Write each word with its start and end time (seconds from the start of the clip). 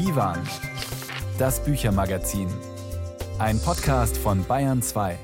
Divan, 0.00 0.38
das 1.38 1.62
Büchermagazin. 1.62 2.48
Ein 3.38 3.60
Podcast 3.60 4.16
von 4.16 4.42
Bayern 4.46 4.80
2. 4.80 5.18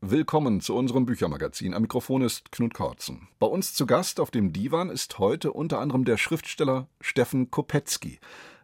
Willkommen 0.00 0.60
zu 0.60 0.76
unserem 0.76 1.06
Büchermagazin. 1.06 1.74
Am 1.74 1.82
Mikrofon 1.82 2.22
ist 2.22 2.52
Knut 2.52 2.72
Kortzen. 2.72 3.26
Bei 3.40 3.48
uns 3.48 3.74
zu 3.74 3.84
Gast 3.84 4.20
auf 4.20 4.30
dem 4.30 4.52
Divan 4.52 4.90
ist 4.90 5.18
heute 5.18 5.52
unter 5.52 5.80
anderem 5.80 6.04
der 6.04 6.18
Schriftsteller 6.18 6.86
Steffen 7.00 7.50
Kopetzky, 7.50 8.20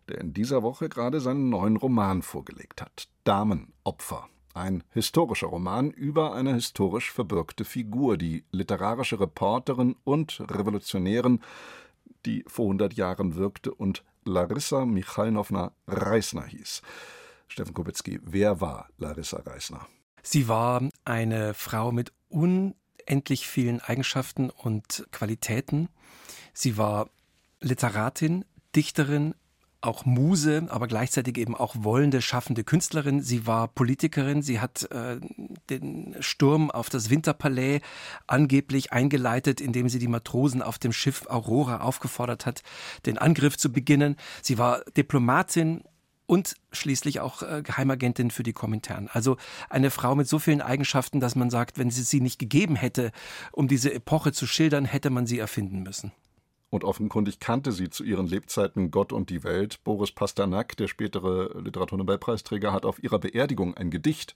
der 0.09 0.19
in 0.21 0.32
dieser 0.32 0.62
Woche 0.62 0.89
gerade 0.89 1.19
seinen 1.19 1.48
neuen 1.51 1.77
Roman 1.77 2.23
vorgelegt 2.23 2.80
hat. 2.82 3.09
Damenopfer. 3.25 4.29
Ein 4.55 4.85
historischer 4.91 5.48
Roman 5.48 5.91
über 5.91 6.35
eine 6.35 6.55
historisch 6.55 7.11
verbürgte 7.11 7.64
Figur, 7.64 8.16
die 8.16 8.45
literarische 8.53 9.19
Reporterin 9.19 9.96
und 10.05 10.41
Revolutionärin, 10.48 11.41
die 12.27 12.45
vor 12.46 12.66
100 12.66 12.95
Jahren 12.95 13.36
wirkte 13.36 13.72
und 13.75 14.04
Larissa 14.25 14.85
Michalnowna 14.86 15.72
Reisner 15.86 16.46
hieß. 16.46 16.82
Steffen 17.49 17.75
Kopetzky, 17.75 18.21
wer 18.22 18.61
war 18.61 18.89
Larissa 18.99 19.39
Reisner? 19.39 19.86
Sie 20.22 20.49
war 20.49 20.89
eine 21.04 21.54
Frau 21.54 21.93
mit 21.93 22.13
unendlich 22.29 23.46
vielen 23.46 23.80
Eigenschaften 23.80 24.50
und 24.50 25.07
Qualitäten. 25.13 25.89
Sie 26.54 26.79
war 26.79 27.11
Literatin, 27.61 28.44
Dichterin, 28.75 29.35
auch 29.84 30.04
Muse, 30.04 30.66
aber 30.68 30.86
gleichzeitig 30.86 31.38
eben 31.38 31.54
auch 31.54 31.74
wollende, 31.79 32.22
schaffende 32.22 32.64
Künstlerin. 32.64 33.22
Sie 33.22 33.47
war 33.47 33.69
Politikerin. 33.69 34.42
Sie 34.42 34.60
hat 34.60 34.91
äh, 34.91 35.20
den 35.70 36.16
Sturm 36.20 36.70
auf 36.70 36.88
das 36.88 37.10
Winterpalais 37.10 37.80
angeblich 38.27 38.92
eingeleitet, 38.92 39.60
indem 39.60 39.88
sie 39.88 39.98
die 39.98 40.08
Matrosen 40.08 40.62
auf 40.62 40.78
dem 40.78 40.92
Schiff 40.92 41.27
Aurora 41.28 41.80
aufgefordert 41.80 42.47
hat, 42.47 42.62
den 43.06 43.19
Angriff 43.19 43.56
zu 43.56 43.72
beginnen. 43.72 44.16
Sie 44.42 44.58
war 44.58 44.83
Diplomatin, 44.97 45.83
und 46.26 46.56
schließlich 46.72 47.20
auch 47.20 47.42
äh, 47.42 47.62
Geheimagentin 47.62 48.30
für 48.30 48.42
die 48.42 48.52
Komintern. 48.52 49.08
Also 49.12 49.36
eine 49.69 49.91
Frau 49.91 50.14
mit 50.14 50.28
so 50.28 50.38
vielen 50.38 50.62
Eigenschaften, 50.62 51.20
dass 51.20 51.36
man 51.36 51.50
sagt, 51.50 51.78
wenn 51.78 51.91
sie 51.91 52.02
sie 52.02 52.20
nicht 52.20 52.38
gegeben 52.38 52.76
hätte, 52.76 53.12
um 53.52 53.69
diese 53.69 53.92
Epoche 53.92 54.32
zu 54.32 54.46
schildern, 54.46 54.84
hätte 54.84 55.10
man 55.10 55.26
sie 55.26 55.38
erfinden 55.38 55.82
müssen. 55.82 56.12
Und 56.75 56.83
offenkundig 56.83 57.39
kannte 57.39 57.70
sie 57.70 57.89
zu 57.89 58.03
ihren 58.03 58.27
Lebzeiten 58.27 58.91
Gott 58.91 59.12
und 59.12 59.30
die 59.30 59.44
Welt. 59.44 59.84
Boris 59.84 60.11
Pasternak, 60.11 60.77
der 60.77 60.89
spätere 60.89 61.56
Literaturnobelpreisträger, 61.61 62.72
hat 62.72 62.84
auf 62.84 63.00
ihrer 63.00 63.20
Beerdigung 63.20 63.77
ein 63.77 63.92
Gedicht 63.92 64.34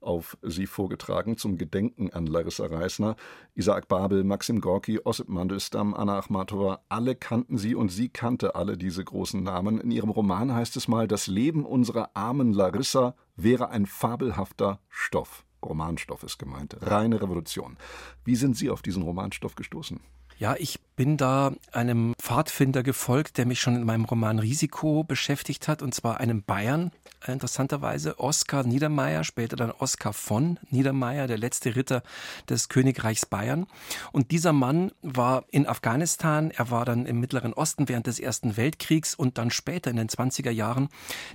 auf 0.00 0.36
sie 0.42 0.66
vorgetragen 0.66 1.36
zum 1.36 1.56
Gedenken 1.56 2.10
an 2.10 2.26
Larissa 2.26 2.66
Reisner. 2.66 3.14
Isaac 3.54 3.86
Babel, 3.86 4.24
Maxim 4.24 4.60
Gorki, 4.60 4.98
Ossip 5.04 5.28
Mandelstam, 5.28 5.94
Anna 5.94 6.18
Achmatova, 6.18 6.80
alle 6.88 7.14
kannten 7.14 7.58
sie 7.58 7.76
und 7.76 7.90
sie 7.90 8.08
kannte 8.08 8.56
alle 8.56 8.76
diese 8.76 9.04
großen 9.04 9.40
Namen. 9.40 9.80
In 9.80 9.92
ihrem 9.92 10.10
Roman 10.10 10.52
heißt 10.52 10.76
es 10.76 10.88
mal, 10.88 11.06
das 11.06 11.28
Leben 11.28 11.64
unserer 11.64 12.10
armen 12.14 12.52
Larissa 12.52 13.14
wäre 13.36 13.68
ein 13.68 13.86
fabelhafter 13.86 14.80
Stoff. 14.88 15.44
Romanstoff 15.64 16.24
ist 16.24 16.38
gemeint, 16.38 16.76
reine 16.80 17.22
Revolution. 17.22 17.76
Wie 18.24 18.34
sind 18.34 18.56
Sie 18.56 18.68
auf 18.68 18.82
diesen 18.82 19.04
Romanstoff 19.04 19.54
gestoßen? 19.54 20.00
Ja, 20.38 20.54
ich 20.56 20.78
bin 20.94 21.16
da 21.16 21.52
einem 21.72 22.14
Pfadfinder 22.16 22.84
gefolgt, 22.84 23.38
der 23.38 23.46
mich 23.46 23.60
schon 23.60 23.74
in 23.74 23.82
meinem 23.82 24.04
Roman 24.04 24.38
Risiko 24.38 25.02
beschäftigt 25.02 25.66
hat, 25.66 25.82
und 25.82 25.94
zwar 25.94 26.20
einem 26.20 26.44
Bayern, 26.44 26.92
interessanterweise, 27.26 28.20
Oskar 28.20 28.62
Niedermeyer, 28.62 29.24
später 29.24 29.56
dann 29.56 29.72
Oskar 29.72 30.12
von 30.12 30.60
Niedermeyer, 30.70 31.26
der 31.26 31.38
letzte 31.38 31.74
Ritter 31.74 32.04
des 32.48 32.68
Königreichs 32.68 33.26
Bayern. 33.26 33.66
Und 34.12 34.30
dieser 34.30 34.52
Mann 34.52 34.92
war 35.02 35.44
in 35.50 35.66
Afghanistan, 35.66 36.52
er 36.52 36.70
war 36.70 36.84
dann 36.84 37.04
im 37.06 37.18
Mittleren 37.18 37.52
Osten 37.52 37.88
während 37.88 38.06
des 38.06 38.20
Ersten 38.20 38.56
Weltkriegs 38.56 39.16
und 39.16 39.38
dann 39.38 39.50
später 39.50 39.90
in 39.90 39.96
den 39.96 40.08
20er 40.08 40.52
Jahren 40.52 40.88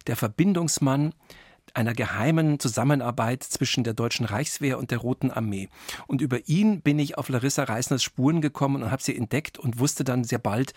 der 0.07 0.15
Verbindungsmann 0.15 1.13
einer 1.73 1.94
geheimen 1.94 2.59
Zusammenarbeit 2.59 3.44
zwischen 3.44 3.84
der 3.84 3.94
deutschen 3.94 4.25
Reichswehr 4.25 4.78
und 4.78 4.91
der 4.91 5.00
Roten 5.00 5.31
Armee. 5.31 5.69
Und 6.07 6.22
über 6.22 6.47
ihn 6.47 6.81
bin 6.81 7.00
ich 7.00 7.18
auf 7.18 7.29
Larissa 7.29 7.63
Reisners 7.63 8.03
Spuren 8.03 8.41
gekommen 8.41 8.84
und 8.84 8.91
habe 8.91 9.01
sie 9.01 9.16
entdeckt 9.16 9.57
und 9.57 9.79
wusste 9.79 10.03
dann 10.03 10.23
sehr 10.23 10.40
bald, 10.40 10.73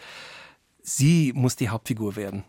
sie 0.83 1.33
muss 1.35 1.57
die 1.57 1.69
Hauptfigur 1.69 2.17
werden. 2.17 2.45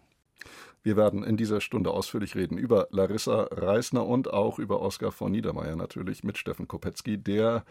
Wir 0.83 0.95
werden 0.95 1.23
in 1.23 1.35
dieser 1.35 1.59
Stunde 1.59 1.91
ausführlich 1.91 2.35
reden 2.35 2.57
über 2.57 2.87
Larissa 2.91 3.47
Reisner 3.51 4.05
und 4.05 4.31
auch 4.31 4.57
über 4.57 4.81
Oskar 4.81 5.11
von 5.11 5.31
Niedermeyer 5.31 5.75
natürlich 5.75 6.23
mit 6.23 6.37
Steffen 6.37 6.67
Kopetzky, 6.67 7.17
der 7.17 7.65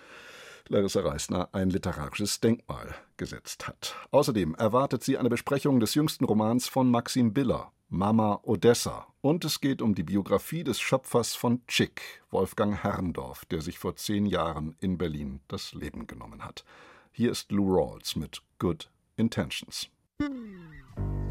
Larissa 0.68 1.00
Reisner 1.00 1.48
ein 1.52 1.70
literarisches 1.70 2.40
Denkmal 2.40 2.94
gesetzt 3.16 3.68
hat. 3.68 3.94
Außerdem 4.10 4.54
erwartet 4.56 5.02
sie 5.04 5.16
eine 5.16 5.30
Besprechung 5.30 5.80
des 5.80 5.94
jüngsten 5.94 6.24
Romans 6.24 6.68
von 6.68 6.90
Maxim 6.90 7.32
Biller, 7.32 7.72
Mama 7.88 8.40
Odessa. 8.42 9.06
Und 9.20 9.44
es 9.44 9.60
geht 9.60 9.80
um 9.80 9.94
die 9.94 10.02
Biografie 10.02 10.64
des 10.64 10.80
Schöpfers 10.80 11.34
von 11.34 11.64
Chick, 11.66 12.22
Wolfgang 12.30 12.82
Herrndorf, 12.82 13.44
der 13.46 13.62
sich 13.62 13.78
vor 13.78 13.96
zehn 13.96 14.26
Jahren 14.26 14.76
in 14.80 14.98
Berlin 14.98 15.40
das 15.48 15.72
Leben 15.72 16.06
genommen 16.06 16.44
hat. 16.44 16.64
Hier 17.12 17.30
ist 17.30 17.50
Lou 17.52 17.74
Rawls 17.74 18.16
mit 18.16 18.42
Good 18.58 18.90
Intentions. 19.16 19.88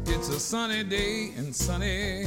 It's 0.06 0.28
a 0.28 0.38
sunny 0.38 0.84
day 0.84 1.32
in 1.36 1.52
sunny 1.52 2.26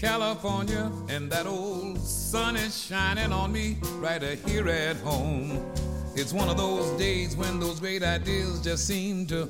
California, 0.00 0.90
and 1.08 1.30
that 1.32 1.46
old 1.46 1.98
sun 1.98 2.56
is 2.56 2.76
shining 2.76 3.32
on 3.32 3.50
me 3.50 3.78
right 4.00 4.22
here 4.46 4.68
at 4.68 4.96
home. 5.04 5.60
It's 6.16 6.32
one 6.32 6.48
of 6.48 6.56
those 6.56 6.88
days 6.96 7.36
when 7.36 7.58
those 7.58 7.80
great 7.80 8.04
ideas 8.04 8.60
just 8.60 8.86
seem 8.86 9.26
to 9.26 9.46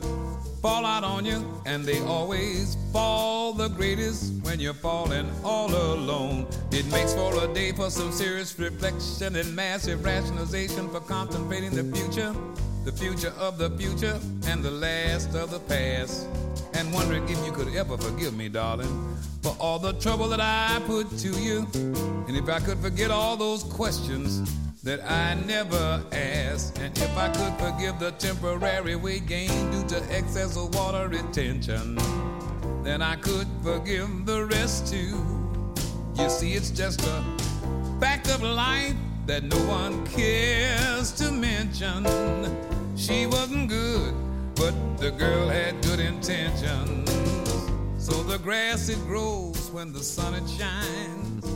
fall 0.63 0.87
out 0.87 1.05
on 1.05 1.27
you, 1.27 1.45
and 1.67 1.85
they 1.85 2.01
always 2.01 2.79
fall 2.91 3.53
the 3.53 3.69
greatest 3.69 4.33
when 4.43 4.59
you're 4.59 4.73
falling 4.73 5.31
all 5.45 5.69
alone. 5.69 6.47
It 6.73 6.87
makes 6.87 7.13
for 7.13 7.45
a 7.45 7.53
day 7.53 7.73
for 7.73 7.91
some 7.91 8.11
serious 8.11 8.59
reflection 8.59 9.37
and 9.37 9.55
massive 9.55 10.03
rationalization 10.03 10.89
for 10.89 11.01
contemplating 11.01 11.73
the 11.73 11.85
future, 11.95 12.35
the 12.87 12.93
future 12.93 13.35
of 13.39 13.59
the 13.59 13.69
future, 13.77 14.19
and 14.47 14.63
the 14.63 14.71
last 14.71 15.35
of 15.35 15.51
the 15.51 15.61
past. 15.61 16.27
And 16.73 16.91
wondering 16.95 17.29
if 17.29 17.45
you 17.45 17.53
could 17.53 17.75
ever 17.75 17.99
forgive 17.99 18.35
me, 18.35 18.49
darling, 18.49 19.19
for 19.43 19.55
all 19.61 19.79
the 19.79 19.93
trouble 20.01 20.29
that 20.29 20.41
I 20.41 20.81
put 20.87 21.11
to 21.19 21.29
you. 21.29 21.69
And 22.27 22.35
if 22.35 22.49
I 22.49 22.59
could 22.59 22.79
forget 22.79 23.11
all 23.11 23.37
those 23.37 23.65
questions 23.65 24.51
that 24.85 25.01
I 25.11 25.35
never 25.47 26.05
asked. 26.13 26.79
And 26.79 26.97
if 26.99 27.17
I 27.17 27.29
could 27.29 27.55
forgive 27.59 27.99
the 27.99 28.13
temporary 28.13 28.97
weight 28.97 29.27
gain 29.27 29.71
due 29.71 29.85
to 29.89 29.97
excess 30.15 30.59
of 30.59 30.75
water 30.75 31.09
retention, 31.09 31.97
then 32.83 33.01
I 33.01 33.17
could 33.17 33.49
forgive 33.63 34.27
the 34.27 34.45
rest 34.45 34.93
too. 34.93 35.17
You 36.17 36.29
see, 36.29 36.53
it's 36.53 36.71
just 36.71 37.01
a 37.01 37.25
fact 37.99 38.29
of 38.29 38.43
life 38.43 38.95
that 39.27 39.43
no 39.43 39.57
one 39.67 40.07
cares 40.07 41.13
to 41.13 41.33
mention. 41.33 42.05
She 42.95 43.27
wasn't 43.27 43.71
good, 43.71 44.15
but 44.55 44.75
the 44.99 45.13
girl 45.13 45.49
had 45.49 45.83
good 45.83 45.99
intentions. 45.99 47.11
So 47.97 48.23
the 48.23 48.39
grass 48.39 48.91
it 48.91 48.99
grows 49.07 49.71
when 49.71 49.95
the 49.95 50.01
sun 50.01 50.35
it 50.35 50.47
shines 50.47 51.54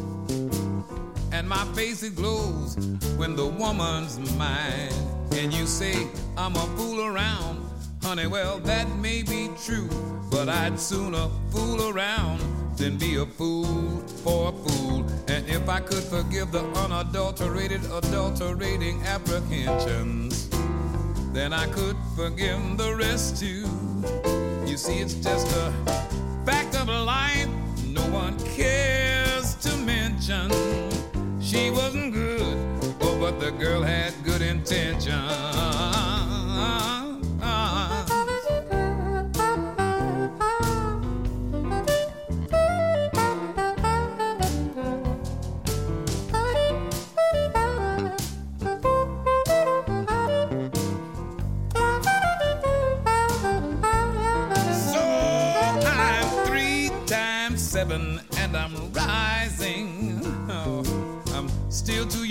and 1.33 1.49
my 1.49 1.65
face 1.75 2.03
it 2.03 2.17
glows 2.17 2.77
when 3.17 3.37
the 3.37 3.47
woman's 3.47 4.19
mine. 4.37 4.93
And 5.33 5.53
you 5.53 5.67
say 5.67 6.07
I'm 6.37 6.57
a 6.57 6.67
fool 6.77 7.05
around, 7.05 7.65
honey. 8.03 8.27
Well, 8.27 8.59
that 8.61 8.89
may 8.97 9.23
be 9.23 9.51
true, 9.65 9.89
but 10.31 10.49
I'd 10.49 10.79
sooner 10.79 11.29
fool 11.51 11.89
around 11.91 12.41
than 12.77 12.97
be 12.97 13.17
a 13.17 13.27
fool 13.27 13.99
for 14.23 14.51
a 14.51 14.53
fool. 14.53 15.05
And 15.29 15.49
if 15.49 15.69
I 15.69 15.81
could 15.81 16.03
forgive 16.05 16.53
the 16.53 16.65
unadulterated, 16.85 17.85
adulterating 17.91 19.03
apprehensions, 19.03 20.49
then 21.33 21.53
I 21.53 21.67
could 21.67 21.97
forgive 22.17 22.79
the 22.79 22.95
rest 22.97 23.41
too. 23.41 23.69
You 24.69 24.77
see, 24.77 24.99
it's 24.99 25.15
just 25.15 25.55
a 25.57 25.73
fact 26.45 26.75
of 26.77 26.89
life. 26.89 27.49
No 27.85 28.03
one 28.11 28.39
cares 28.55 29.55
to 29.57 29.77
mention. 29.79 30.51
She 31.49 31.71
wasn't 31.71 32.13
good, 32.13 32.59
oh, 33.01 33.19
but 33.19 33.41
the 33.41 33.51
girl 33.53 33.81
had 33.81 34.13
good 34.23 34.43
intentions. 34.43 35.17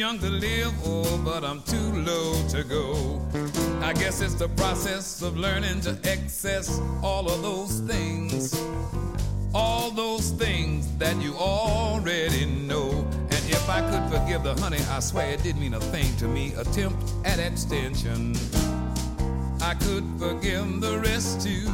Young 0.08 0.20
to 0.20 0.30
live, 0.30 0.74
oh, 0.86 1.22
but 1.26 1.44
I'm 1.44 1.62
too 1.64 1.92
low 2.10 2.32
to 2.48 2.64
go. 2.64 3.22
I 3.82 3.92
guess 3.92 4.22
it's 4.22 4.36
the 4.36 4.48
process 4.56 5.22
of 5.22 5.36
learning 5.36 5.82
to 5.82 6.00
access 6.10 6.80
all 7.04 7.30
of 7.30 7.42
those 7.42 7.82
things. 7.82 8.56
All 9.54 9.92
those 9.92 10.30
things 10.32 10.96
that 10.98 11.22
you 11.22 11.34
already 11.36 12.46
know. 12.46 12.90
And 13.34 13.44
if 13.58 13.70
I 13.70 13.82
could 13.90 14.06
forgive 14.10 14.44
the 14.44 14.56
honey, 14.62 14.80
I 14.92 15.02
swear 15.02 15.30
it 15.32 15.44
didn't 15.44 15.60
mean 15.60 15.74
a 15.74 15.82
thing 15.82 16.16
to 16.18 16.28
me. 16.30 16.54
Attempt 16.54 17.04
at 17.26 17.40
extension. 17.40 18.34
I 19.60 19.74
could 19.74 20.06
forgive 20.18 20.80
the 20.80 21.00
rest 21.00 21.42
too. 21.42 21.68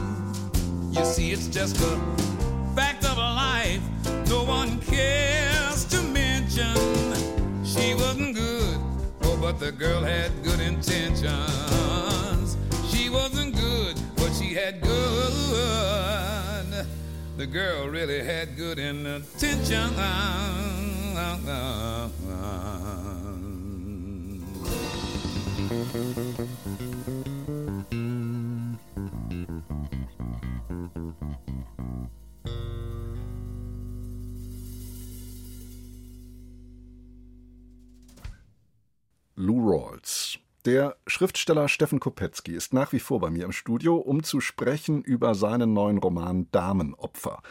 You 0.98 1.06
see, 1.06 1.32
it's 1.34 1.48
just 1.48 1.78
a 1.82 1.94
fact 2.76 3.06
of 3.06 3.18
life. 3.18 3.84
No 4.28 4.44
one 4.44 4.82
cares 4.82 5.86
to 5.86 6.02
mention 6.02 6.93
but 9.44 9.60
the 9.60 9.74
girl 9.74 10.02
had 10.02 10.32
good 10.42 10.62
intentions. 10.62 12.56
She 12.90 13.10
wasn't 13.10 13.54
good, 13.58 14.00
but 14.16 14.32
she 14.32 14.54
had 14.54 14.80
good. 14.80 16.88
The 17.36 17.46
girl 17.46 17.90
really 17.90 18.24
had 18.24 18.56
good 18.56 18.80
intentions. 18.80 19.28
Lou 39.44 39.60
Rawls. 39.70 40.40
Der 40.64 40.96
Schriftsteller 41.06 41.68
Steffen 41.68 42.00
Kopetzky 42.00 42.54
ist 42.54 42.74
nach 42.74 42.94
wie 42.94 43.00
vor 43.00 43.20
bei 43.20 43.30
mir 43.30 43.44
im 43.44 43.52
Studio, 43.52 43.98
um 43.98 44.24
zu 44.24 44.40
sprechen 44.40 45.02
über 45.02 45.36
seinen 45.36 45.74
neuen 45.74 45.98
Roman 45.98 46.48
Damenopfer. 46.54 47.42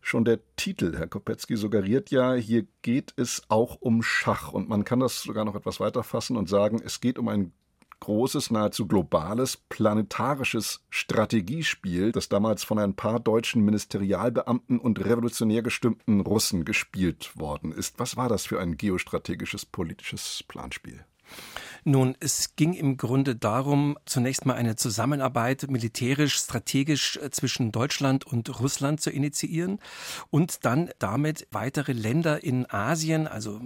Schon 0.00 0.24
der 0.24 0.40
Titel, 0.56 0.96
Herr 0.96 1.08
Kopetzky, 1.08 1.58
suggeriert 1.58 2.10
ja, 2.10 2.32
hier 2.32 2.64
geht 2.80 3.12
es 3.16 3.42
auch 3.50 3.76
um 3.80 4.02
Schach. 4.02 4.52
Und 4.52 4.70
man 4.70 4.84
kann 4.86 5.00
das 5.00 5.20
sogar 5.20 5.44
noch 5.44 5.54
etwas 5.54 5.78
weiter 5.78 6.02
fassen 6.02 6.38
und 6.38 6.48
sagen, 6.48 6.80
es 6.82 7.02
geht 7.02 7.18
um 7.18 7.28
ein 7.28 7.52
großes, 8.00 8.50
nahezu 8.50 8.86
globales, 8.88 9.58
planetarisches 9.58 10.86
Strategiespiel, 10.88 12.12
das 12.12 12.30
damals 12.30 12.64
von 12.64 12.78
ein 12.78 12.96
paar 12.96 13.20
deutschen 13.20 13.62
Ministerialbeamten 13.62 14.78
und 14.78 15.04
revolutionär 15.04 15.62
gestimmten 15.62 16.20
Russen 16.20 16.64
gespielt 16.64 17.38
worden 17.38 17.72
ist. 17.72 17.98
Was 17.98 18.16
war 18.16 18.30
das 18.30 18.46
für 18.46 18.58
ein 18.58 18.78
geostrategisches 18.78 19.66
politisches 19.66 20.42
Planspiel? 20.48 21.04
Nun, 21.84 22.16
es 22.20 22.54
ging 22.54 22.74
im 22.74 22.96
Grunde 22.96 23.34
darum, 23.34 23.98
zunächst 24.06 24.46
mal 24.46 24.54
eine 24.54 24.76
Zusammenarbeit 24.76 25.68
militärisch, 25.68 26.34
strategisch 26.34 27.16
äh, 27.16 27.30
zwischen 27.30 27.72
Deutschland 27.72 28.24
und 28.24 28.60
Russland 28.60 29.00
zu 29.00 29.10
initiieren 29.10 29.80
und 30.30 30.64
dann 30.64 30.90
damit 31.00 31.48
weitere 31.50 31.92
Länder 31.92 32.44
in 32.44 32.70
Asien, 32.70 33.26
also 33.26 33.60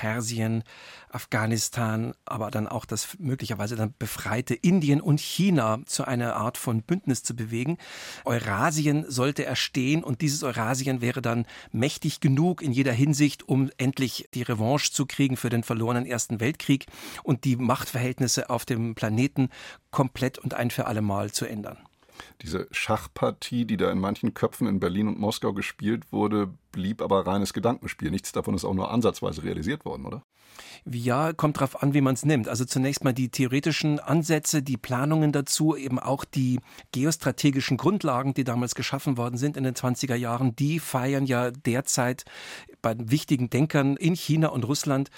Persien, 0.00 0.62
Afghanistan, 1.08 2.12
aber 2.26 2.50
dann 2.50 2.66
auch 2.68 2.84
das 2.84 3.16
möglicherweise 3.18 3.76
dann 3.76 3.94
befreite 3.98 4.52
Indien 4.52 5.00
und 5.00 5.20
China 5.20 5.78
zu 5.86 6.04
einer 6.04 6.36
Art 6.36 6.58
von 6.58 6.82
Bündnis 6.82 7.22
zu 7.22 7.34
bewegen. 7.34 7.78
Eurasien 8.26 9.06
sollte 9.08 9.46
erstehen 9.46 10.04
und 10.04 10.20
dieses 10.20 10.42
Eurasien 10.42 11.00
wäre 11.00 11.22
dann 11.22 11.46
mächtig 11.72 12.20
genug 12.20 12.60
in 12.60 12.72
jeder 12.72 12.92
Hinsicht, 12.92 13.48
um 13.48 13.70
endlich 13.78 14.28
die 14.34 14.42
Revanche 14.42 14.92
zu 14.92 15.06
kriegen 15.06 15.38
für 15.38 15.48
den 15.48 15.62
verlorenen 15.62 16.04
Ersten 16.04 16.40
Weltkrieg 16.40 16.84
und 17.22 17.44
die 17.44 17.56
Machtverhältnisse 17.56 18.50
auf 18.50 18.66
dem 18.66 18.94
Planeten 18.94 19.48
komplett 19.90 20.36
und 20.38 20.52
ein 20.52 20.70
für 20.70 20.84
alle 20.84 21.00
Mal 21.00 21.30
zu 21.30 21.46
ändern. 21.46 21.78
Diese 22.42 22.68
Schachpartie, 22.70 23.64
die 23.64 23.76
da 23.76 23.90
in 23.90 23.98
manchen 23.98 24.34
Köpfen 24.34 24.66
in 24.66 24.80
Berlin 24.80 25.08
und 25.08 25.18
Moskau 25.18 25.52
gespielt 25.52 26.12
wurde, 26.12 26.52
blieb 26.76 27.00
aber 27.00 27.26
reines 27.26 27.54
Gedankenspiel. 27.54 28.10
Nichts 28.10 28.32
davon 28.32 28.54
ist 28.54 28.64
auch 28.64 28.74
nur 28.74 28.90
ansatzweise 28.90 29.42
realisiert 29.42 29.84
worden, 29.84 30.04
oder? 30.04 30.22
Ja, 30.84 31.32
kommt 31.32 31.58
drauf 31.58 31.82
an, 31.82 31.94
wie 31.94 32.00
man 32.00 32.14
es 32.14 32.24
nimmt. 32.24 32.48
Also 32.48 32.64
zunächst 32.64 33.02
mal 33.02 33.12
die 33.12 33.30
theoretischen 33.30 33.98
Ansätze, 33.98 34.62
die 34.62 34.76
Planungen 34.76 35.32
dazu, 35.32 35.74
eben 35.74 35.98
auch 35.98 36.24
die 36.24 36.60
geostrategischen 36.92 37.76
Grundlagen, 37.76 38.34
die 38.34 38.44
damals 38.44 38.74
geschaffen 38.74 39.16
worden 39.16 39.36
sind 39.36 39.56
in 39.56 39.64
den 39.64 39.74
20er 39.74 40.14
Jahren, 40.14 40.54
die 40.54 40.78
feiern 40.78 41.26
ja 41.26 41.50
derzeit 41.50 42.24
bei 42.82 42.94
wichtigen 42.98 43.50
Denkern 43.50 43.96
in 43.96 44.14
China 44.14 44.48
und 44.48 44.64
Russland 44.64 45.10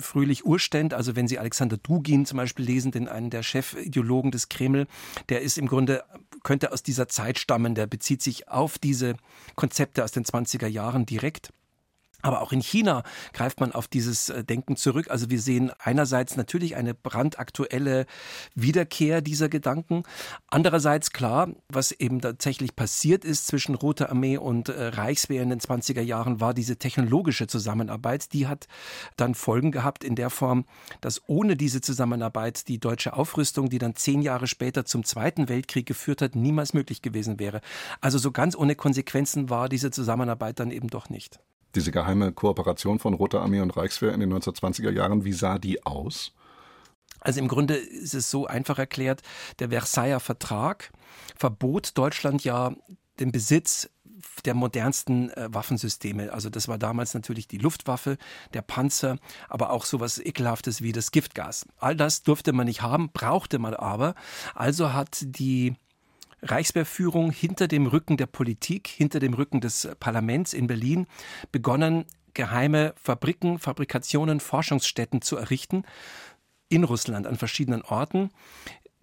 fröhlich 0.00 0.44
Urständ. 0.44 0.94
Also 0.94 1.14
wenn 1.14 1.28
Sie 1.28 1.38
Alexander 1.38 1.76
Dugin 1.76 2.26
zum 2.26 2.38
Beispiel 2.38 2.64
lesen, 2.64 2.90
den 2.90 3.06
einen 3.06 3.30
der 3.30 3.42
Chefideologen 3.42 4.30
des 4.30 4.48
Kreml, 4.48 4.86
der 5.28 5.42
ist 5.42 5.58
im 5.58 5.68
Grunde, 5.68 6.02
könnte 6.42 6.72
aus 6.72 6.82
dieser 6.82 7.06
Zeit 7.06 7.38
stammen, 7.38 7.74
der 7.74 7.86
bezieht 7.86 8.22
sich 8.22 8.48
auf 8.48 8.78
diese 8.78 9.14
Konzepte 9.54 10.02
aus 10.02 10.10
den 10.10 10.24
20er 10.24 10.66
Jahren 10.66 11.01
direkt. 11.06 11.52
Aber 12.22 12.40
auch 12.40 12.52
in 12.52 12.60
China 12.60 13.02
greift 13.32 13.60
man 13.60 13.72
auf 13.72 13.88
dieses 13.88 14.28
äh, 14.28 14.44
Denken 14.44 14.76
zurück. 14.76 15.10
Also 15.10 15.28
wir 15.28 15.40
sehen 15.40 15.72
einerseits 15.78 16.36
natürlich 16.36 16.76
eine 16.76 16.94
brandaktuelle 16.94 18.06
Wiederkehr 18.54 19.20
dieser 19.20 19.48
Gedanken. 19.48 20.04
Andererseits 20.48 21.10
klar, 21.10 21.48
was 21.68 21.90
eben 21.92 22.20
tatsächlich 22.20 22.76
passiert 22.76 23.24
ist 23.24 23.48
zwischen 23.48 23.74
Rote 23.74 24.08
Armee 24.08 24.38
und 24.38 24.68
äh, 24.68 24.86
Reichswehr 24.86 25.42
in 25.42 25.50
den 25.50 25.60
20er 25.60 26.00
Jahren, 26.00 26.40
war 26.40 26.54
diese 26.54 26.76
technologische 26.76 27.48
Zusammenarbeit. 27.48 28.32
Die 28.32 28.46
hat 28.46 28.68
dann 29.16 29.34
Folgen 29.34 29.72
gehabt 29.72 30.04
in 30.04 30.14
der 30.14 30.30
Form, 30.30 30.64
dass 31.00 31.22
ohne 31.26 31.56
diese 31.56 31.80
Zusammenarbeit 31.80 32.68
die 32.68 32.78
deutsche 32.78 33.14
Aufrüstung, 33.14 33.68
die 33.68 33.78
dann 33.78 33.96
zehn 33.96 34.22
Jahre 34.22 34.46
später 34.46 34.84
zum 34.84 35.02
Zweiten 35.02 35.48
Weltkrieg 35.48 35.86
geführt 35.86 36.22
hat, 36.22 36.36
niemals 36.36 36.72
möglich 36.72 37.02
gewesen 37.02 37.40
wäre. 37.40 37.60
Also 38.00 38.18
so 38.18 38.30
ganz 38.30 38.54
ohne 38.54 38.76
Konsequenzen 38.76 39.50
war 39.50 39.68
diese 39.68 39.90
Zusammenarbeit 39.90 40.60
dann 40.60 40.70
eben 40.70 40.88
doch 40.88 41.10
nicht 41.10 41.40
diese 41.74 41.92
geheime 41.92 42.32
Kooperation 42.32 42.98
von 42.98 43.14
Roter 43.14 43.40
Armee 43.40 43.60
und 43.60 43.76
Reichswehr 43.76 44.12
in 44.12 44.20
den 44.20 44.32
1920er 44.32 44.90
Jahren, 44.90 45.24
wie 45.24 45.32
sah 45.32 45.58
die 45.58 45.84
aus? 45.84 46.32
Also 47.20 47.40
im 47.40 47.48
Grunde 47.48 47.74
ist 47.74 48.14
es 48.14 48.30
so 48.30 48.46
einfach 48.46 48.78
erklärt, 48.78 49.22
der 49.58 49.68
Versailler 49.68 50.20
Vertrag 50.20 50.90
verbot 51.36 51.96
Deutschland 51.96 52.42
ja 52.44 52.74
den 53.20 53.30
Besitz 53.30 53.88
der 54.44 54.54
modernsten 54.54 55.30
äh, 55.30 55.48
Waffensysteme. 55.52 56.32
Also 56.32 56.50
das 56.50 56.68
war 56.68 56.78
damals 56.78 57.14
natürlich 57.14 57.48
die 57.48 57.58
Luftwaffe, 57.58 58.18
der 58.54 58.62
Panzer, 58.62 59.18
aber 59.48 59.70
auch 59.70 59.84
sowas 59.84 60.18
ekelhaftes 60.18 60.82
wie 60.82 60.92
das 60.92 61.10
Giftgas. 61.10 61.66
All 61.78 61.94
das 61.94 62.22
durfte 62.22 62.52
man 62.52 62.66
nicht 62.66 62.82
haben, 62.82 63.10
brauchte 63.12 63.58
man 63.58 63.74
aber. 63.74 64.14
Also 64.54 64.92
hat 64.92 65.18
die 65.22 65.74
Reichswehrführung 66.42 67.30
hinter 67.30 67.68
dem 67.68 67.86
Rücken 67.86 68.16
der 68.16 68.26
Politik, 68.26 68.88
hinter 68.88 69.20
dem 69.20 69.34
Rücken 69.34 69.60
des 69.60 69.88
Parlaments 70.00 70.52
in 70.52 70.66
Berlin 70.66 71.06
begonnen, 71.52 72.04
geheime 72.34 72.94
Fabriken, 72.96 73.58
Fabrikationen, 73.58 74.40
Forschungsstätten 74.40 75.22
zu 75.22 75.36
errichten 75.36 75.84
in 76.68 76.84
Russland 76.84 77.26
an 77.26 77.36
verschiedenen 77.36 77.82
Orten. 77.82 78.30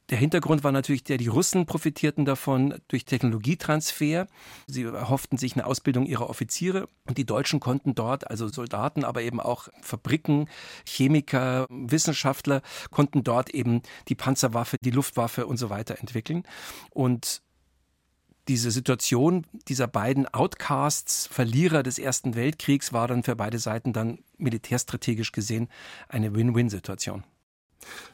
Der 0.09 0.17
Hintergrund 0.17 0.63
war 0.63 0.71
natürlich 0.71 1.03
der, 1.03 1.17
die 1.17 1.27
Russen 1.27 1.67
profitierten 1.67 2.25
davon 2.25 2.75
durch 2.87 3.05
Technologietransfer. 3.05 4.27
Sie 4.65 4.83
erhofften 4.83 5.37
sich 5.37 5.53
eine 5.53 5.67
Ausbildung 5.67 6.07
ihrer 6.07 6.29
Offiziere 6.29 6.87
und 7.07 7.19
die 7.19 7.25
Deutschen 7.25 7.59
konnten 7.59 7.93
dort, 7.93 8.29
also 8.29 8.47
Soldaten, 8.47 9.03
aber 9.03 9.21
eben 9.21 9.39
auch 9.39 9.67
Fabriken, 9.81 10.49
Chemiker, 10.83 11.67
Wissenschaftler, 11.69 12.63
konnten 12.89 13.23
dort 13.23 13.51
eben 13.51 13.83
die 14.07 14.15
Panzerwaffe, 14.15 14.77
die 14.81 14.91
Luftwaffe 14.91 15.45
und 15.45 15.57
so 15.57 15.69
weiter 15.69 15.99
entwickeln. 15.99 16.43
Und 16.89 17.43
diese 18.47 18.71
Situation 18.71 19.45
dieser 19.67 19.87
beiden 19.87 20.27
Outcasts, 20.27 21.27
Verlierer 21.27 21.83
des 21.83 21.99
Ersten 21.99 22.33
Weltkriegs, 22.33 22.93
war 22.93 23.07
dann 23.07 23.21
für 23.21 23.35
beide 23.35 23.59
Seiten 23.59 23.93
dann 23.93 24.23
militärstrategisch 24.39 25.31
gesehen 25.31 25.69
eine 26.07 26.33
Win-Win-Situation. 26.33 27.23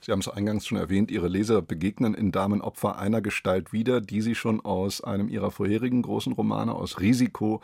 Sie 0.01 0.11
haben 0.11 0.19
es 0.19 0.27
eingangs 0.27 0.65
schon 0.65 0.77
erwähnt, 0.77 1.11
Ihre 1.11 1.27
Leser 1.27 1.61
begegnen 1.61 2.13
in 2.13 2.31
Damenopfer 2.31 2.97
einer 2.97 3.21
Gestalt 3.21 3.73
wieder, 3.73 4.01
die 4.01 4.21
Sie 4.21 4.35
schon 4.35 4.61
aus 4.61 5.03
einem 5.03 5.29
Ihrer 5.29 5.51
vorherigen 5.51 6.01
großen 6.01 6.33
Romane, 6.33 6.73
aus 6.73 6.99
Risiko, 6.99 7.61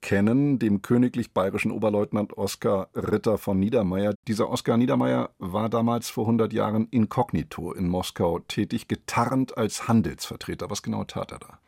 kennen, 0.00 0.58
dem 0.58 0.82
königlich 0.82 1.32
bayerischen 1.32 1.70
Oberleutnant 1.70 2.36
Oskar 2.36 2.88
Ritter 2.94 3.38
von 3.38 3.58
Niedermeyer. 3.58 4.14
Dieser 4.28 4.50
Oskar 4.50 4.76
Niedermeyer 4.76 5.30
war 5.38 5.68
damals 5.68 6.10
vor 6.10 6.24
100 6.24 6.52
Jahren 6.52 6.88
inkognito 6.90 7.72
in 7.72 7.88
Moskau 7.88 8.40
tätig, 8.40 8.88
getarnt 8.88 9.56
als 9.56 9.88
Handelsvertreter. 9.88 10.70
Was 10.70 10.82
genau 10.82 11.04
tat 11.04 11.32
er 11.32 11.38
da? 11.38 11.58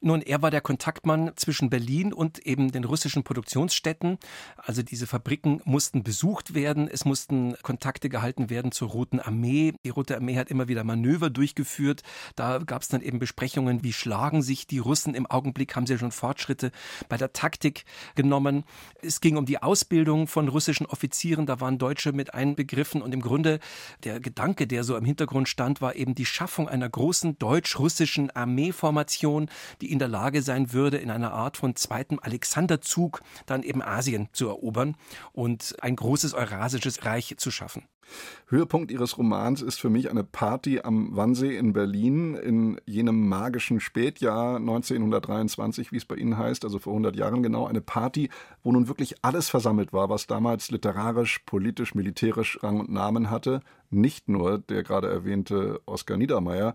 Nun, 0.00 0.22
er 0.22 0.42
war 0.42 0.50
der 0.50 0.60
Kontaktmann 0.60 1.32
zwischen 1.36 1.70
Berlin 1.70 2.12
und 2.12 2.38
eben 2.46 2.72
den 2.72 2.84
russischen 2.84 3.24
Produktionsstätten. 3.24 4.18
Also 4.56 4.82
diese 4.82 5.06
Fabriken 5.06 5.60
mussten 5.64 6.02
besucht 6.02 6.54
werden, 6.54 6.88
es 6.88 7.04
mussten 7.04 7.54
Kontakte 7.62 8.08
gehalten 8.08 8.50
werden 8.50 8.72
zur 8.72 8.88
Roten 8.88 9.20
Armee. 9.20 9.74
Die 9.84 9.90
Rote 9.90 10.16
Armee 10.16 10.36
hat 10.36 10.50
immer 10.50 10.68
wieder 10.68 10.84
Manöver 10.84 11.30
durchgeführt. 11.30 12.02
Da 12.36 12.58
gab 12.58 12.82
es 12.82 12.88
dann 12.88 13.02
eben 13.02 13.18
Besprechungen, 13.18 13.82
wie 13.82 13.92
schlagen 13.92 14.42
sich 14.42 14.66
die 14.66 14.78
Russen 14.78 15.14
im 15.14 15.26
Augenblick, 15.26 15.76
haben 15.76 15.86
sie 15.86 15.98
schon 15.98 16.12
Fortschritte 16.12 16.70
bei 17.08 17.16
der 17.16 17.32
Taktik 17.32 17.84
genommen. 18.14 18.64
Es 19.02 19.20
ging 19.20 19.36
um 19.36 19.46
die 19.46 19.62
Ausbildung 19.62 20.26
von 20.26 20.48
russischen 20.48 20.86
Offizieren, 20.86 21.46
da 21.46 21.60
waren 21.60 21.78
Deutsche 21.78 22.12
mit 22.12 22.34
einbegriffen 22.34 23.02
und 23.02 23.12
im 23.12 23.20
Grunde 23.20 23.60
der 24.04 24.20
Gedanke, 24.20 24.66
der 24.66 24.84
so 24.84 24.96
im 24.96 25.04
Hintergrund 25.04 25.48
stand, 25.48 25.80
war 25.80 25.96
eben 25.96 26.14
die 26.14 26.26
Schaffung 26.26 26.68
einer 26.68 26.88
großen 26.88 27.38
deutsch-russischen 27.38 28.30
Armeeformation, 28.30 29.48
die 29.84 29.92
in 29.92 29.98
der 29.98 30.08
Lage 30.08 30.40
sein 30.40 30.72
würde, 30.72 30.96
in 30.96 31.10
einer 31.10 31.34
Art 31.34 31.58
von 31.58 31.76
zweiten 31.76 32.18
Alexanderzug 32.18 33.20
dann 33.44 33.62
eben 33.62 33.82
Asien 33.82 34.30
zu 34.32 34.48
erobern 34.48 34.96
und 35.32 35.76
ein 35.82 35.94
großes 35.94 36.32
eurasisches 36.32 37.04
Reich 37.04 37.34
zu 37.36 37.50
schaffen. 37.50 37.86
Höhepunkt 38.48 38.90
ihres 38.90 39.18
Romans 39.18 39.62
ist 39.62 39.80
für 39.80 39.90
mich 39.90 40.10
eine 40.10 40.22
Party 40.22 40.80
am 40.80 41.16
Wannsee 41.16 41.56
in 41.56 41.72
Berlin 41.72 42.34
in 42.34 42.80
jenem 42.86 43.28
magischen 43.28 43.80
Spätjahr 43.80 44.56
1923, 44.56 45.92
wie 45.92 45.96
es 45.96 46.04
bei 46.04 46.16
Ihnen 46.16 46.38
heißt, 46.38 46.64
also 46.64 46.78
vor 46.78 46.92
100 46.92 47.16
Jahren 47.16 47.42
genau, 47.42 47.66
eine 47.66 47.80
Party, 47.80 48.28
wo 48.62 48.72
nun 48.72 48.88
wirklich 48.88 49.16
alles 49.22 49.48
versammelt 49.48 49.92
war, 49.92 50.08
was 50.08 50.26
damals 50.26 50.70
literarisch, 50.70 51.40
politisch, 51.46 51.94
militärisch 51.94 52.58
Rang 52.62 52.80
und 52.80 52.90
Namen 52.90 53.30
hatte, 53.30 53.60
nicht 53.90 54.28
nur 54.28 54.58
der 54.58 54.82
gerade 54.82 55.08
erwähnte 55.08 55.80
Oskar 55.86 56.16
Niedermeyer. 56.16 56.74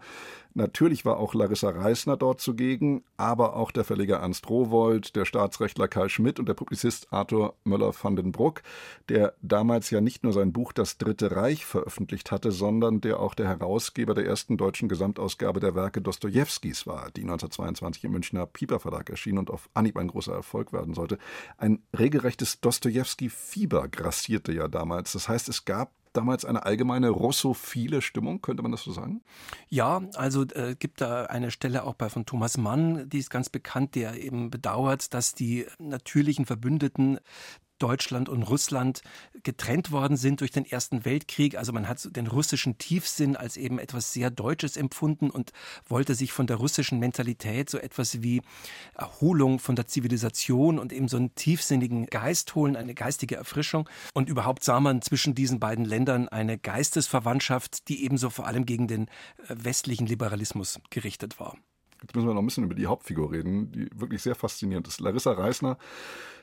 Natürlich 0.54 1.06
war 1.06 1.18
auch 1.18 1.34
Larissa 1.34 1.70
Reisner 1.70 2.18
dort 2.18 2.42
zugegen, 2.42 3.04
aber 3.18 3.56
auch 3.56 3.72
der 3.72 3.84
Verleger 3.84 4.18
Ernst 4.18 4.50
Rowold, 4.50 5.16
der 5.16 5.26
Staatsrechtler 5.26 5.88
Karl 5.88 6.10
Schmidt 6.10 6.40
und 6.40 6.50
der 6.50 6.54
Publizist 6.54 7.08
Arthur 7.12 7.56
Möller 7.64 7.94
van 7.94 8.16
den 8.16 8.32
Bruck, 8.32 8.64
der 9.10 9.34
damals 9.42 9.90
ja 9.92 10.02
nicht 10.02 10.24
nur 10.24 10.34
sein 10.34 10.52
Buch 10.52 10.74
Das 10.74 10.98
Dritte 10.98 11.19
Reich 11.28 11.66
veröffentlicht 11.66 12.32
hatte, 12.32 12.52
sondern 12.52 13.02
der 13.02 13.20
auch 13.20 13.34
der 13.34 13.48
Herausgeber 13.48 14.14
der 14.14 14.26
ersten 14.26 14.58
deutschen 14.58 14.90
Gesamtausgabe 14.90 15.60
der 15.60 15.76
Werke 15.76 16.02
Dostojewskis 16.02 16.88
war, 16.88 17.12
die 17.12 17.22
1922 17.22 18.04
im 18.06 18.12
Münchner 18.12 18.46
Pieper 18.46 18.80
Verlag 18.80 19.10
erschien 19.10 19.38
und 19.38 19.50
auf 19.50 19.70
Anhieb 19.74 19.98
ein 19.98 20.08
großer 20.08 20.34
Erfolg 20.34 20.74
werden 20.74 20.94
sollte. 20.94 21.18
Ein 21.58 21.84
regelrechtes 21.98 22.62
Dostojewski-Fieber 22.62 23.88
grassierte 23.90 24.52
ja 24.52 24.68
damals. 24.68 25.14
Das 25.14 25.30
heißt, 25.30 25.50
es 25.50 25.66
gab 25.66 25.92
damals 26.14 26.46
eine 26.46 26.66
allgemeine 26.66 27.10
russophile 27.10 28.02
Stimmung, 28.02 28.42
könnte 28.42 28.64
man 28.64 28.72
das 28.72 28.84
so 28.84 28.92
sagen? 28.92 29.22
Ja, 29.70 30.02
also 30.16 30.44
äh, 30.44 30.76
gibt 30.78 31.02
da 31.02 31.26
eine 31.26 31.52
Stelle 31.52 31.84
auch 31.84 31.94
bei 31.94 32.10
von 32.10 32.26
Thomas 32.26 32.58
Mann, 32.58 33.10
die 33.10 33.20
ist 33.20 33.30
ganz 33.30 33.50
bekannt, 33.50 33.96
der 33.96 34.22
eben 34.22 34.50
bedauert, 34.50 35.14
dass 35.14 35.34
die 35.34 35.66
natürlichen 35.78 36.46
Verbündeten 36.46 37.20
Deutschland 37.80 38.30
und 38.30 38.44
Russland 38.44 39.02
getrennt 39.44 39.92
worden 39.92 40.18
sind 40.18 40.42
durch 40.42 40.52
den 40.52 40.66
Ersten 40.66 41.06
Weltkrieg. 41.06 41.58
Also 41.58 41.74
man 41.74 41.88
hat 41.88 42.16
den 42.16 42.28
russischen 42.28 42.78
Tiefsinn 42.78 43.36
als 43.36 43.58
eben 43.58 43.80
etwas 43.80 44.14
sehr 44.14 44.30
Deutsches 44.30 44.78
empfunden 44.78 45.30
und 45.30 45.52
wollte 45.88 46.16
sich 46.16 46.32
von 46.32 46.48
der 46.48 46.58
russischen 46.58 47.00
Mentalität 47.00 47.70
so 47.70 47.78
etwas 47.78 48.22
wie 48.22 48.42
Erholung 48.94 49.60
von 49.60 49.76
der 49.76 49.88
Zivilisation 49.88 50.80
und 50.80 50.94
eben 50.94 51.08
so 51.08 51.18
einen 51.18 51.34
tiefsinnigen 51.36 52.06
Geist 52.06 52.56
holen, 52.56 52.76
eine 52.76 52.94
geistige 52.94 53.36
Erfrischung. 53.36 53.90
Und 54.14 54.30
überhaupt 54.30 54.64
sah 54.64 54.80
man 54.80 55.02
zwischen 55.02 55.36
diesen 55.36 55.60
beiden 55.60 55.86
Ländern 55.86 56.28
eine 56.28 56.58
Geistesverwandtschaft, 56.58 57.88
die 57.88 58.04
ebenso 58.04 58.30
vor 58.30 58.48
allem 58.48 58.66
gegen 58.66 58.88
den 58.88 59.08
äh, 59.48 59.56
westlichen 59.58 60.06
Liberalismus 60.06 60.80
gerichtet 60.90 61.40
war. 61.40 61.56
Jetzt 62.02 62.16
müssen 62.16 62.28
wir 62.28 62.34
noch 62.34 62.42
ein 62.42 62.46
bisschen 62.46 62.64
über 62.64 62.76
die 62.76 62.88
Hauptfigur 62.88 63.32
reden, 63.32 63.72
die 63.72 63.90
wirklich 63.96 64.22
sehr 64.22 64.36
faszinierend 64.36 64.88
ist. 64.88 65.00
Larissa 65.00 65.32
Reisner 65.32 65.78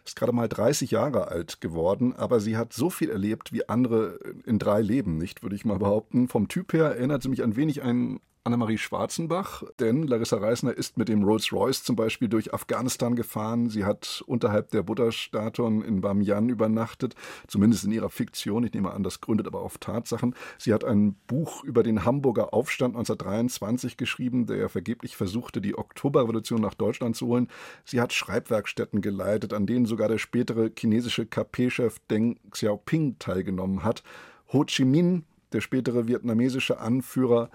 ist 0.04 0.16
gerade 0.16 0.32
mal 0.32 0.48
30 0.48 0.90
Jahre 0.90 1.28
alt 1.28 1.60
geworden, 1.60 2.14
aber 2.14 2.40
sie 2.40 2.56
hat 2.56 2.72
so 2.72 2.90
viel 2.90 3.10
erlebt 3.10 3.52
wie 3.52 3.68
andere 3.68 4.18
in 4.44 4.58
drei 4.58 4.80
Leben 4.80 5.18
nicht, 5.18 5.42
würde 5.42 5.56
ich 5.56 5.64
mal 5.64 5.78
behaupten. 5.78 6.28
Vom 6.28 6.48
Typ 6.48 6.72
her 6.72 6.96
erinnert 6.96 7.22
sie 7.22 7.28
mich 7.28 7.42
ein 7.42 7.56
wenig 7.56 7.82
an 7.82 8.20
Annemarie 8.46 8.78
Schwarzenbach, 8.78 9.64
denn 9.80 10.04
Larissa 10.04 10.36
Reisner 10.36 10.72
ist 10.72 10.96
mit 10.96 11.08
dem 11.08 11.24
Rolls-Royce 11.24 11.82
zum 11.82 11.96
Beispiel 11.96 12.28
durch 12.28 12.54
Afghanistan 12.54 13.16
gefahren. 13.16 13.68
Sie 13.68 13.84
hat 13.84 14.22
unterhalb 14.26 14.70
der 14.70 14.84
Buddha-Statuen 14.84 15.82
in 15.82 16.00
Bamiyan 16.00 16.48
übernachtet, 16.48 17.16
zumindest 17.48 17.84
in 17.84 17.90
ihrer 17.90 18.08
Fiktion. 18.08 18.64
Ich 18.64 18.72
nehme 18.72 18.92
an, 18.92 19.02
das 19.02 19.20
gründet 19.20 19.48
aber 19.48 19.62
auf 19.62 19.78
Tatsachen. 19.78 20.34
Sie 20.58 20.72
hat 20.72 20.84
ein 20.84 21.16
Buch 21.26 21.64
über 21.64 21.82
den 21.82 22.04
Hamburger 22.04 22.54
Aufstand 22.54 22.94
1923 22.94 23.96
geschrieben, 23.96 24.46
der 24.46 24.68
vergeblich 24.68 25.16
versuchte, 25.16 25.60
die 25.60 25.76
Oktoberrevolution 25.76 26.60
nach 26.60 26.74
Deutschland 26.74 27.16
zu 27.16 27.26
holen. 27.26 27.48
Sie 27.84 28.00
hat 28.00 28.12
Schreibwerkstätten 28.12 29.00
geleitet, 29.00 29.52
an 29.52 29.66
denen 29.66 29.86
sogar 29.86 30.06
der 30.08 30.18
spätere 30.18 30.70
chinesische 30.78 31.26
KP-Chef 31.26 31.98
Deng 32.08 32.38
Xiaoping 32.50 33.18
teilgenommen 33.18 33.82
hat. 33.82 34.04
Ho 34.52 34.64
Chi 34.64 34.84
Minh, 34.84 35.24
der 35.52 35.60
spätere 35.60 36.06
vietnamesische 36.06 36.78
Anführer, 36.78 37.50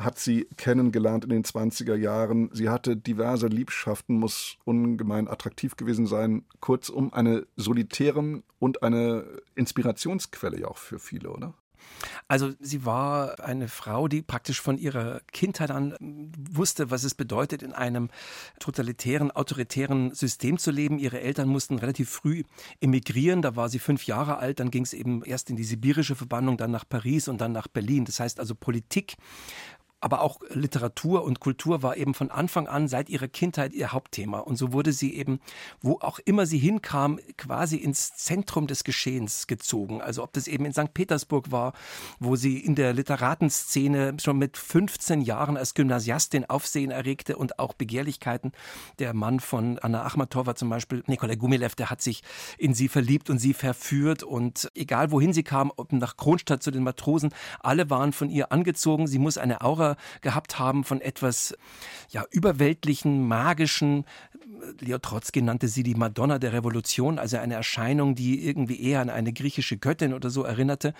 hat 0.00 0.18
sie 0.18 0.46
kennengelernt 0.56 1.24
in 1.24 1.30
den 1.30 1.44
20er 1.44 1.94
Jahren. 1.94 2.50
Sie 2.52 2.68
hatte 2.68 2.96
diverse 2.96 3.46
Liebschaften, 3.46 4.18
muss 4.18 4.56
ungemein 4.64 5.28
attraktiv 5.28 5.76
gewesen 5.76 6.06
sein. 6.06 6.44
Kurzum, 6.60 7.12
eine 7.12 7.46
solitäre 7.56 8.42
und 8.58 8.82
eine 8.82 9.24
Inspirationsquelle 9.54 10.58
ja 10.58 10.68
auch 10.68 10.78
für 10.78 10.98
viele, 10.98 11.30
oder? 11.30 11.54
Also 12.28 12.52
sie 12.60 12.84
war 12.84 13.40
eine 13.40 13.68
Frau, 13.68 14.08
die 14.08 14.22
praktisch 14.22 14.60
von 14.60 14.78
ihrer 14.78 15.20
Kindheit 15.32 15.70
an 15.70 15.94
wusste, 16.50 16.90
was 16.90 17.04
es 17.04 17.14
bedeutet, 17.14 17.62
in 17.62 17.72
einem 17.72 18.08
totalitären, 18.58 19.30
autoritären 19.30 20.14
System 20.14 20.58
zu 20.58 20.70
leben. 20.70 20.98
Ihre 20.98 21.20
Eltern 21.20 21.48
mussten 21.48 21.78
relativ 21.78 22.10
früh 22.10 22.44
emigrieren. 22.80 23.42
Da 23.42 23.56
war 23.56 23.68
sie 23.68 23.78
fünf 23.78 24.06
Jahre 24.06 24.38
alt. 24.38 24.60
Dann 24.60 24.70
ging 24.70 24.84
es 24.84 24.92
eben 24.92 25.22
erst 25.24 25.50
in 25.50 25.56
die 25.56 25.64
sibirische 25.64 26.14
Verbannung, 26.14 26.56
dann 26.56 26.70
nach 26.70 26.88
Paris 26.88 27.28
und 27.28 27.40
dann 27.40 27.52
nach 27.52 27.68
Berlin. 27.68 28.04
Das 28.04 28.20
heißt 28.20 28.40
also 28.40 28.54
Politik 28.54 29.16
aber 30.00 30.22
auch 30.22 30.40
Literatur 30.48 31.24
und 31.24 31.40
Kultur 31.40 31.82
war 31.82 31.96
eben 31.96 32.14
von 32.14 32.30
Anfang 32.30 32.66
an 32.66 32.88
seit 32.88 33.10
ihrer 33.10 33.28
Kindheit 33.28 33.74
ihr 33.74 33.92
Hauptthema. 33.92 34.38
Und 34.38 34.56
so 34.56 34.72
wurde 34.72 34.92
sie 34.92 35.14
eben, 35.14 35.40
wo 35.82 35.98
auch 36.00 36.18
immer 36.24 36.46
sie 36.46 36.58
hinkam, 36.58 37.18
quasi 37.36 37.76
ins 37.76 38.14
Zentrum 38.14 38.66
des 38.66 38.84
Geschehens 38.84 39.46
gezogen. 39.46 40.00
Also 40.00 40.22
ob 40.22 40.32
das 40.32 40.48
eben 40.48 40.64
in 40.64 40.72
St. 40.72 40.94
Petersburg 40.94 41.52
war, 41.52 41.74
wo 42.18 42.34
sie 42.36 42.58
in 42.58 42.74
der 42.74 42.94
Literatenszene 42.94 44.16
schon 44.20 44.38
mit 44.38 44.56
15 44.56 45.20
Jahren 45.20 45.58
als 45.58 45.74
Gymnasiastin 45.74 46.46
Aufsehen 46.46 46.90
erregte 46.90 47.36
und 47.36 47.58
auch 47.58 47.74
Begehrlichkeiten. 47.74 48.52
Der 48.98 49.12
Mann 49.12 49.38
von 49.38 49.78
Anna 49.80 50.04
Achmatova 50.04 50.54
zum 50.54 50.70
Beispiel, 50.70 51.04
Nikolai 51.08 51.36
Gumilev, 51.36 51.74
der 51.74 51.90
hat 51.90 52.00
sich 52.00 52.22
in 52.56 52.72
sie 52.72 52.88
verliebt 52.88 53.28
und 53.28 53.38
sie 53.38 53.52
verführt. 53.52 54.22
Und 54.22 54.70
egal 54.74 55.10
wohin 55.10 55.34
sie 55.34 55.42
kam, 55.42 55.70
ob 55.76 55.92
nach 55.92 56.16
Kronstadt 56.16 56.62
zu 56.62 56.70
den 56.70 56.84
Matrosen, 56.84 57.34
alle 57.60 57.90
waren 57.90 58.14
von 58.14 58.30
ihr 58.30 58.50
angezogen. 58.50 59.06
Sie 59.06 59.18
muss 59.18 59.36
eine 59.36 59.60
Aura 59.60 59.89
gehabt 60.20 60.58
haben 60.58 60.84
von 60.84 61.00
etwas 61.00 61.54
ja, 62.10 62.24
überweltlichen, 62.30 63.26
magischen. 63.26 64.04
Leo 64.80 64.98
Trotzki 64.98 65.42
nannte 65.42 65.68
sie 65.68 65.82
die 65.82 65.94
Madonna 65.94 66.38
der 66.38 66.52
Revolution, 66.52 67.18
also 67.18 67.38
eine 67.38 67.54
Erscheinung, 67.54 68.14
die 68.14 68.46
irgendwie 68.46 68.80
eher 68.80 69.00
an 69.00 69.10
eine 69.10 69.32
griechische 69.32 69.78
Göttin 69.78 70.12
oder 70.12 70.30
so 70.30 70.42
erinnerte. 70.42 70.94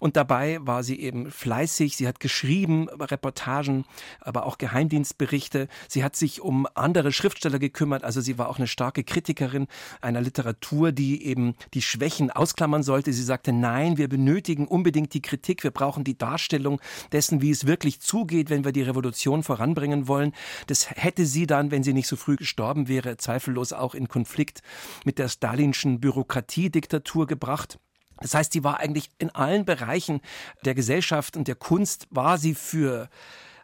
Und 0.00 0.16
dabei 0.16 0.58
war 0.62 0.82
sie 0.82 1.00
eben 1.00 1.30
fleißig, 1.30 1.96
sie 1.96 2.08
hat 2.08 2.20
geschrieben, 2.20 2.88
Reportagen, 2.88 3.84
aber 4.20 4.46
auch 4.46 4.58
Geheimdienstberichte. 4.58 5.68
Sie 5.88 6.02
hat 6.04 6.16
sich 6.16 6.40
um 6.40 6.66
andere 6.74 7.12
Schriftsteller 7.12 7.58
gekümmert, 7.58 8.04
also 8.04 8.20
sie 8.20 8.38
war 8.38 8.48
auch 8.48 8.58
eine 8.58 8.66
starke 8.66 9.04
Kritikerin 9.04 9.66
einer 10.00 10.20
Literatur, 10.20 10.92
die 10.92 11.24
eben 11.24 11.54
die 11.74 11.82
Schwächen 11.82 12.30
ausklammern 12.30 12.82
sollte. 12.82 13.12
Sie 13.12 13.22
sagte, 13.22 13.52
nein, 13.52 13.96
wir 13.96 14.08
benötigen 14.08 14.66
unbedingt 14.66 15.14
die 15.14 15.22
Kritik, 15.22 15.62
wir 15.62 15.70
brauchen 15.70 16.04
die 16.04 16.18
Darstellung 16.18 16.80
dessen, 17.12 17.40
wie 17.42 17.50
es 17.50 17.66
wirklich 17.66 18.00
zugeht 18.00 18.33
zugeht, 18.34 18.50
wenn 18.50 18.64
wir 18.64 18.72
die 18.72 18.82
Revolution 18.82 19.42
voranbringen 19.42 20.08
wollen. 20.08 20.32
Das 20.66 20.90
hätte 20.90 21.24
sie 21.24 21.46
dann, 21.46 21.70
wenn 21.70 21.84
sie 21.84 21.92
nicht 21.92 22.08
so 22.08 22.16
früh 22.16 22.36
gestorben 22.36 22.88
wäre, 22.88 23.16
zweifellos 23.16 23.72
auch 23.72 23.94
in 23.94 24.08
Konflikt 24.08 24.62
mit 25.04 25.18
der 25.18 25.28
stalinschen 25.28 26.00
Bürokratiediktatur 26.00 27.26
gebracht. 27.26 27.78
Das 28.20 28.34
heißt, 28.34 28.52
sie 28.52 28.64
war 28.64 28.80
eigentlich 28.80 29.10
in 29.18 29.30
allen 29.30 29.64
Bereichen 29.64 30.20
der 30.64 30.74
Gesellschaft 30.74 31.36
und 31.36 31.46
der 31.46 31.54
Kunst 31.54 32.08
war 32.10 32.38
sie 32.38 32.54
für 32.54 33.08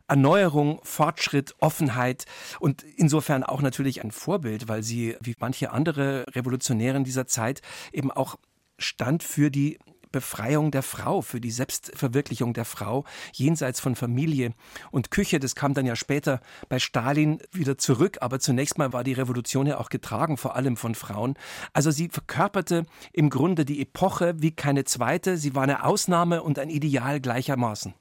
Erneuerung, 0.07 0.81
Fortschritt, 0.83 1.55
Offenheit 1.61 2.27
und 2.59 2.83
insofern 2.97 3.43
auch 3.43 3.62
natürlich 3.62 4.05
ein 4.05 4.11
Vorbild, 4.11 4.69
weil 4.69 4.83
sie, 4.83 5.17
wie 5.21 5.35
manche 5.39 5.71
andere 5.71 6.27
Revolutionäre 6.35 6.97
in 6.97 7.05
dieser 7.05 7.27
Zeit, 7.27 7.61
eben 7.93 8.11
auch 8.11 8.37
stand 8.79 9.23
für 9.23 9.50
die 9.50 9.79
Befreiung 10.12 10.71
der 10.71 10.83
Frau, 10.83 11.23
für 11.23 11.40
die 11.40 11.50
Selbstverwirklichung 11.50 12.55
der 12.55 12.64
Frau 12.64 13.05
jenseits 13.33 13.81
von 13.81 13.97
Familie 13.97 14.52
und 14.90 15.11
Küche. 15.11 15.40
Das 15.40 15.55
kam 15.55 15.75
dann 15.75 15.87
ja 15.87 15.97
später 15.97 16.40
bei 16.69 16.79
Stalin 16.79 17.40
wieder 17.52 17.79
zurück, 17.79 18.19
aber 18.21 18.40
zunächst 18.40 18.79
mal 18.79 18.93
war 18.93 19.05
die 19.05 19.12
Revolution 19.12 19.67
ja 19.67 19.79
auch 19.79 19.88
getragen, 19.88 20.37
vor 20.37 20.57
allem 20.57 20.76
von 20.76 20.95
Frauen. 20.95 21.35
Also 21.73 21.90
sie 21.90 22.09
verkörperte 22.09 22.87
im 23.12 23.31
Grunde 23.31 23.64
die 23.64 23.81
Epoche 23.81 24.35
wie 24.38 24.52
keine 24.52 24.85
zweite. 24.85 25.37
Sie 25.37 25.55
war 25.55 25.62
eine 25.62 25.85
Ausnahme 25.85 26.43
und 26.43 26.59
ein 26.59 26.71
Ideal 26.71 27.21
gleichermaßen. 27.21 27.95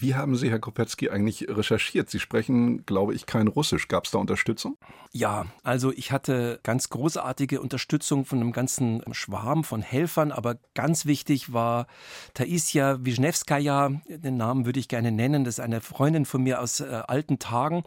Wie 0.00 0.14
haben 0.14 0.36
Sie, 0.36 0.48
Herr 0.48 0.60
Kopetzky, 0.60 1.10
eigentlich 1.10 1.48
recherchiert? 1.48 2.08
Sie 2.08 2.20
sprechen, 2.20 2.86
glaube 2.86 3.14
ich, 3.14 3.26
kein 3.26 3.48
Russisch. 3.48 3.88
Gab 3.88 4.04
es 4.04 4.12
da 4.12 4.18
Unterstützung? 4.18 4.76
Ja, 5.10 5.46
also 5.64 5.92
ich 5.92 6.12
hatte 6.12 6.60
ganz 6.62 6.88
großartige 6.88 7.60
Unterstützung 7.60 8.24
von 8.24 8.40
einem 8.40 8.52
ganzen 8.52 9.02
Schwarm 9.12 9.64
von 9.64 9.82
Helfern, 9.82 10.30
aber 10.30 10.58
ganz 10.74 11.04
wichtig 11.06 11.52
war 11.52 11.88
Taisia 12.34 13.04
Wisniewskaja, 13.04 13.90
den 14.06 14.36
Namen 14.36 14.66
würde 14.66 14.78
ich 14.78 14.86
gerne 14.86 15.10
nennen, 15.10 15.42
das 15.42 15.54
ist 15.54 15.64
eine 15.64 15.80
Freundin 15.80 16.26
von 16.26 16.44
mir 16.44 16.60
aus 16.60 16.78
äh, 16.78 17.02
alten 17.08 17.40
Tagen, 17.40 17.82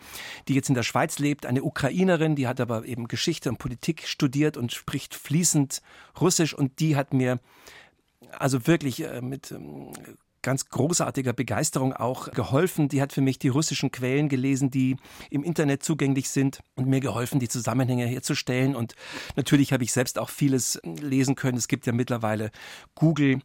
die 0.50 0.56
jetzt 0.56 0.68
in 0.68 0.76
der 0.76 0.84
Schweiz 0.84 1.18
lebt, 1.18 1.46
eine 1.46 1.64
Ukrainerin, 1.64 2.36
die 2.36 2.48
hat 2.48 2.60
aber 2.60 2.84
eben 2.86 3.08
Geschichte 3.08 3.48
und 3.48 3.58
Politik 3.58 4.06
studiert 4.06 4.58
und 4.58 4.74
spricht 4.74 5.16
fließend 5.16 5.82
Russisch 6.20 6.54
und 6.54 6.82
die 6.82 6.98
hat 6.98 7.14
mir 7.14 7.40
also 8.38 8.68
wirklich 8.68 9.04
äh, 9.04 9.22
mit 9.22 9.52
ähm, 9.52 9.94
ganz 10.42 10.70
großartiger 10.70 11.34
Begeisterung 11.34 11.94
auch 11.94 12.32
geholfen. 12.32 12.90
Die 12.90 13.02
hat 13.02 13.14
für 13.14 13.22
mich 13.22 13.40
die 13.40 13.50
russischen 13.50 13.92
Quellen 13.92 14.30
gelesen, 14.30 14.72
die 14.72 14.98
im 15.30 15.44
Internet 15.44 15.84
zugänglich 15.84 16.30
sind 16.30 16.62
und 16.76 16.88
mir 16.88 17.00
geholfen, 17.00 17.40
die 17.40 17.50
Zusammenhänge 17.50 18.06
herzustellen. 18.06 18.76
Und 18.76 18.96
natürlich 19.36 19.74
habe 19.74 19.84
ich 19.84 19.92
selbst 19.92 20.20
auch 20.20 20.30
vieles 20.30 20.80
lesen 20.84 21.36
können. 21.36 21.58
Es 21.58 21.68
gibt 21.68 21.86
ja 21.86 21.94
mittlerweile 21.94 22.52
Google. 22.96 23.40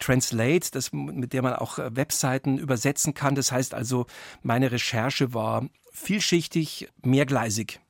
Translate, 0.00 0.70
das, 0.70 0.92
mit 0.92 1.32
der 1.32 1.42
man 1.42 1.54
auch 1.54 1.80
äh, 1.80 1.96
Webseiten 1.96 2.56
übersetzen 2.56 3.14
kann. 3.14 3.34
Das 3.34 3.50
heißt 3.50 3.74
also, 3.74 4.06
meine 4.42 4.70
Recherche 4.70 5.34
war 5.34 5.68
vielschichtig, 5.92 6.88
mehrgleisig. 7.02 7.80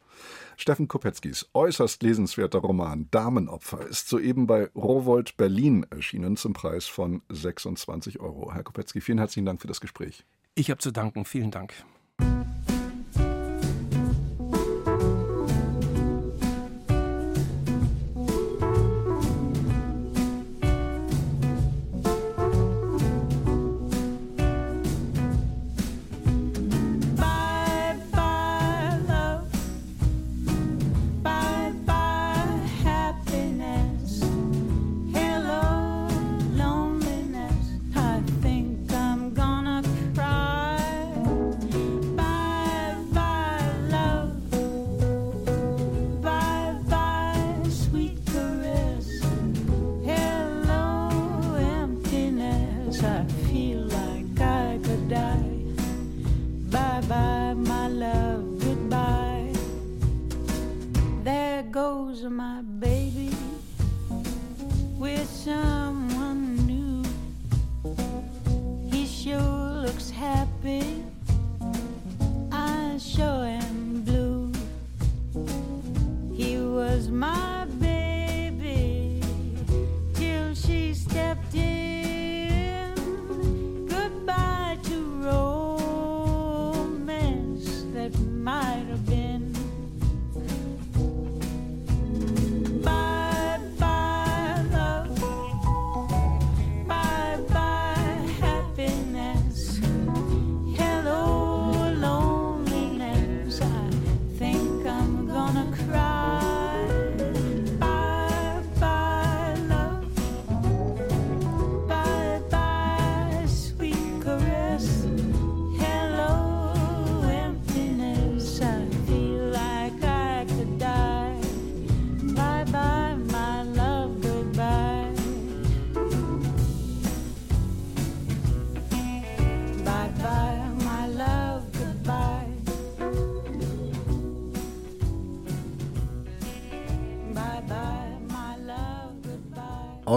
Steffen 0.61 0.89
Kopetzkis 0.89 1.49
äußerst 1.55 2.03
lesenswerter 2.03 2.59
Roman 2.59 3.07
Damenopfer 3.13 3.87
ist 3.87 4.09
soeben 4.09 4.49
bei 4.49 4.69
Rowold 4.75 5.37
Berlin 5.37 5.87
erschienen 5.89 6.37
zum 6.37 6.53
Preis 6.53 6.89
von 6.89 7.23
26 7.29 8.19
Euro. 8.19 8.53
Herr 8.53 8.65
Kopetzky, 8.65 9.01
vielen 9.01 9.19
herzlichen 9.19 9.47
Dank 9.47 9.61
für 9.61 9.69
das 9.69 9.81
Gespräch. 9.81 10.25
Ich 10.57 10.71
habe 10.71 10.79
zu 10.79 10.91
danken. 10.91 11.25
Vielen 11.25 11.53
Dank. 11.53 11.75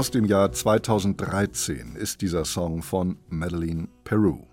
Aus 0.01 0.09
dem 0.09 0.25
Jahr 0.25 0.51
2013 0.51 1.95
ist 1.95 2.21
dieser 2.21 2.43
Song 2.43 2.81
von 2.81 3.17
Madeleine 3.29 3.87
Peru. 4.03 4.47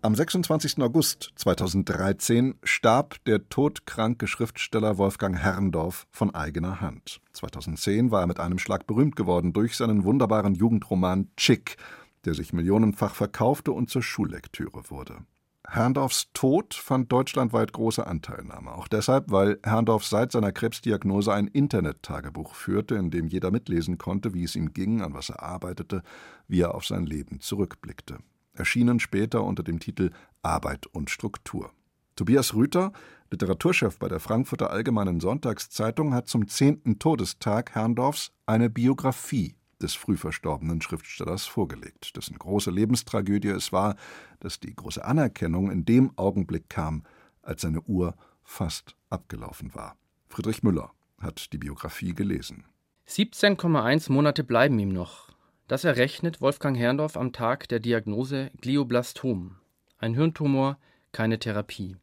Am 0.00 0.14
26. 0.14 0.78
August 0.78 1.32
2013 1.34 2.54
starb 2.62 3.16
der 3.24 3.48
todkranke 3.48 4.28
Schriftsteller 4.28 4.96
Wolfgang 4.96 5.36
Herrndorf 5.36 6.06
von 6.12 6.32
eigener 6.36 6.80
Hand. 6.80 7.20
2010 7.32 8.12
war 8.12 8.20
er 8.20 8.26
mit 8.28 8.38
einem 8.38 8.60
Schlag 8.60 8.86
berühmt 8.86 9.16
geworden 9.16 9.52
durch 9.52 9.76
seinen 9.76 10.04
wunderbaren 10.04 10.54
Jugendroman 10.54 11.30
Chick, 11.36 11.76
der 12.24 12.34
sich 12.34 12.52
millionenfach 12.52 13.16
verkaufte 13.16 13.72
und 13.72 13.90
zur 13.90 14.04
Schullektüre 14.04 14.88
wurde. 14.88 15.16
Herrndorfs 15.66 16.28
Tod 16.34 16.74
fand 16.74 17.10
deutschlandweit 17.10 17.72
große 17.72 18.06
Anteilnahme. 18.06 18.72
Auch 18.74 18.86
deshalb, 18.86 19.30
weil 19.30 19.58
Herrndorf 19.62 20.04
seit 20.04 20.30
seiner 20.30 20.52
Krebsdiagnose 20.52 21.32
ein 21.32 21.48
Internet-Tagebuch 21.48 22.54
führte, 22.54 22.96
in 22.96 23.10
dem 23.10 23.26
jeder 23.26 23.50
mitlesen 23.50 23.98
konnte, 23.98 24.34
wie 24.34 24.44
es 24.44 24.56
ihm 24.56 24.72
ging, 24.72 25.00
an 25.02 25.14
was 25.14 25.30
er 25.30 25.42
arbeitete, 25.42 26.02
wie 26.48 26.60
er 26.60 26.74
auf 26.74 26.84
sein 26.86 27.06
Leben 27.06 27.40
zurückblickte. 27.40 28.18
Erschienen 28.52 29.00
später 29.00 29.42
unter 29.42 29.62
dem 29.62 29.80
Titel 29.80 30.10
Arbeit 30.42 30.86
und 30.86 31.10
Struktur. 31.10 31.72
Tobias 32.14 32.54
Rüther, 32.54 32.92
Literaturchef 33.30 33.98
bei 33.98 34.08
der 34.08 34.20
Frankfurter 34.20 34.70
Allgemeinen 34.70 35.18
Sonntagszeitung, 35.18 36.14
hat 36.14 36.28
zum 36.28 36.46
zehnten 36.46 37.00
Todestag 37.00 37.74
Herrndorfs 37.74 38.30
eine 38.46 38.70
Biografie 38.70 39.56
des 39.84 39.94
früh 39.94 40.16
verstorbenen 40.16 40.80
Schriftstellers 40.80 41.44
vorgelegt, 41.44 42.16
dessen 42.16 42.38
große 42.38 42.70
Lebenstragödie 42.70 43.48
es 43.48 43.70
war, 43.70 43.96
dass 44.40 44.58
die 44.58 44.74
große 44.74 45.04
Anerkennung 45.04 45.70
in 45.70 45.84
dem 45.84 46.16
Augenblick 46.16 46.70
kam, 46.70 47.04
als 47.42 47.62
seine 47.62 47.82
Uhr 47.82 48.14
fast 48.42 48.96
abgelaufen 49.10 49.74
war. 49.74 49.96
Friedrich 50.26 50.62
Müller 50.62 50.90
hat 51.20 51.52
die 51.52 51.58
Biografie 51.58 52.14
gelesen. 52.14 52.64
17,1 53.08 54.10
Monate 54.10 54.42
bleiben 54.42 54.78
ihm 54.78 54.88
noch. 54.88 55.28
Das 55.68 55.84
errechnet 55.84 56.40
Wolfgang 56.40 56.76
Herrndorf 56.76 57.16
am 57.16 57.32
Tag 57.32 57.68
der 57.68 57.80
Diagnose 57.80 58.50
Glioblastom. 58.60 59.56
Ein 59.98 60.14
Hirntumor, 60.14 60.78
keine 61.12 61.38
Therapie. 61.38 61.96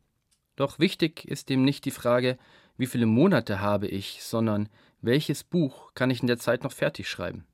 Doch 0.56 0.78
wichtig 0.78 1.26
ist 1.28 1.50
ihm 1.50 1.64
nicht 1.64 1.86
die 1.86 1.92
Frage, 1.92 2.38
wie 2.78 2.86
viele 2.86 3.08
Monate 3.08 3.60
habe 3.60 3.88
ich, 3.88 4.22
sondern 4.22 4.70
welches 5.02 5.44
Buch 5.44 5.94
kann 5.96 6.12
ich 6.12 6.22
in 6.22 6.28
der 6.28 6.38
Zeit 6.38 6.64
noch 6.64 6.72
fertig 6.72 7.10
schreiben. 7.10 7.46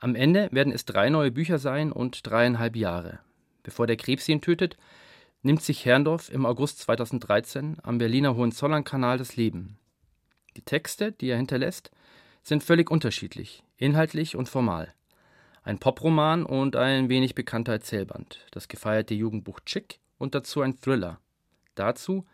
Am 0.00 0.14
Ende 0.14 0.48
werden 0.50 0.72
es 0.72 0.86
drei 0.86 1.10
neue 1.10 1.30
Bücher 1.30 1.58
sein 1.58 1.92
und 1.92 2.26
dreieinhalb 2.26 2.74
Jahre. 2.74 3.20
Bevor 3.62 3.86
der 3.86 3.96
Krebs 3.96 4.26
ihn 4.30 4.40
tötet, 4.40 4.78
nimmt 5.42 5.62
sich 5.62 5.84
Herrndorf 5.84 6.30
im 6.30 6.46
August 6.46 6.78
2013 6.80 7.76
am 7.82 7.98
Berliner 7.98 8.34
Hohenzollern-Kanal 8.34 9.18
das 9.18 9.36
Leben. 9.36 9.78
Die 10.56 10.62
Texte, 10.62 11.12
die 11.12 11.28
er 11.28 11.36
hinterlässt, 11.36 11.90
sind 12.42 12.64
völlig 12.64 12.90
unterschiedlich, 12.90 13.62
inhaltlich 13.76 14.36
und 14.36 14.48
formal. 14.48 14.94
Ein 15.62 15.78
Poproman 15.78 16.46
und 16.46 16.76
ein 16.76 17.10
wenig 17.10 17.34
bekannter 17.34 17.72
Erzählband, 17.72 18.46
das 18.52 18.68
gefeierte 18.68 19.12
Jugendbuch 19.12 19.60
Chick 19.60 20.00
und 20.16 20.34
dazu 20.34 20.62
ein 20.62 20.80
Thriller. 20.80 21.20
Dazu 21.74 22.24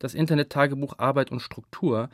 das 0.00 0.14
Internet-Tagebuch 0.14 0.94
Arbeit 0.98 1.30
und 1.30 1.40
Struktur, 1.40 2.08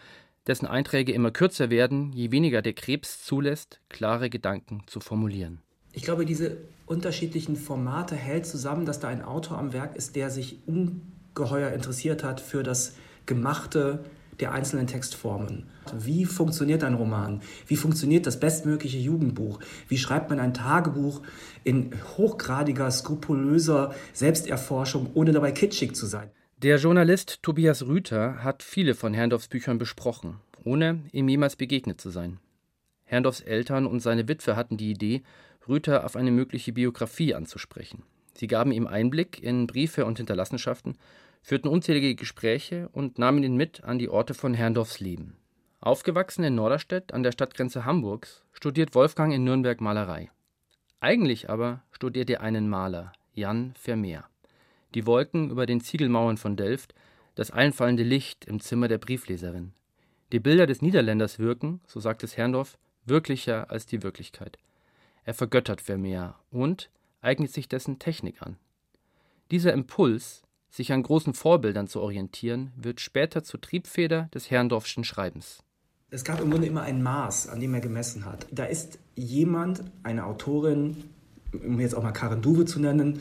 dessen 0.46 0.66
Einträge 0.66 1.12
immer 1.12 1.30
kürzer 1.30 1.70
werden, 1.70 2.12
je 2.12 2.30
weniger 2.30 2.62
der 2.62 2.72
Krebs 2.72 3.24
zulässt, 3.24 3.80
klare 3.88 4.30
Gedanken 4.30 4.82
zu 4.86 5.00
formulieren. 5.00 5.60
Ich 5.92 6.02
glaube, 6.02 6.26
diese 6.26 6.58
unterschiedlichen 6.84 7.56
Formate 7.56 8.14
hält 8.14 8.46
zusammen, 8.46 8.86
dass 8.86 9.00
da 9.00 9.08
ein 9.08 9.22
Autor 9.22 9.58
am 9.58 9.72
Werk 9.72 9.96
ist, 9.96 10.14
der 10.14 10.30
sich 10.30 10.58
ungeheuer 10.66 11.70
interessiert 11.70 12.22
hat 12.22 12.40
für 12.40 12.62
das 12.62 12.96
Gemachte 13.24 14.04
der 14.40 14.52
einzelnen 14.52 14.86
Textformen. 14.86 15.64
Wie 15.98 16.24
funktioniert 16.24 16.84
ein 16.84 16.94
Roman? 16.94 17.40
Wie 17.66 17.76
funktioniert 17.76 18.26
das 18.26 18.38
bestmögliche 18.38 18.98
Jugendbuch? 18.98 19.60
Wie 19.88 19.98
schreibt 19.98 20.30
man 20.30 20.40
ein 20.40 20.52
Tagebuch 20.52 21.22
in 21.64 21.92
hochgradiger, 22.16 22.90
skrupulöser 22.90 23.94
Selbsterforschung, 24.12 25.10
ohne 25.14 25.32
dabei 25.32 25.52
kitschig 25.52 25.94
zu 25.94 26.06
sein? 26.06 26.30
Der 26.62 26.78
Journalist 26.78 27.42
Tobias 27.42 27.86
Rüther 27.86 28.42
hat 28.42 28.62
viele 28.62 28.94
von 28.94 29.12
Herrndorfs 29.12 29.48
Büchern 29.48 29.76
besprochen, 29.76 30.40
ohne 30.64 31.02
ihm 31.12 31.28
jemals 31.28 31.54
begegnet 31.54 32.00
zu 32.00 32.08
sein. 32.08 32.38
Herrndorfs 33.04 33.42
Eltern 33.42 33.86
und 33.86 34.00
seine 34.00 34.26
Witwe 34.26 34.56
hatten 34.56 34.78
die 34.78 34.90
Idee, 34.90 35.22
Rüther 35.68 36.06
auf 36.06 36.16
eine 36.16 36.30
mögliche 36.30 36.72
Biografie 36.72 37.34
anzusprechen. 37.34 38.04
Sie 38.32 38.46
gaben 38.46 38.72
ihm 38.72 38.86
Einblick 38.86 39.42
in 39.42 39.66
Briefe 39.66 40.06
und 40.06 40.16
Hinterlassenschaften 40.16 40.96
führten 41.42 41.68
unzählige 41.68 42.14
Gespräche 42.14 42.88
und 42.90 43.18
nahmen 43.18 43.42
ihn 43.42 43.56
mit 43.56 43.84
an 43.84 43.98
die 43.98 44.08
Orte 44.08 44.32
von 44.32 44.54
Herrndorfs 44.54 44.98
Leben. 44.98 45.36
Aufgewachsen 45.80 46.42
in 46.42 46.54
Norderstedt 46.54 47.12
an 47.12 47.22
der 47.22 47.32
Stadtgrenze 47.32 47.84
Hamburgs, 47.84 48.44
studiert 48.52 48.94
Wolfgang 48.94 49.34
in 49.34 49.44
Nürnberg 49.44 49.82
Malerei. 49.82 50.30
Eigentlich 51.00 51.50
aber 51.50 51.82
studiert 51.90 52.30
er 52.30 52.40
einen 52.40 52.70
Maler, 52.70 53.12
Jan 53.34 53.74
Vermeer. 53.78 54.24
Die 54.96 55.04
Wolken 55.04 55.50
über 55.50 55.66
den 55.66 55.82
Ziegelmauern 55.82 56.38
von 56.38 56.56
Delft, 56.56 56.94
das 57.34 57.50
einfallende 57.50 58.02
Licht 58.02 58.46
im 58.46 58.60
Zimmer 58.60 58.88
der 58.88 58.96
Briefleserin. 58.96 59.74
Die 60.32 60.40
Bilder 60.40 60.66
des 60.66 60.80
Niederländers 60.80 61.38
wirken, 61.38 61.82
so 61.86 62.00
sagt 62.00 62.24
es 62.24 62.38
Herrndorf, 62.38 62.78
wirklicher 63.04 63.70
als 63.70 63.84
die 63.84 64.02
Wirklichkeit. 64.02 64.56
Er 65.24 65.34
vergöttert 65.34 65.82
Vermeer 65.82 66.36
und 66.50 66.88
eignet 67.20 67.52
sich 67.52 67.68
dessen 67.68 67.98
Technik 67.98 68.40
an. 68.40 68.56
Dieser 69.50 69.74
Impuls 69.74 70.44
sich 70.70 70.94
an 70.94 71.02
großen 71.02 71.34
Vorbildern 71.34 71.88
zu 71.88 72.00
orientieren, 72.00 72.72
wird 72.74 73.02
später 73.02 73.44
zur 73.44 73.60
Triebfeder 73.60 74.30
des 74.32 74.50
Herrndorfschen 74.50 75.04
Schreibens. 75.04 75.62
Es 76.08 76.24
gab 76.24 76.40
im 76.40 76.50
Grunde 76.50 76.68
immer 76.68 76.84
ein 76.84 77.02
Maß, 77.02 77.48
an 77.48 77.60
dem 77.60 77.74
er 77.74 77.80
gemessen 77.80 78.24
hat. 78.24 78.46
Da 78.50 78.64
ist 78.64 78.98
jemand, 79.14 79.82
eine 80.04 80.24
Autorin, 80.24 81.04
um 81.52 81.80
jetzt 81.80 81.94
auch 81.94 82.02
mal 82.02 82.12
Karin 82.12 82.40
Duwe 82.40 82.64
zu 82.64 82.80
nennen, 82.80 83.20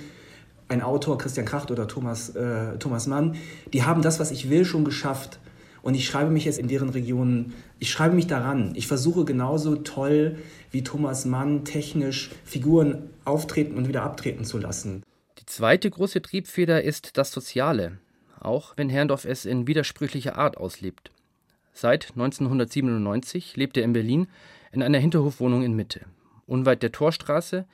ein 0.68 0.82
Autor, 0.82 1.18
Christian 1.18 1.46
Kracht 1.46 1.72
oder 1.72 1.88
Thomas, 1.88 2.30
äh, 2.36 2.78
Thomas 2.78 3.08
Mann, 3.08 3.36
die 3.74 3.84
haben 3.84 4.02
das, 4.02 4.20
was 4.20 4.32
ich 4.32 4.50
will, 4.50 4.66
schon 4.66 4.86
geschafft. 4.86 5.40
Und 5.82 5.94
ich 5.94 6.08
schreibe 6.08 6.32
mich 6.32 6.46
jetzt 6.46 6.58
in 6.58 6.68
deren 6.68 6.90
Regionen, 6.90 7.54
ich 7.78 7.92
schreibe 7.92 8.16
mich 8.16 8.26
daran. 8.26 8.74
Ich 8.76 8.88
versuche 8.88 9.24
genauso 9.24 9.76
toll 9.76 10.38
wie 10.72 10.84
Thomas 10.84 11.26
Mann 11.26 11.64
technisch 11.64 12.32
Figuren 12.44 13.10
auftreten 13.24 13.78
und 13.78 13.88
wieder 13.88 14.02
abtreten 14.02 14.46
zu 14.46 14.58
lassen. 14.58 15.04
Die 15.40 15.46
zweite 15.46 15.92
große 15.92 16.24
Triebfeder 16.24 16.82
ist 16.84 17.18
das 17.18 17.32
Soziale, 17.32 18.00
auch 18.40 18.74
wenn 18.78 18.90
Herrndorf 18.90 19.26
es 19.26 19.46
in 19.46 19.68
widersprüchlicher 19.68 20.38
Art 20.38 20.58
auslebt. 20.58 21.12
Seit 21.72 22.12
1997 22.16 23.56
lebt 23.56 23.78
er 23.78 23.84
in 23.84 23.94
Berlin 23.94 24.28
in 24.72 24.82
einer 24.82 24.98
Hinterhofwohnung 24.98 25.62
in 25.62 25.76
Mitte, 25.76 26.02
unweit 26.48 26.82
der 26.82 26.94
Torstraße, 26.94 27.66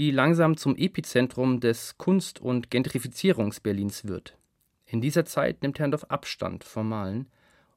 die 0.00 0.10
langsam 0.10 0.56
zum 0.56 0.76
Epizentrum 0.76 1.60
des 1.60 1.98
Kunst- 1.98 2.40
und 2.40 2.70
Gentrifizierungs-Berlins 2.70 4.06
wird. 4.06 4.38
In 4.86 5.02
dieser 5.02 5.26
Zeit 5.26 5.60
nimmt 5.60 5.78
Herrndorf 5.78 6.04
Abstand 6.04 6.64
vom 6.64 6.88
Malen 6.88 7.26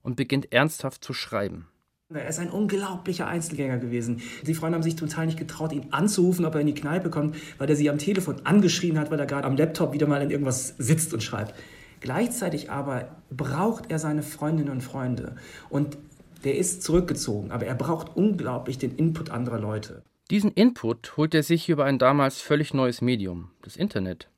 und 0.03 0.15
beginnt 0.15 0.53
ernsthaft 0.53 1.03
zu 1.03 1.11
schreiben. 1.11 1.67
Er 2.13 2.29
ist 2.29 2.39
ein 2.39 2.49
unglaublicher 2.49 3.27
Einzelgänger 3.27 3.77
gewesen. 3.77 4.21
Die 4.47 4.53
Freunde 4.53 4.75
haben 4.75 4.83
sich 4.83 4.95
total 4.95 5.25
nicht 5.25 5.37
getraut, 5.37 5.73
ihn 5.73 5.87
anzurufen, 5.91 6.45
ob 6.45 6.55
er 6.55 6.61
in 6.61 6.67
die 6.67 6.73
Kneipe 6.73 7.09
kommt, 7.09 7.35
weil 7.57 7.69
er 7.69 7.75
sie 7.75 7.89
am 7.89 7.97
Telefon 7.97 8.37
angeschrien 8.45 8.97
hat, 8.97 9.11
weil 9.11 9.19
er 9.19 9.25
gerade 9.25 9.45
am 9.45 9.57
Laptop 9.57 9.91
wieder 9.91 10.07
mal 10.07 10.21
in 10.21 10.29
irgendwas 10.29 10.75
sitzt 10.77 11.13
und 11.13 11.23
schreibt. 11.23 11.53
Gleichzeitig 11.99 12.71
aber 12.71 13.17
braucht 13.31 13.91
er 13.91 13.99
seine 13.99 14.23
Freundinnen 14.23 14.71
und 14.71 14.79
Freunde. 14.79 15.35
Und 15.69 15.97
der 16.45 16.55
ist 16.57 16.83
zurückgezogen, 16.83 17.51
aber 17.51 17.65
er 17.65 17.75
braucht 17.75 18.15
unglaublich 18.15 18.77
den 18.77 18.95
Input 18.95 19.29
anderer 19.29 19.59
Leute. 19.59 20.03
Diesen 20.33 20.51
Input 20.53 21.15
holt 21.15 21.35
er 21.35 21.43
sich 21.43 21.69
über 21.69 21.85
ein 21.85 21.99
damals 21.99 22.41
völlig 22.41 22.73
neues 22.73 23.01
Medium, 23.01 23.51
das 23.61 23.75
Internet. 23.75 24.31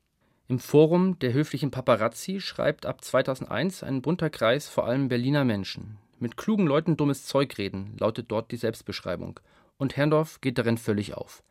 Im 0.49 0.59
Forum 0.59 1.17
der 1.19 1.31
höflichen 1.31 1.71
Paparazzi 1.71 2.41
schreibt 2.41 2.85
ab 2.85 3.01
2001 3.01 3.81
ein 3.81 4.01
bunter 4.01 4.29
Kreis 4.29 4.67
vor 4.67 4.87
allem 4.87 5.07
Berliner 5.07 5.45
Menschen, 5.45 5.97
mit 6.19 6.35
klugen 6.35 6.67
Leuten 6.67 6.97
dummes 6.97 7.25
Zeug 7.25 7.57
reden, 7.57 7.95
lautet 7.97 8.29
dort 8.29 8.51
die 8.51 8.57
Selbstbeschreibung. 8.57 9.39
Und 9.77 9.95
Herrndorf 9.95 10.41
geht 10.41 10.57
darin 10.57 10.77
völlig 10.77 11.13
auf. 11.13 11.43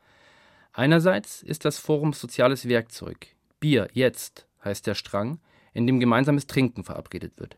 Einerseits 0.75 1.43
ist 1.43 1.65
das 1.65 1.79
Forum 1.79 2.13
soziales 2.13 2.69
Werkzeug. 2.69 3.29
Bier, 3.61 3.89
jetzt, 3.95 4.47
heißt 4.63 4.87
der 4.87 4.95
Strang, 4.95 5.41
in 5.73 5.87
dem 5.87 6.01
gemeinsames 6.01 6.47
Trinken 6.47 6.85
verabredet 6.85 7.33
wird. 7.39 7.57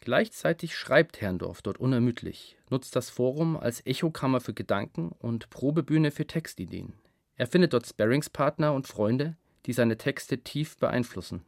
Gleichzeitig 0.00 0.76
schreibt 0.76 1.20
Herrndorf 1.20 1.60
dort 1.60 1.78
unermüdlich, 1.78 2.56
nutzt 2.70 2.96
das 2.96 3.10
Forum 3.10 3.58
als 3.58 3.84
Echokammer 3.84 4.40
für 4.40 4.54
Gedanken 4.54 5.12
und 5.18 5.50
Probebühne 5.50 6.10
für 6.10 6.26
Textideen. 6.26 6.94
Er 7.36 7.46
findet 7.46 7.74
dort 7.74 7.86
Sparringspartner 7.86 8.72
und 8.72 8.86
Freunde, 8.86 9.36
die 9.66 9.74
seine 9.74 9.98
Texte 9.98 10.38
tief 10.38 10.78
beeinflussen. 10.78 11.42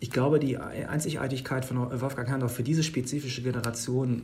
Ich 0.00 0.10
glaube, 0.10 0.38
die 0.40 0.56
Einzigartigkeit 0.56 1.64
von 1.64 2.00
Wolfgang 2.00 2.28
Herrndorf 2.28 2.54
für 2.54 2.62
diese 2.62 2.82
spezifische 2.82 3.42
Generation 3.42 4.22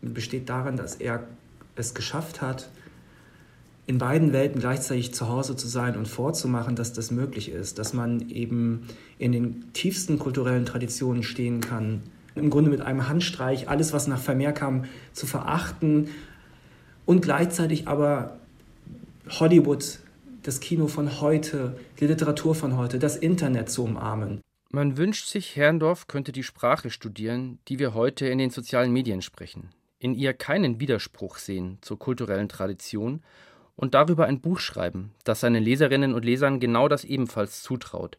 besteht 0.00 0.48
darin, 0.48 0.76
dass 0.76 0.96
er 0.96 1.28
es 1.76 1.94
geschafft 1.94 2.40
hat, 2.40 2.70
in 3.86 3.98
beiden 3.98 4.32
Welten 4.32 4.60
gleichzeitig 4.60 5.12
zu 5.12 5.28
Hause 5.28 5.54
zu 5.54 5.68
sein 5.68 5.96
und 5.96 6.08
vorzumachen, 6.08 6.76
dass 6.76 6.92
das 6.92 7.10
möglich 7.10 7.50
ist, 7.50 7.78
dass 7.78 7.92
man 7.92 8.30
eben 8.30 8.86
in 9.18 9.32
den 9.32 9.72
tiefsten 9.74 10.18
kulturellen 10.18 10.64
Traditionen 10.64 11.22
stehen 11.22 11.60
kann, 11.60 12.02
im 12.34 12.50
Grunde 12.50 12.70
mit 12.70 12.80
einem 12.80 13.08
Handstreich 13.08 13.68
alles, 13.68 13.92
was 13.92 14.06
nach 14.06 14.20
Vermehr 14.20 14.52
kam, 14.52 14.84
zu 15.12 15.26
verachten 15.26 16.08
und 17.04 17.22
gleichzeitig 17.22 17.88
aber 17.88 18.36
Hollywood, 19.28 19.98
das 20.42 20.60
Kino 20.60 20.88
von 20.88 21.20
heute, 21.20 21.78
die 22.00 22.06
Literatur 22.06 22.54
von 22.54 22.76
heute, 22.76 22.98
das 22.98 23.16
Internet 23.16 23.70
zu 23.70 23.84
umarmen. 23.84 24.40
Man 24.70 24.96
wünscht 24.96 25.26
sich, 25.26 25.56
Herrndorf 25.56 26.06
könnte 26.06 26.32
die 26.32 26.42
Sprache 26.42 26.90
studieren, 26.90 27.58
die 27.68 27.78
wir 27.78 27.94
heute 27.94 28.26
in 28.26 28.38
den 28.38 28.50
sozialen 28.50 28.92
Medien 28.92 29.22
sprechen, 29.22 29.68
in 29.98 30.14
ihr 30.14 30.32
keinen 30.32 30.80
Widerspruch 30.80 31.36
sehen 31.36 31.78
zur 31.82 31.98
kulturellen 31.98 32.48
Tradition 32.48 33.22
und 33.76 33.94
darüber 33.94 34.26
ein 34.26 34.40
Buch 34.40 34.58
schreiben, 34.58 35.12
das 35.24 35.40
seinen 35.40 35.62
Leserinnen 35.62 36.14
und 36.14 36.24
Lesern 36.24 36.58
genau 36.58 36.88
das 36.88 37.04
ebenfalls 37.04 37.62
zutraut, 37.62 38.16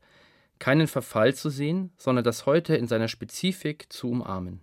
keinen 0.64 0.88
Verfall 0.88 1.36
zu 1.36 1.50
sehen, 1.50 1.92
sondern 1.98 2.24
das 2.24 2.46
heute 2.46 2.78
in 2.78 2.88
seiner 2.88 3.10
Spezifik 3.10 3.92
zu 3.92 4.10
umarmen. 4.10 4.62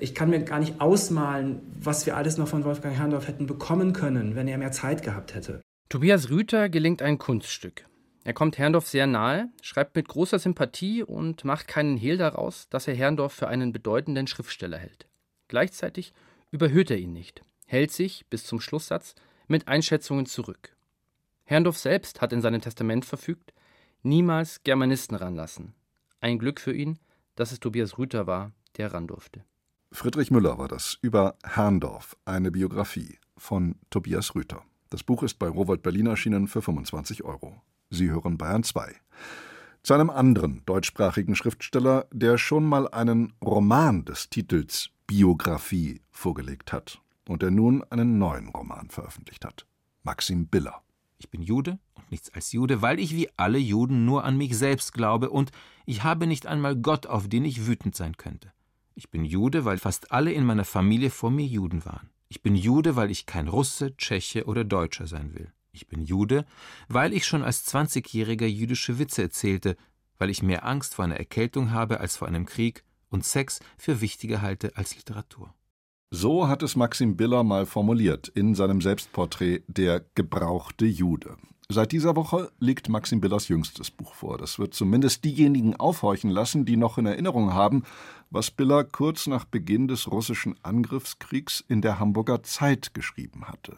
Ich 0.00 0.14
kann 0.14 0.30
mir 0.30 0.40
gar 0.40 0.58
nicht 0.58 0.80
ausmalen, 0.80 1.60
was 1.78 2.06
wir 2.06 2.16
alles 2.16 2.38
noch 2.38 2.48
von 2.48 2.64
Wolfgang 2.64 2.96
Herrndorf 2.96 3.28
hätten 3.28 3.46
bekommen 3.46 3.92
können, 3.92 4.36
wenn 4.36 4.48
er 4.48 4.56
mehr 4.56 4.72
Zeit 4.72 5.02
gehabt 5.02 5.34
hätte. 5.34 5.60
Tobias 5.90 6.30
Rüther 6.30 6.70
gelingt 6.70 7.02
ein 7.02 7.18
Kunststück. 7.18 7.84
Er 8.24 8.32
kommt 8.32 8.56
Herrndorf 8.56 8.88
sehr 8.88 9.06
nahe, 9.06 9.50
schreibt 9.60 9.96
mit 9.96 10.08
großer 10.08 10.38
Sympathie 10.38 11.02
und 11.02 11.44
macht 11.44 11.68
keinen 11.68 11.98
Hehl 11.98 12.16
daraus, 12.16 12.70
dass 12.70 12.88
er 12.88 12.94
Herrndorf 12.94 13.34
für 13.34 13.48
einen 13.48 13.70
bedeutenden 13.70 14.28
Schriftsteller 14.28 14.78
hält. 14.78 15.08
Gleichzeitig 15.48 16.14
überhöht 16.50 16.90
er 16.90 16.96
ihn 16.96 17.12
nicht, 17.12 17.42
hält 17.66 17.92
sich, 17.92 18.24
bis 18.30 18.46
zum 18.46 18.60
Schlusssatz, 18.60 19.14
mit 19.46 19.68
Einschätzungen 19.68 20.24
zurück. 20.24 20.74
Herrndorf 21.44 21.76
selbst 21.76 22.22
hat 22.22 22.32
in 22.32 22.40
seinem 22.40 22.62
Testament 22.62 23.04
verfügt, 23.04 23.52
niemals 24.02 24.62
Germanisten 24.62 25.16
ranlassen. 25.16 25.74
Ein 26.20 26.38
Glück 26.38 26.60
für 26.60 26.74
ihn, 26.74 26.98
dass 27.36 27.52
es 27.52 27.60
Tobias 27.60 27.98
Rüther 27.98 28.26
war, 28.26 28.52
der 28.76 28.92
ran 28.92 29.06
durfte. 29.06 29.44
Friedrich 29.92 30.30
Müller 30.30 30.58
war 30.58 30.68
das 30.68 30.98
über 31.02 31.36
Herrndorf, 31.42 32.16
eine 32.24 32.50
Biografie 32.50 33.18
von 33.36 33.76
Tobias 33.90 34.34
Rüther. 34.34 34.62
Das 34.90 35.02
Buch 35.02 35.22
ist 35.22 35.38
bei 35.38 35.48
Rowold 35.48 35.82
Berlin 35.82 36.06
erschienen 36.06 36.48
für 36.48 36.62
25 36.62 37.24
Euro. 37.24 37.62
Sie 37.90 38.10
hören 38.10 38.36
Bayern 38.36 38.64
2. 38.64 38.94
Zu 39.82 39.94
einem 39.94 40.10
anderen 40.10 40.62
deutschsprachigen 40.66 41.36
Schriftsteller, 41.36 42.06
der 42.12 42.36
schon 42.36 42.64
mal 42.66 42.88
einen 42.88 43.32
Roman 43.42 44.04
des 44.04 44.28
Titels 44.28 44.90
Biografie 45.06 46.02
vorgelegt 46.10 46.72
hat 46.72 47.00
und 47.26 47.42
der 47.42 47.50
nun 47.50 47.82
einen 47.84 48.18
neuen 48.18 48.48
Roman 48.48 48.90
veröffentlicht 48.90 49.44
hat. 49.44 49.66
Maxim 50.02 50.46
Biller. 50.46 50.82
Ich 51.18 51.30
bin 51.30 51.42
Jude 51.42 51.78
und 51.94 52.10
nichts 52.10 52.30
als 52.30 52.52
Jude, 52.52 52.80
weil 52.80 53.00
ich 53.00 53.14
wie 53.14 53.28
alle 53.36 53.58
Juden 53.58 54.04
nur 54.04 54.24
an 54.24 54.36
mich 54.36 54.56
selbst 54.56 54.92
glaube 54.94 55.30
und 55.30 55.50
ich 55.84 56.04
habe 56.04 56.26
nicht 56.26 56.46
einmal 56.46 56.76
Gott, 56.76 57.06
auf 57.06 57.28
den 57.28 57.44
ich 57.44 57.66
wütend 57.66 57.96
sein 57.96 58.16
könnte. 58.16 58.52
Ich 58.94 59.10
bin 59.10 59.24
Jude, 59.24 59.64
weil 59.64 59.78
fast 59.78 60.12
alle 60.12 60.32
in 60.32 60.44
meiner 60.44 60.64
Familie 60.64 61.10
vor 61.10 61.30
mir 61.30 61.46
Juden 61.46 61.84
waren. 61.84 62.10
Ich 62.28 62.42
bin 62.42 62.54
Jude, 62.54 62.94
weil 62.94 63.10
ich 63.10 63.26
kein 63.26 63.48
Russe, 63.48 63.96
Tscheche 63.96 64.44
oder 64.44 64.64
Deutscher 64.64 65.06
sein 65.06 65.34
will. 65.34 65.52
Ich 65.72 65.88
bin 65.88 66.02
Jude, 66.02 66.44
weil 66.88 67.12
ich 67.12 67.26
schon 67.26 67.42
als 67.42 67.66
20-Jähriger 67.72 68.46
jüdische 68.46 68.98
Witze 68.98 69.22
erzählte, 69.22 69.76
weil 70.18 70.30
ich 70.30 70.42
mehr 70.42 70.66
Angst 70.66 70.94
vor 70.94 71.04
einer 71.04 71.16
Erkältung 71.16 71.70
habe 71.72 72.00
als 72.00 72.16
vor 72.16 72.28
einem 72.28 72.46
Krieg 72.46 72.84
und 73.08 73.24
Sex 73.24 73.60
für 73.76 74.00
wichtiger 74.00 74.42
halte 74.42 74.76
als 74.76 74.96
Literatur. 74.96 75.54
So 76.10 76.48
hat 76.48 76.62
es 76.62 76.74
Maxim 76.74 77.18
Biller 77.18 77.44
mal 77.44 77.66
formuliert 77.66 78.28
in 78.28 78.54
seinem 78.54 78.80
Selbstporträt 78.80 79.60
Der 79.66 80.02
gebrauchte 80.14 80.86
Jude. 80.86 81.36
Seit 81.68 81.92
dieser 81.92 82.16
Woche 82.16 82.50
liegt 82.58 82.88
Maxim 82.88 83.20
Billers 83.20 83.48
jüngstes 83.48 83.90
Buch 83.90 84.14
vor. 84.14 84.38
Das 84.38 84.58
wird 84.58 84.72
zumindest 84.72 85.22
diejenigen 85.24 85.76
aufhorchen 85.76 86.30
lassen, 86.30 86.64
die 86.64 86.78
noch 86.78 86.96
in 86.96 87.04
Erinnerung 87.04 87.52
haben, 87.52 87.82
was 88.30 88.50
Biller 88.50 88.84
kurz 88.84 89.26
nach 89.26 89.44
Beginn 89.44 89.86
des 89.86 90.10
russischen 90.10 90.56
Angriffskriegs 90.62 91.62
in 91.68 91.82
der 91.82 92.00
Hamburger 92.00 92.42
Zeit 92.42 92.94
geschrieben 92.94 93.44
hatte. 93.44 93.76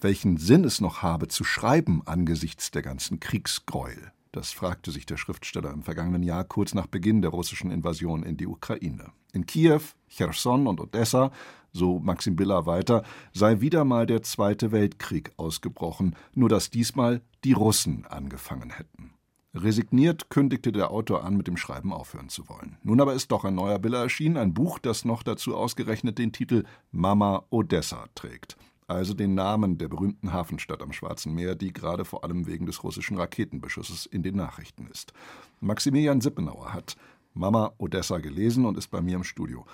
Welchen 0.00 0.36
Sinn 0.36 0.62
es 0.62 0.80
noch 0.80 1.02
habe 1.02 1.26
zu 1.26 1.42
schreiben 1.42 2.00
angesichts 2.04 2.70
der 2.70 2.82
ganzen 2.82 3.18
Kriegsgräuel. 3.18 4.12
Das 4.32 4.52
fragte 4.52 4.90
sich 4.90 5.06
der 5.06 5.16
Schriftsteller 5.16 5.72
im 5.72 5.82
vergangenen 5.82 6.22
Jahr 6.22 6.44
kurz 6.44 6.74
nach 6.74 6.86
Beginn 6.86 7.22
der 7.22 7.30
russischen 7.30 7.70
Invasion 7.70 8.22
in 8.22 8.36
die 8.36 8.46
Ukraine. 8.46 9.12
In 9.32 9.46
Kiew, 9.46 9.80
Cherson 10.08 10.66
und 10.66 10.80
Odessa, 10.80 11.30
so 11.72 11.98
Maxim 11.98 12.36
Biller 12.36 12.66
weiter, 12.66 13.02
sei 13.32 13.60
wieder 13.60 13.84
mal 13.84 14.06
der 14.06 14.22
Zweite 14.22 14.72
Weltkrieg 14.72 15.32
ausgebrochen, 15.36 16.16
nur 16.34 16.48
dass 16.48 16.70
diesmal 16.70 17.22
die 17.44 17.52
Russen 17.52 18.06
angefangen 18.06 18.70
hätten. 18.70 19.14
Resigniert 19.54 20.28
kündigte 20.28 20.70
der 20.70 20.90
Autor 20.90 21.24
an, 21.24 21.36
mit 21.36 21.46
dem 21.46 21.56
Schreiben 21.56 21.92
aufhören 21.92 22.28
zu 22.28 22.48
wollen. 22.48 22.76
Nun 22.82 23.00
aber 23.00 23.14
ist 23.14 23.30
doch 23.30 23.44
ein 23.44 23.54
neuer 23.54 23.78
Biller 23.78 24.00
erschienen, 24.00 24.36
ein 24.36 24.52
Buch, 24.52 24.78
das 24.78 25.06
noch 25.06 25.22
dazu 25.22 25.56
ausgerechnet 25.56 26.18
den 26.18 26.32
Titel 26.32 26.64
Mama 26.90 27.44
Odessa 27.50 28.06
trägt 28.14 28.56
also 28.86 29.14
den 29.14 29.34
Namen 29.34 29.78
der 29.78 29.88
berühmten 29.88 30.32
Hafenstadt 30.32 30.82
am 30.82 30.92
Schwarzen 30.92 31.34
Meer, 31.34 31.54
die 31.54 31.72
gerade 31.72 32.04
vor 32.04 32.24
allem 32.24 32.46
wegen 32.46 32.66
des 32.66 32.82
russischen 32.84 33.16
Raketenbeschusses 33.18 34.06
in 34.06 34.22
den 34.22 34.36
Nachrichten 34.36 34.86
ist. 34.86 35.12
Maximilian 35.60 36.20
Sippenauer 36.20 36.72
hat 36.72 36.96
Mama 37.34 37.72
Odessa 37.78 38.18
gelesen 38.18 38.64
und 38.64 38.78
ist 38.78 38.88
bei 38.88 39.00
mir 39.00 39.16
im 39.16 39.24
Studio. 39.24 39.66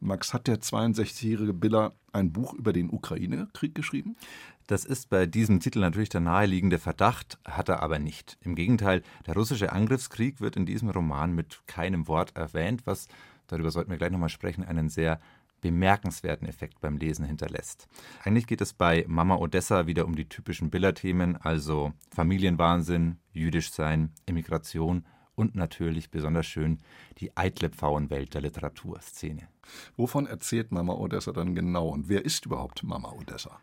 Max, 0.00 0.32
hat 0.32 0.46
der 0.46 0.60
62-jährige 0.60 1.52
Biller 1.52 1.92
ein 2.12 2.32
Buch 2.32 2.54
über 2.54 2.72
den 2.72 2.90
Ukraine-Krieg 2.90 3.74
geschrieben? 3.74 4.16
Das 4.68 4.84
ist 4.84 5.08
bei 5.08 5.26
diesem 5.26 5.60
Titel 5.60 5.80
natürlich 5.80 6.08
der 6.08 6.20
naheliegende 6.20 6.78
Verdacht, 6.78 7.38
hat 7.44 7.68
er 7.68 7.82
aber 7.82 7.98
nicht. 7.98 8.38
Im 8.42 8.54
Gegenteil, 8.54 9.02
der 9.26 9.34
russische 9.34 9.72
Angriffskrieg 9.72 10.40
wird 10.40 10.56
in 10.56 10.66
diesem 10.66 10.90
Roman 10.90 11.34
mit 11.34 11.62
keinem 11.66 12.06
Wort 12.06 12.36
erwähnt, 12.36 12.82
was, 12.84 13.08
darüber 13.48 13.70
sollten 13.70 13.90
wir 13.90 13.98
gleich 13.98 14.12
nochmal 14.12 14.28
sprechen, 14.28 14.64
einen 14.64 14.88
sehr 14.88 15.18
bemerkenswerten 15.60 16.48
Effekt 16.48 16.80
beim 16.80 16.96
Lesen 16.96 17.24
hinterlässt. 17.24 17.88
Eigentlich 18.24 18.46
geht 18.46 18.60
es 18.60 18.72
bei 18.72 19.04
Mama 19.08 19.36
Odessa 19.36 19.86
wieder 19.86 20.06
um 20.06 20.16
die 20.16 20.28
typischen 20.28 20.70
Biller-Themen, 20.70 21.36
also 21.36 21.92
Familienwahnsinn, 22.10 23.18
jüdisch 23.32 23.70
sein, 23.72 24.12
Immigration 24.26 25.04
und 25.34 25.54
natürlich 25.54 26.10
besonders 26.10 26.46
schön 26.46 26.78
die 27.18 27.36
eitle 27.36 27.70
Pfauenwelt 27.70 28.34
der 28.34 28.42
Literaturszene. 28.42 29.48
Wovon 29.96 30.26
erzählt 30.26 30.72
Mama 30.72 30.94
Odessa 30.94 31.32
dann 31.32 31.54
genau 31.54 31.88
und 31.88 32.08
wer 32.08 32.24
ist 32.24 32.46
überhaupt 32.46 32.82
Mama 32.82 33.12
Odessa? 33.12 33.60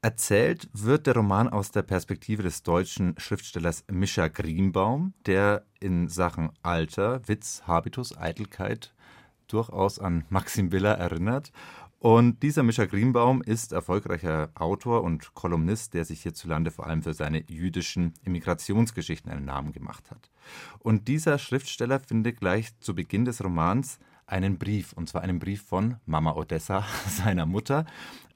Erzählt 0.00 0.68
wird 0.74 1.06
der 1.06 1.14
Roman 1.14 1.48
aus 1.48 1.70
der 1.70 1.82
Perspektive 1.82 2.42
des 2.42 2.62
deutschen 2.62 3.14
Schriftstellers 3.18 3.84
Mischa 3.90 4.28
Grienbaum, 4.28 5.14
der 5.24 5.64
in 5.80 6.08
Sachen 6.08 6.50
Alter, 6.62 7.26
Witz, 7.26 7.62
Habitus, 7.66 8.14
Eitelkeit 8.16 8.93
durchaus 9.54 9.98
an 9.98 10.24
Maxim 10.28 10.68
Biller 10.70 10.94
erinnert. 10.98 11.52
Und 12.00 12.42
dieser 12.42 12.62
Mischa 12.62 12.84
Greenbaum 12.84 13.40
ist 13.40 13.72
erfolgreicher 13.72 14.50
Autor 14.54 15.02
und 15.02 15.32
Kolumnist, 15.32 15.94
der 15.94 16.04
sich 16.04 16.20
hierzulande 16.22 16.70
vor 16.70 16.86
allem 16.86 17.02
für 17.02 17.14
seine 17.14 17.42
jüdischen 17.48 18.12
Immigrationsgeschichten 18.24 19.32
einen 19.32 19.46
Namen 19.46 19.72
gemacht 19.72 20.10
hat. 20.10 20.30
Und 20.80 21.08
dieser 21.08 21.38
Schriftsteller 21.38 22.00
findet 22.00 22.38
gleich 22.38 22.78
zu 22.80 22.94
Beginn 22.94 23.24
des 23.24 23.42
Romans 23.42 24.00
einen 24.26 24.58
Brief, 24.58 24.92
und 24.92 25.08
zwar 25.08 25.22
einen 25.22 25.38
Brief 25.38 25.62
von 25.62 25.96
Mama 26.04 26.32
Odessa, 26.34 26.84
seiner 27.08 27.46
Mutter, 27.46 27.86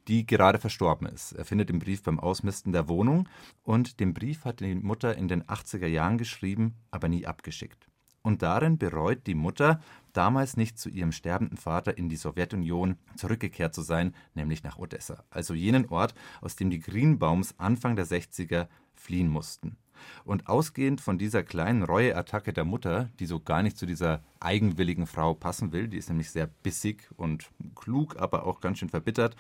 die 0.07 0.25
gerade 0.25 0.59
verstorben 0.59 1.07
ist. 1.07 1.33
Er 1.33 1.45
findet 1.45 1.69
den 1.69 1.79
Brief 1.79 2.03
beim 2.03 2.19
Ausmisten 2.19 2.73
der 2.73 2.89
Wohnung 2.89 3.29
und 3.65 4.01
den 4.01 4.15
Brief 4.15 4.47
hat 4.47 4.61
die 4.61 4.75
Mutter 4.75 5.15
in 5.15 5.29
den 5.29 5.43
80er 5.43 5.87
Jahren 5.87 6.17
geschrieben, 6.17 6.77
aber 6.91 7.09
nie 7.09 7.27
abgeschickt. 7.27 7.87
Und 8.23 8.43
darin 8.43 8.79
bereut 8.79 9.27
die 9.27 9.35
Mutter, 9.35 9.81
damals 10.19 10.57
nicht 10.57 10.81
zu 10.81 10.89
ihrem 10.89 11.13
sterbenden 11.13 11.57
Vater 11.57 11.97
in 11.97 12.09
die 12.09 12.17
Sowjetunion 12.17 12.97
zurückgekehrt 13.15 13.73
zu 13.73 13.83
sein, 13.83 14.17
nämlich 14.35 14.65
nach 14.65 14.77
Odessa, 14.77 15.23
also 15.31 15.55
jenen 15.55 15.87
Ort, 15.87 16.13
aus 16.41 16.57
dem 16.57 16.71
die 16.71 16.81
Greenbaums 16.81 17.55
Anfang 17.57 17.95
der 17.95 18.05
60er 18.05 18.67
fliehen 18.97 19.29
mussten. 19.29 19.77
Und 20.25 20.49
ausgehend 20.49 21.01
von 21.01 21.19
dieser 21.19 21.45
kleinen 21.45 21.85
Reueattacke 21.85 22.53
der 22.53 22.65
Mutter, 22.65 23.11
die 23.21 23.27
so 23.27 23.39
gar 23.39 23.63
nicht 23.63 23.79
zu 23.79 23.87
dieser 23.87 24.25
eigenwilligen 24.41 25.07
Frau 25.07 25.35
passen 25.35 25.71
will, 25.73 25.87
die 25.87 25.99
ist 25.99 26.09
nämlich 26.09 26.31
sehr 26.31 26.49
bissig 26.49 27.09
und 27.17 27.51
klug, 27.77 28.17
aber 28.17 28.45
auch 28.45 28.61
ganz 28.61 28.79
schön 28.79 28.89
verbittert, 28.89 29.37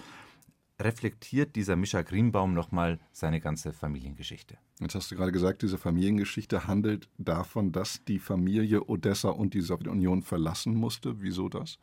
reflektiert 0.80 1.56
dieser 1.56 1.76
Mischa 1.76 2.02
Greenbaum 2.02 2.54
nochmal 2.54 2.98
seine 3.12 3.40
ganze 3.40 3.72
Familiengeschichte. 3.72 4.58
Jetzt 4.80 4.94
hast 4.94 5.10
du 5.10 5.16
gerade 5.16 5.32
gesagt, 5.32 5.62
diese 5.62 5.78
Familiengeschichte 5.78 6.66
handelt 6.66 7.08
davon, 7.18 7.72
dass 7.72 8.04
die 8.04 8.18
Familie 8.18 8.88
Odessa 8.88 9.30
und 9.30 9.54
die 9.54 9.60
Sowjetunion 9.60 10.22
verlassen 10.22 10.74
musste. 10.74 11.20
Wieso 11.20 11.48
das? 11.48 11.78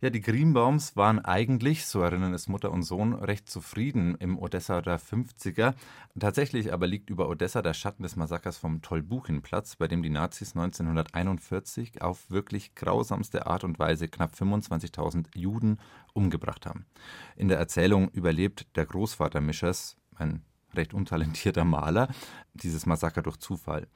Ja, 0.00 0.10
die 0.10 0.20
Greenbaums 0.20 0.96
waren 0.96 1.24
eigentlich, 1.24 1.86
so 1.86 2.02
erinnern 2.02 2.34
es 2.34 2.48
Mutter 2.48 2.70
und 2.70 2.82
Sohn, 2.82 3.14
recht 3.14 3.48
zufrieden 3.48 4.16
im 4.16 4.38
Odessa 4.38 4.82
der 4.82 5.00
50er. 5.00 5.74
Tatsächlich 6.18 6.72
aber 6.72 6.86
liegt 6.86 7.08
über 7.08 7.28
Odessa 7.28 7.62
der 7.62 7.74
Schatten 7.74 8.02
des 8.02 8.16
Massakers 8.16 8.58
vom 8.58 8.82
Tolbuchenplatz, 8.82 9.76
bei 9.76 9.88
dem 9.88 10.02
die 10.02 10.10
Nazis 10.10 10.54
1941 10.54 12.02
auf 12.02 12.30
wirklich 12.30 12.74
grausamste 12.74 13.46
Art 13.46 13.64
und 13.64 13.78
Weise 13.78 14.08
knapp 14.08 14.34
25.000 14.34 15.26
Juden 15.34 15.78
umgebracht 16.12 16.66
haben. 16.66 16.84
In 17.36 17.48
der 17.48 17.58
Erzählung 17.58 18.10
überlebt 18.10 18.66
der 18.76 18.84
Großvater 18.84 19.40
Mischers, 19.40 19.96
ein 20.16 20.42
recht 20.74 20.92
untalentierter 20.92 21.64
Maler, 21.64 22.08
dieses 22.52 22.84
Massaker 22.84 23.22
durch 23.22 23.38
Zufall. 23.38 23.86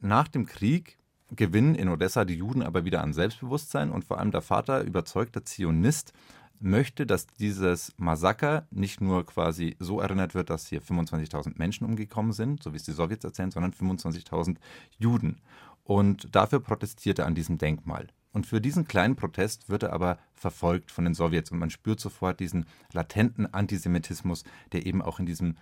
Nach 0.00 0.28
dem 0.28 0.46
Krieg 0.46 0.97
gewinnen 1.30 1.74
in 1.74 1.88
Odessa 1.88 2.24
die 2.24 2.36
Juden 2.36 2.62
aber 2.62 2.84
wieder 2.84 3.02
an 3.02 3.12
Selbstbewusstsein 3.12 3.90
und 3.90 4.04
vor 4.04 4.18
allem 4.18 4.30
der 4.30 4.42
Vater, 4.42 4.82
überzeugter 4.82 5.44
Zionist, 5.44 6.12
möchte, 6.60 7.06
dass 7.06 7.26
dieses 7.26 7.92
Massaker 7.98 8.66
nicht 8.70 9.00
nur 9.00 9.24
quasi 9.24 9.76
so 9.78 10.00
erinnert 10.00 10.34
wird, 10.34 10.50
dass 10.50 10.66
hier 10.66 10.82
25.000 10.82 11.52
Menschen 11.56 11.84
umgekommen 11.86 12.32
sind, 12.32 12.62
so 12.62 12.72
wie 12.72 12.76
es 12.76 12.84
die 12.84 12.92
Sowjets 12.92 13.24
erzählen, 13.24 13.50
sondern 13.50 13.72
25.000 13.72 14.56
Juden. 14.98 15.40
Und 15.84 16.34
dafür 16.34 16.60
protestiert 16.60 17.18
er 17.18 17.26
an 17.26 17.34
diesem 17.34 17.58
Denkmal. 17.58 18.08
Und 18.32 18.46
für 18.46 18.60
diesen 18.60 18.86
kleinen 18.86 19.16
Protest 19.16 19.68
wird 19.68 19.84
er 19.84 19.92
aber 19.92 20.18
verfolgt 20.34 20.90
von 20.90 21.04
den 21.04 21.14
Sowjets 21.14 21.50
und 21.50 21.58
man 21.58 21.70
spürt 21.70 21.98
sofort 21.98 22.40
diesen 22.40 22.66
latenten 22.92 23.52
Antisemitismus, 23.52 24.44
der 24.72 24.84
eben 24.84 25.00
auch 25.00 25.18
in 25.18 25.26
diesem 25.26 25.56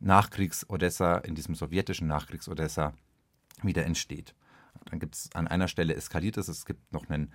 Nachkriegs-Odessa, 0.00 1.18
in 1.18 1.34
diesem 1.34 1.54
sowjetischen 1.54 2.08
Nachkriegs-Odessa 2.08 2.94
wieder 3.62 3.84
entsteht. 3.84 4.34
Dann 4.86 4.98
gibt 4.98 5.14
es 5.14 5.30
an 5.34 5.46
einer 5.46 5.68
Stelle 5.68 5.94
eskaliert 5.94 6.36
es, 6.36 6.48
es 6.48 6.64
gibt 6.64 6.92
noch 6.92 7.08
einen 7.08 7.32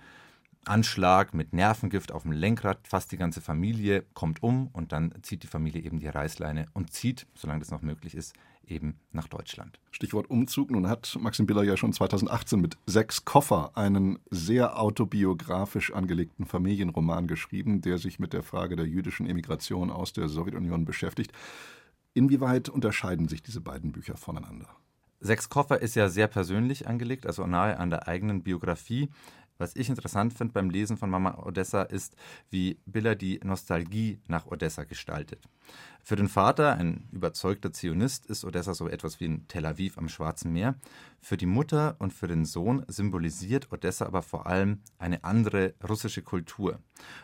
Anschlag 0.66 1.32
mit 1.32 1.52
Nervengift 1.52 2.10
auf 2.10 2.22
dem 2.22 2.32
Lenkrad, 2.32 2.88
fast 2.88 3.12
die 3.12 3.16
ganze 3.16 3.40
Familie 3.40 4.04
kommt 4.14 4.42
um 4.42 4.66
und 4.72 4.90
dann 4.90 5.14
zieht 5.22 5.44
die 5.44 5.46
Familie 5.46 5.82
eben 5.82 6.00
die 6.00 6.08
Reißleine 6.08 6.66
und 6.72 6.92
zieht, 6.92 7.26
solange 7.36 7.60
das 7.60 7.70
noch 7.70 7.82
möglich 7.82 8.16
ist, 8.16 8.34
eben 8.66 8.98
nach 9.12 9.28
Deutschland. 9.28 9.78
Stichwort 9.92 10.28
Umzug. 10.28 10.72
Nun 10.72 10.88
hat 10.88 11.16
Maxim 11.20 11.46
Biller 11.46 11.62
ja 11.62 11.76
schon 11.76 11.92
2018 11.92 12.60
mit 12.60 12.76
Sechs 12.86 13.24
Koffer 13.24 13.76
einen 13.76 14.18
sehr 14.30 14.80
autobiografisch 14.80 15.92
angelegten 15.92 16.46
Familienroman 16.46 17.28
geschrieben, 17.28 17.80
der 17.80 17.98
sich 17.98 18.18
mit 18.18 18.32
der 18.32 18.42
Frage 18.42 18.74
der 18.74 18.86
jüdischen 18.86 19.26
Emigration 19.26 19.90
aus 19.90 20.12
der 20.12 20.28
Sowjetunion 20.28 20.84
beschäftigt. 20.84 21.32
Inwieweit 22.12 22.68
unterscheiden 22.68 23.28
sich 23.28 23.42
diese 23.42 23.60
beiden 23.60 23.92
Bücher 23.92 24.16
voneinander? 24.16 24.68
Sechs 25.20 25.48
Koffer 25.48 25.80
ist 25.80 25.96
ja 25.96 26.08
sehr 26.08 26.28
persönlich 26.28 26.86
angelegt, 26.86 27.26
also 27.26 27.46
nahe 27.46 27.78
an 27.78 27.90
der 27.90 28.08
eigenen 28.08 28.42
Biografie. 28.42 29.08
Was 29.58 29.74
ich 29.74 29.88
interessant 29.88 30.34
finde 30.34 30.52
beim 30.52 30.68
Lesen 30.68 30.98
von 30.98 31.08
Mama 31.08 31.38
Odessa 31.38 31.82
ist, 31.82 32.14
wie 32.50 32.78
Biller 32.84 33.14
die 33.14 33.40
Nostalgie 33.42 34.20
nach 34.28 34.46
Odessa 34.46 34.84
gestaltet. 34.84 35.48
Für 36.02 36.16
den 36.16 36.28
Vater, 36.28 36.76
ein 36.76 37.08
überzeugter 37.10 37.72
Zionist, 37.72 38.26
ist 38.26 38.44
Odessa 38.44 38.74
so 38.74 38.88
etwas 38.88 39.18
wie 39.18 39.26
ein 39.26 39.48
Tel 39.48 39.66
Aviv 39.66 39.96
am 39.98 40.08
Schwarzen 40.08 40.52
Meer. 40.52 40.76
Für 41.20 41.36
die 41.36 41.46
Mutter 41.46 41.96
und 41.98 42.12
für 42.12 42.28
den 42.28 42.44
Sohn 42.44 42.84
symbolisiert 42.86 43.72
Odessa 43.72 44.06
aber 44.06 44.22
vor 44.22 44.46
allem 44.46 44.82
eine 44.98 45.24
andere 45.24 45.74
russische 45.88 46.22
Kultur. 46.22 46.78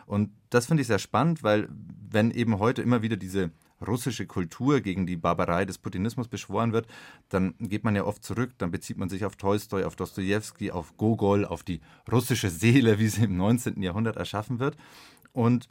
Und 0.05 0.31
das 0.49 0.65
finde 0.65 0.81
ich 0.81 0.87
sehr 0.87 0.99
spannend, 0.99 1.43
weil 1.43 1.69
wenn 1.69 2.31
eben 2.31 2.57
heute 2.57 2.81
immer 2.81 3.03
wieder 3.03 3.15
diese 3.15 3.51
russische 3.87 4.25
Kultur 4.25 4.81
gegen 4.81 5.05
die 5.05 5.15
Barbarei 5.15 5.65
des 5.65 5.77
Putinismus 5.77 6.27
beschworen 6.27 6.73
wird, 6.73 6.87
dann 7.29 7.55
geht 7.59 7.83
man 7.83 7.95
ja 7.95 8.03
oft 8.03 8.23
zurück, 8.23 8.51
dann 8.57 8.71
bezieht 8.71 8.97
man 8.97 9.09
sich 9.09 9.25
auf 9.25 9.35
Tolstoi, 9.35 9.83
auf 9.83 9.95
Dostoevsky, 9.95 10.71
auf 10.71 10.97
Gogol, 10.97 11.45
auf 11.45 11.63
die 11.63 11.81
russische 12.11 12.49
Seele, 12.49 12.99
wie 12.99 13.07
sie 13.07 13.25
im 13.25 13.37
19. 13.37 13.81
Jahrhundert 13.81 14.17
erschaffen 14.17 14.59
wird. 14.59 14.77
Und 15.31 15.69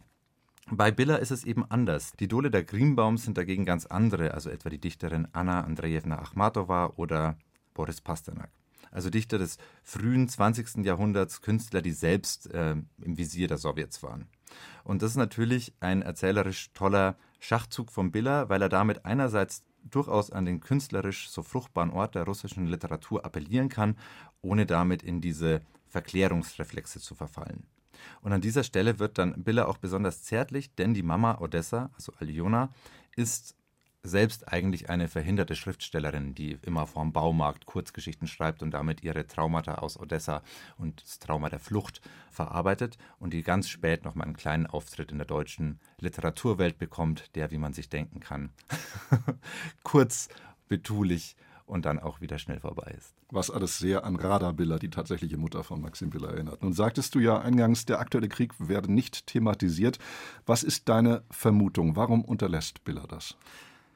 bei 0.70 0.90
Biller 0.90 1.18
ist 1.18 1.30
es 1.30 1.44
eben 1.44 1.64
anders. 1.70 2.12
Die 2.12 2.24
Idole 2.24 2.50
der 2.50 2.62
Greenbaums 2.62 3.24
sind 3.24 3.36
dagegen 3.36 3.64
ganz 3.64 3.86
andere, 3.86 4.32
also 4.34 4.48
etwa 4.48 4.70
die 4.70 4.80
Dichterin 4.80 5.28
Anna 5.32 5.62
Andrejewna 5.62 6.18
Achmatova 6.18 6.92
oder 6.96 7.36
Boris 7.74 8.00
Pasternak. 8.00 8.50
Also 8.90 9.10
Dichter 9.10 9.38
des 9.38 9.56
frühen 9.82 10.28
20. 10.28 10.84
Jahrhunderts, 10.84 11.40
Künstler, 11.40 11.82
die 11.82 11.92
selbst 11.92 12.52
äh, 12.52 12.72
im 12.72 13.18
Visier 13.18 13.48
der 13.48 13.58
Sowjets 13.58 14.02
waren. 14.02 14.28
Und 14.84 15.02
das 15.02 15.12
ist 15.12 15.16
natürlich 15.16 15.72
ein 15.80 16.02
erzählerisch 16.02 16.72
toller 16.74 17.16
Schachzug 17.42 17.90
von 17.90 18.12
Biller, 18.12 18.48
weil 18.48 18.62
er 18.62 18.68
damit 18.68 19.04
einerseits 19.04 19.64
durchaus 19.82 20.30
an 20.30 20.44
den 20.44 20.60
künstlerisch 20.60 21.28
so 21.28 21.42
fruchtbaren 21.42 21.90
Ort 21.90 22.14
der 22.14 22.24
russischen 22.24 22.68
Literatur 22.68 23.24
appellieren 23.24 23.68
kann, 23.68 23.96
ohne 24.42 24.64
damit 24.64 25.02
in 25.02 25.20
diese 25.20 25.60
Verklärungsreflexe 25.88 27.00
zu 27.00 27.16
verfallen. 27.16 27.66
Und 28.20 28.32
an 28.32 28.40
dieser 28.40 28.62
Stelle 28.62 29.00
wird 29.00 29.18
dann 29.18 29.42
Biller 29.42 29.68
auch 29.68 29.78
besonders 29.78 30.22
zärtlich, 30.22 30.76
denn 30.76 30.94
die 30.94 31.02
Mama 31.02 31.38
Odessa, 31.40 31.90
also 31.94 32.12
Aljona, 32.20 32.70
ist 33.16 33.56
selbst 34.02 34.52
eigentlich 34.52 34.90
eine 34.90 35.08
verhinderte 35.08 35.54
Schriftstellerin, 35.54 36.34
die 36.34 36.58
immer 36.62 36.86
vorm 36.86 37.12
Baumarkt 37.12 37.66
Kurzgeschichten 37.66 38.26
schreibt 38.26 38.62
und 38.62 38.72
damit 38.72 39.02
ihre 39.02 39.26
Traumata 39.26 39.76
aus 39.76 39.98
Odessa 39.98 40.42
und 40.76 41.02
das 41.02 41.18
Trauma 41.18 41.48
der 41.48 41.60
Flucht 41.60 42.00
verarbeitet 42.30 42.98
und 43.20 43.32
die 43.32 43.42
ganz 43.42 43.68
spät 43.68 44.04
noch 44.04 44.14
mal 44.14 44.24
einen 44.24 44.36
kleinen 44.36 44.66
Auftritt 44.66 45.12
in 45.12 45.18
der 45.18 45.26
deutschen 45.26 45.78
Literaturwelt 45.98 46.78
bekommt, 46.78 47.34
der, 47.36 47.50
wie 47.52 47.58
man 47.58 47.74
sich 47.74 47.88
denken 47.88 48.18
kann, 48.18 48.50
kurz, 49.84 50.28
betulich 50.68 51.36
und 51.66 51.86
dann 51.86 51.98
auch 51.98 52.20
wieder 52.20 52.38
schnell 52.38 52.60
vorbei 52.60 52.94
ist. 52.98 53.14
Was 53.30 53.50
alles 53.50 53.78
sehr 53.78 54.04
an 54.04 54.16
Rada 54.16 54.52
Biller, 54.52 54.78
die 54.78 54.90
tatsächliche 54.90 55.36
Mutter 55.36 55.62
von 55.62 55.80
Maxim 55.80 56.10
Biller, 56.10 56.30
erinnert. 56.30 56.62
Nun 56.62 56.72
sagtest 56.72 57.14
du 57.14 57.20
ja 57.20 57.40
eingangs, 57.40 57.86
der 57.86 58.00
aktuelle 58.00 58.28
Krieg 58.28 58.52
werde 58.58 58.92
nicht 58.92 59.26
thematisiert. 59.26 59.98
Was 60.44 60.62
ist 60.64 60.88
deine 60.88 61.22
Vermutung? 61.30 61.94
Warum 61.94 62.24
unterlässt 62.24 62.84
Biller 62.84 63.06
das? 63.08 63.36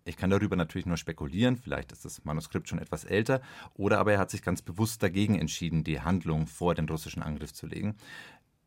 Ich 0.06 0.16
kann 0.16 0.30
darüber 0.30 0.54
natürlich 0.54 0.86
nur 0.86 0.96
spekulieren, 0.96 1.56
vielleicht 1.56 1.90
ist 1.90 2.04
das 2.04 2.24
Manuskript 2.24 2.68
schon 2.68 2.78
etwas 2.78 3.04
älter, 3.04 3.42
oder 3.74 3.98
aber 3.98 4.12
er 4.12 4.18
hat 4.20 4.30
sich 4.30 4.40
ganz 4.40 4.62
bewusst 4.62 5.02
dagegen 5.02 5.34
entschieden, 5.36 5.82
die 5.82 6.00
Handlung 6.00 6.46
vor 6.46 6.76
den 6.76 6.88
russischen 6.88 7.22
Angriff 7.22 7.52
zu 7.52 7.66
legen. 7.66 7.96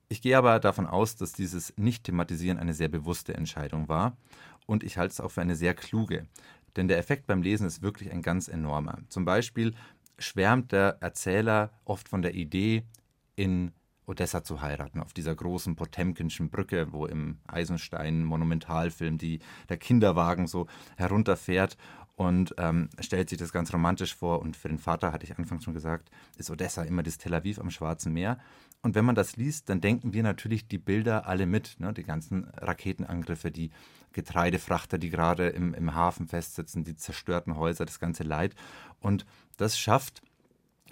Ich 0.10 0.22
gehe 0.22 0.38
aber 0.38 0.60
davon 0.60 0.86
aus, 0.86 1.16
dass 1.16 1.32
dieses 1.32 1.74
Nicht-Thematisieren 1.78 2.60
eine 2.60 2.74
sehr 2.74 2.90
bewusste 2.90 3.36
Entscheidung 3.36 3.88
war 3.88 4.18
und 4.66 4.84
ich 4.84 4.98
halte 4.98 5.14
es 5.14 5.22
auch 5.22 5.30
für 5.30 5.42
eine 5.42 5.56
sehr 5.56 5.74
kluge. 5.74 6.28
Denn 6.76 6.90
der 6.90 6.98
Effekt 6.98 7.26
beim 7.26 7.42
Lesen 7.42 7.66
ist 7.66 7.82
wirklich 7.82 8.12
ein 8.12 8.22
ganz 8.22 8.50
enormer. 8.50 9.00
Zum 9.08 9.24
Beispiel 9.24 9.74
schwärmt 10.18 10.74
der 10.74 10.98
Erzähler 11.00 11.72
oft 11.86 12.10
von 12.10 12.22
der 12.22 12.36
Idee, 12.36 12.84
in 13.36 13.72
Odessa 14.10 14.44
zu 14.44 14.62
heiraten, 14.62 15.00
auf 15.00 15.14
dieser 15.14 15.36
großen 15.36 15.76
Potemkinschen 15.76 16.50
Brücke, 16.50 16.92
wo 16.92 17.06
im 17.06 17.38
Eisenstein-Monumentalfilm 17.48 19.18
der 19.18 19.78
Kinderwagen 19.78 20.48
so 20.48 20.68
herunterfährt 20.98 21.78
und 22.20 22.54
ähm, 22.58 22.90
stellt 23.00 23.30
sich 23.30 23.38
das 23.38 23.54
ganz 23.54 23.72
romantisch 23.72 24.14
vor. 24.14 24.42
Und 24.42 24.58
für 24.58 24.68
den 24.68 24.78
Vater, 24.78 25.14
hatte 25.14 25.24
ich 25.24 25.38
anfangs 25.38 25.64
schon 25.64 25.74
gesagt, 25.74 26.10
ist 26.38 26.52
Odessa 26.52 26.84
immer 26.84 27.02
das 27.02 27.18
Tel 27.18 27.34
Aviv 27.34 27.60
am 27.60 27.72
Schwarzen 27.72 28.12
Meer. 28.12 28.40
Und 28.82 28.94
wenn 28.94 29.06
man 29.06 29.16
das 29.16 29.38
liest, 29.38 29.70
dann 29.70 29.80
denken 29.80 30.12
wir 30.12 30.24
natürlich 30.24 30.68
die 30.68 30.78
Bilder 30.78 31.28
alle 31.28 31.46
mit, 31.46 31.80
ne? 31.80 31.94
die 31.94 32.04
ganzen 32.04 32.50
Raketenangriffe, 32.58 33.52
die 33.52 33.72
Getreidefrachter, 34.12 34.98
die 34.98 35.10
gerade 35.10 35.48
im, 35.48 35.74
im 35.74 35.96
Hafen 35.96 36.28
festsitzen, 36.28 36.84
die 36.84 36.98
zerstörten 36.98 37.56
Häuser, 37.56 37.86
das 37.86 38.00
ganze 38.00 38.24
Leid. 38.24 38.54
Und 39.00 39.26
das 39.56 39.80
schafft 39.80 40.22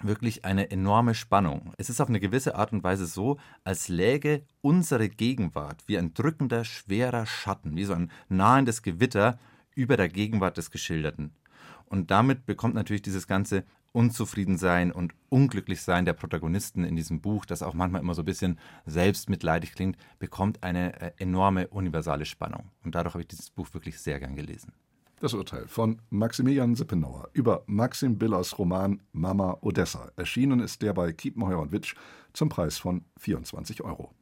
wirklich 0.04 0.46
eine 0.46 0.72
enorme 0.72 1.16
Spannung. 1.16 1.74
Es 1.78 1.90
ist 1.90 2.02
auf 2.02 2.10
eine 2.10 2.20
gewisse 2.20 2.56
Art 2.56 2.72
und 2.74 2.84
Weise 2.84 3.06
so, 3.06 3.38
als 3.64 3.88
läge 3.88 4.44
unsere 4.62 5.10
Gegenwart 5.10 5.84
wie 5.88 5.98
ein 5.98 6.14
drückender, 6.14 6.64
schwerer 6.66 7.26
Schatten, 7.26 7.76
wie 7.76 7.86
so 7.86 7.94
ein 7.94 8.12
nahendes 8.30 8.82
Gewitter 8.82 9.40
über 9.76 9.98
der 9.98 10.10
Gegenwart 10.10 10.58
des 10.58 10.72
Geschilderten. 10.72 11.32
Und 11.86 12.12
damit 12.12 12.46
bekommt 12.46 12.76
natürlich 12.76 13.02
dieses 13.02 13.28
ganze 13.28 13.64
Unzufriedensein 13.94 14.92
und 14.92 15.14
Unglücklichsein 15.30 16.06
der 16.06 16.14
Protagonisten 16.14 16.84
in 16.84 16.96
diesem 16.96 17.22
Buch, 17.22 17.46
das 17.46 17.64
auch 17.64 17.74
manchmal 17.74 18.02
immer 18.02 18.14
so 18.14 18.22
ein 18.22 18.26
bisschen 18.26 18.60
selbstmitleidig 18.86 19.74
klingt, 19.74 19.98
bekommt 20.20 20.62
eine 20.64 21.02
äh, 21.02 21.12
enorme 21.18 21.68
universale 21.70 22.26
Spannung. 22.26 22.70
Und 22.84 22.96
dadurch 22.96 23.14
habe 23.14 23.24
ich 23.24 23.28
dieses 23.28 23.50
Buch 23.50 23.74
wirklich 23.74 24.00
sehr 24.00 24.20
gern 24.20 24.36
gelesen. 24.36 24.74
Das 25.20 25.34
Urteil 25.34 25.68
von 25.68 26.00
Maximilian 26.12 26.76
Sippenauer 26.76 27.30
über 27.34 27.64
Maxim 27.66 28.20
Billers 28.20 28.60
Roman 28.60 29.02
Mama 29.14 29.58
Odessa. 29.62 30.12
Erschienen 30.16 30.60
ist 30.60 30.84
der 30.84 30.94
bei 30.94 31.12
Kiepenheuer 31.12 31.60
und 31.60 31.72
Witsch 31.72 31.96
zum 32.34 32.50
Preis 32.50 32.78
von 32.78 33.04
24 33.18 33.84
Euro. 33.84 34.14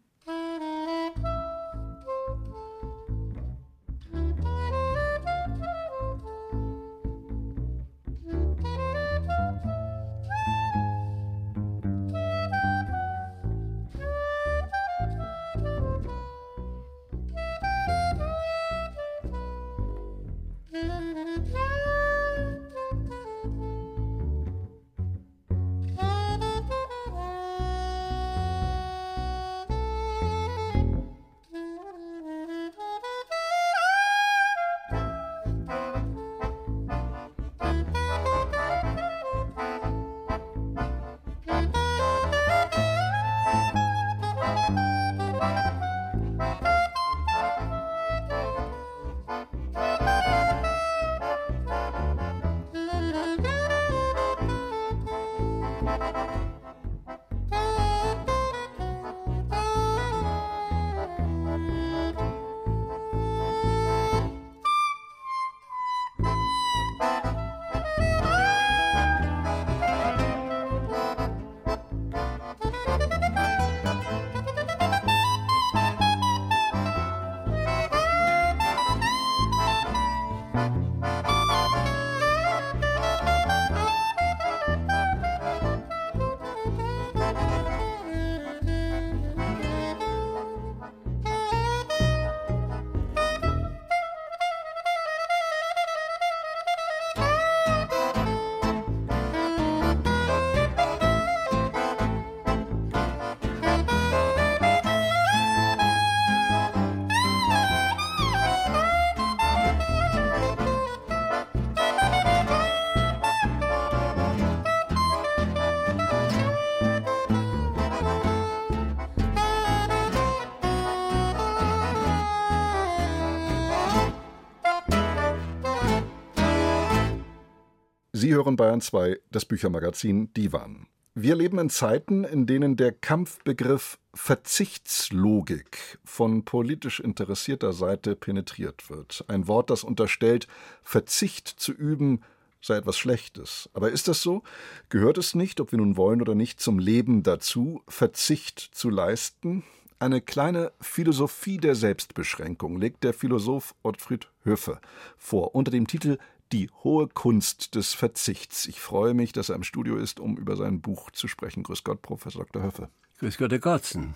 Sie 128.17 128.33
hören 128.33 128.55
Bayern 128.55 128.79
2, 128.79 129.19
das 129.29 129.43
Büchermagazin 129.43 130.31
Divan. 130.35 130.87
Wir 131.15 131.35
leben 131.35 131.59
in 131.59 131.69
Zeiten, 131.69 132.23
in 132.23 132.45
denen 132.45 132.77
der 132.77 132.93
Kampfbegriff 132.93 133.99
Verzichtslogik 134.13 135.99
von 136.05 136.45
politisch 136.45 137.01
interessierter 137.01 137.73
Seite 137.73 138.15
penetriert 138.15 138.89
wird. 138.89 139.25
Ein 139.27 139.49
Wort, 139.49 139.69
das 139.69 139.83
unterstellt, 139.83 140.47
Verzicht 140.81 141.49
zu 141.49 141.73
üben 141.73 142.21
sei 142.61 142.77
etwas 142.77 142.97
Schlechtes. 142.97 143.69
Aber 143.73 143.91
ist 143.91 144.07
das 144.07 144.21
so? 144.21 144.43
Gehört 144.87 145.17
es 145.17 145.35
nicht, 145.35 145.59
ob 145.59 145.73
wir 145.73 145.79
nun 145.79 145.97
wollen 145.97 146.21
oder 146.21 146.35
nicht, 146.35 146.61
zum 146.61 146.79
Leben 146.79 147.21
dazu, 147.21 147.83
Verzicht 147.89 148.61
zu 148.61 148.89
leisten? 148.89 149.65
Eine 149.99 150.21
kleine 150.21 150.71
Philosophie 150.79 151.57
der 151.57 151.75
Selbstbeschränkung 151.75 152.79
legt 152.79 153.03
der 153.03 153.13
Philosoph 153.13 153.75
Ottfried 153.81 154.29
Höffe 154.43 154.79
vor 155.17 155.55
unter 155.55 155.71
dem 155.71 155.87
Titel 155.87 156.17
die 156.51 156.69
hohe 156.83 157.07
Kunst 157.07 157.75
des 157.75 157.93
Verzichts. 157.93 158.67
Ich 158.67 158.79
freue 158.79 159.13
mich, 159.13 159.31
dass 159.31 159.49
er 159.49 159.55
im 159.55 159.63
Studio 159.63 159.97
ist, 159.97 160.19
um 160.19 160.37
über 160.37 160.55
sein 160.55 160.81
Buch 160.81 161.11
zu 161.11 161.27
sprechen. 161.27 161.63
Grüß 161.63 161.83
Gott, 161.83 162.01
Professor 162.01 162.43
Dr. 162.45 162.63
Höffe. 162.63 162.89
Grüß 163.19 163.37
Gott, 163.37 163.51
Herr 163.51 163.59
Gotzen. 163.59 164.15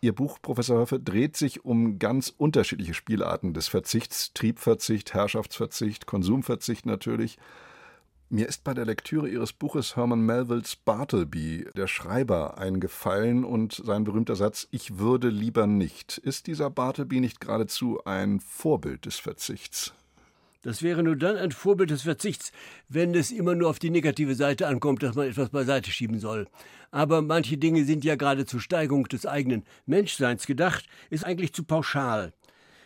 Ihr 0.00 0.14
Buch, 0.14 0.38
Professor 0.40 0.78
Höffe, 0.78 1.00
dreht 1.00 1.36
sich 1.36 1.64
um 1.64 1.98
ganz 1.98 2.32
unterschiedliche 2.36 2.94
Spielarten 2.94 3.52
des 3.52 3.66
Verzichts, 3.66 4.32
Triebverzicht, 4.32 5.12
Herrschaftsverzicht, 5.12 6.06
Konsumverzicht 6.06 6.86
natürlich. 6.86 7.38
Mir 8.30 8.46
ist 8.46 8.62
bei 8.62 8.74
der 8.74 8.84
Lektüre 8.84 9.28
Ihres 9.28 9.52
Buches 9.52 9.96
Herman 9.96 10.20
Melvilles 10.20 10.76
Bartleby, 10.76 11.66
der 11.74 11.88
Schreiber, 11.88 12.58
eingefallen 12.58 13.42
und 13.42 13.82
sein 13.84 14.04
berühmter 14.04 14.36
Satz 14.36 14.68
Ich 14.70 14.98
würde 14.98 15.30
lieber 15.30 15.66
nicht. 15.66 16.18
Ist 16.18 16.46
dieser 16.46 16.70
Bartleby 16.70 17.20
nicht 17.20 17.40
geradezu 17.40 18.04
ein 18.04 18.38
Vorbild 18.40 19.06
des 19.06 19.16
Verzichts? 19.16 19.94
Das 20.68 20.82
wäre 20.82 21.02
nur 21.02 21.16
dann 21.16 21.38
ein 21.38 21.50
Vorbild 21.50 21.88
des 21.88 22.02
Verzichts, 22.02 22.52
wenn 22.90 23.14
es 23.14 23.30
immer 23.30 23.54
nur 23.54 23.70
auf 23.70 23.78
die 23.78 23.88
negative 23.88 24.34
Seite 24.34 24.66
ankommt, 24.66 25.02
dass 25.02 25.16
man 25.16 25.26
etwas 25.26 25.48
beiseite 25.48 25.90
schieben 25.90 26.20
soll. 26.20 26.46
Aber 26.90 27.22
manche 27.22 27.56
Dinge 27.56 27.86
sind 27.86 28.04
ja 28.04 28.16
gerade 28.16 28.44
zur 28.44 28.60
Steigerung 28.60 29.08
des 29.08 29.24
eigenen 29.24 29.64
Menschseins 29.86 30.44
gedacht, 30.44 30.84
ist 31.08 31.24
eigentlich 31.24 31.54
zu 31.54 31.64
pauschal. 31.64 32.34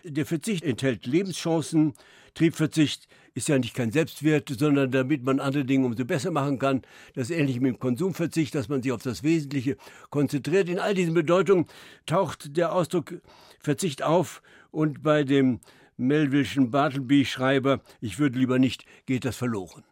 Der 0.04 0.26
Verzicht 0.26 0.62
enthält 0.62 1.06
Lebenschancen, 1.06 1.94
Triebverzicht 2.34 3.08
ist 3.34 3.48
ja 3.48 3.58
nicht 3.58 3.74
kein 3.74 3.90
Selbstwert, 3.90 4.48
sondern 4.56 4.92
damit 4.92 5.24
man 5.24 5.40
andere 5.40 5.64
Dinge 5.64 5.86
umso 5.86 6.04
besser 6.04 6.30
machen 6.30 6.60
kann. 6.60 6.82
Das 7.14 7.30
ist 7.30 7.36
ähnlich 7.36 7.58
mit 7.58 7.74
dem 7.74 7.80
Konsumverzicht, 7.80 8.54
dass 8.54 8.68
man 8.68 8.80
sich 8.80 8.92
auf 8.92 9.02
das 9.02 9.24
Wesentliche 9.24 9.76
konzentriert. 10.08 10.68
In 10.68 10.78
all 10.78 10.94
diesen 10.94 11.14
Bedeutungen 11.14 11.66
taucht 12.06 12.56
der 12.56 12.72
Ausdruck 12.72 13.14
Verzicht 13.58 14.04
auf 14.04 14.40
und 14.70 15.02
bei 15.02 15.24
dem 15.24 15.58
Melvilleschen 15.96 16.70
Bartleby-Schreiber, 16.70 17.80
ich 18.00 18.18
würde 18.18 18.38
lieber 18.38 18.58
nicht, 18.58 18.84
geht 19.06 19.24
das 19.24 19.36
verloren. 19.36 19.84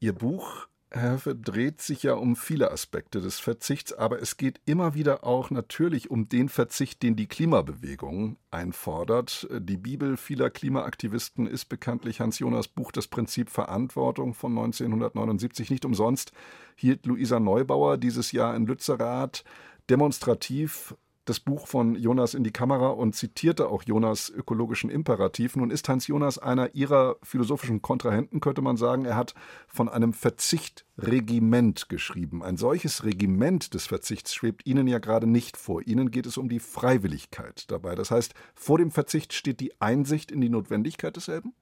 Ihr 0.00 0.12
Buch 0.12 0.66
Herr 0.96 1.14
Höffe, 1.14 1.34
dreht 1.34 1.80
sich 1.80 2.04
ja 2.04 2.14
um 2.14 2.36
viele 2.36 2.70
Aspekte 2.70 3.20
des 3.20 3.40
Verzichts, 3.40 3.92
aber 3.92 4.22
es 4.22 4.36
geht 4.36 4.60
immer 4.64 4.94
wieder 4.94 5.24
auch 5.24 5.50
natürlich 5.50 6.08
um 6.08 6.28
den 6.28 6.48
Verzicht, 6.48 7.02
den 7.02 7.16
die 7.16 7.26
Klimabewegung 7.26 8.36
einfordert. 8.52 9.48
Die 9.50 9.76
Bibel 9.76 10.16
vieler 10.16 10.50
Klimaaktivisten 10.50 11.48
ist 11.48 11.64
bekanntlich 11.64 12.20
Hans 12.20 12.38
Jonas 12.38 12.68
Buch 12.68 12.92
Das 12.92 13.08
Prinzip 13.08 13.50
Verantwortung 13.50 14.34
von 14.34 14.52
1979. 14.52 15.68
Nicht 15.68 15.84
umsonst 15.84 16.30
hielt 16.76 17.06
Luisa 17.06 17.40
Neubauer 17.40 17.98
dieses 17.98 18.30
Jahr 18.30 18.54
in 18.54 18.66
Lützerath 18.66 19.42
demonstrativ 19.90 20.94
das 21.24 21.40
Buch 21.40 21.66
von 21.66 21.94
Jonas 21.94 22.34
in 22.34 22.44
die 22.44 22.52
Kamera 22.52 22.88
und 22.88 23.14
zitierte 23.14 23.68
auch 23.68 23.82
Jonas 23.82 24.30
ökologischen 24.30 24.90
Imperativ. 24.90 25.56
Nun 25.56 25.70
ist 25.70 25.88
Hans 25.88 26.06
Jonas 26.06 26.38
einer 26.38 26.74
ihrer 26.74 27.16
philosophischen 27.22 27.80
Kontrahenten, 27.80 28.40
könnte 28.40 28.60
man 28.60 28.76
sagen. 28.76 29.04
Er 29.04 29.16
hat 29.16 29.34
von 29.66 29.88
einem 29.88 30.12
Verzichtregiment 30.12 31.88
geschrieben. 31.88 32.42
Ein 32.42 32.56
solches 32.56 33.04
Regiment 33.04 33.72
des 33.72 33.86
Verzichts 33.86 34.34
schwebt 34.34 34.66
Ihnen 34.66 34.86
ja 34.86 34.98
gerade 34.98 35.26
nicht 35.26 35.56
vor. 35.56 35.80
Ihnen 35.86 36.10
geht 36.10 36.26
es 36.26 36.36
um 36.36 36.48
die 36.48 36.60
Freiwilligkeit 36.60 37.70
dabei. 37.70 37.94
Das 37.94 38.10
heißt, 38.10 38.34
vor 38.54 38.78
dem 38.78 38.90
Verzicht 38.90 39.32
steht 39.32 39.60
die 39.60 39.80
Einsicht 39.80 40.30
in 40.30 40.40
die 40.40 40.50
Notwendigkeit 40.50 41.16
desselben? 41.16 41.54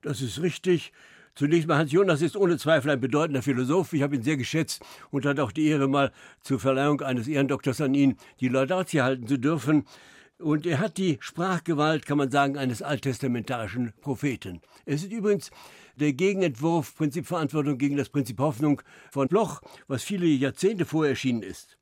Das 0.00 0.20
ist 0.22 0.40
richtig. 0.40 0.92
Zunächst 1.34 1.66
mal, 1.66 1.78
Hans 1.78 1.92
Jonas 1.92 2.20
ist 2.20 2.36
ohne 2.36 2.58
Zweifel 2.58 2.90
ein 2.90 3.00
bedeutender 3.00 3.40
Philosoph. 3.40 3.94
Ich 3.94 4.02
habe 4.02 4.14
ihn 4.14 4.22
sehr 4.22 4.36
geschätzt 4.36 4.84
und 5.10 5.24
hatte 5.24 5.42
auch 5.42 5.52
die 5.52 5.66
Ehre, 5.66 5.88
mal 5.88 6.12
zur 6.42 6.60
Verleihung 6.60 7.00
eines 7.00 7.26
Ehrendoktors 7.26 7.80
an 7.80 7.94
ihn 7.94 8.16
die 8.40 8.48
Laudatie 8.48 9.00
halten 9.00 9.26
zu 9.26 9.38
dürfen. 9.38 9.86
Und 10.38 10.66
er 10.66 10.78
hat 10.78 10.98
die 10.98 11.16
Sprachgewalt, 11.20 12.04
kann 12.04 12.18
man 12.18 12.30
sagen, 12.30 12.58
eines 12.58 12.82
alttestamentarischen 12.82 13.94
Propheten. 14.02 14.60
Es 14.84 15.04
ist 15.04 15.12
übrigens 15.12 15.50
der 15.96 16.12
Gegenentwurf 16.12 16.96
Prinzip 16.96 17.26
Verantwortung 17.26 17.78
gegen 17.78 17.96
das 17.96 18.10
Prinzip 18.10 18.38
Hoffnung 18.38 18.82
von 19.10 19.28
Bloch, 19.28 19.62
was 19.86 20.02
viele 20.02 20.26
Jahrzehnte 20.26 20.84
vorher 20.84 21.10
erschienen 21.10 21.42
ist. 21.42 21.78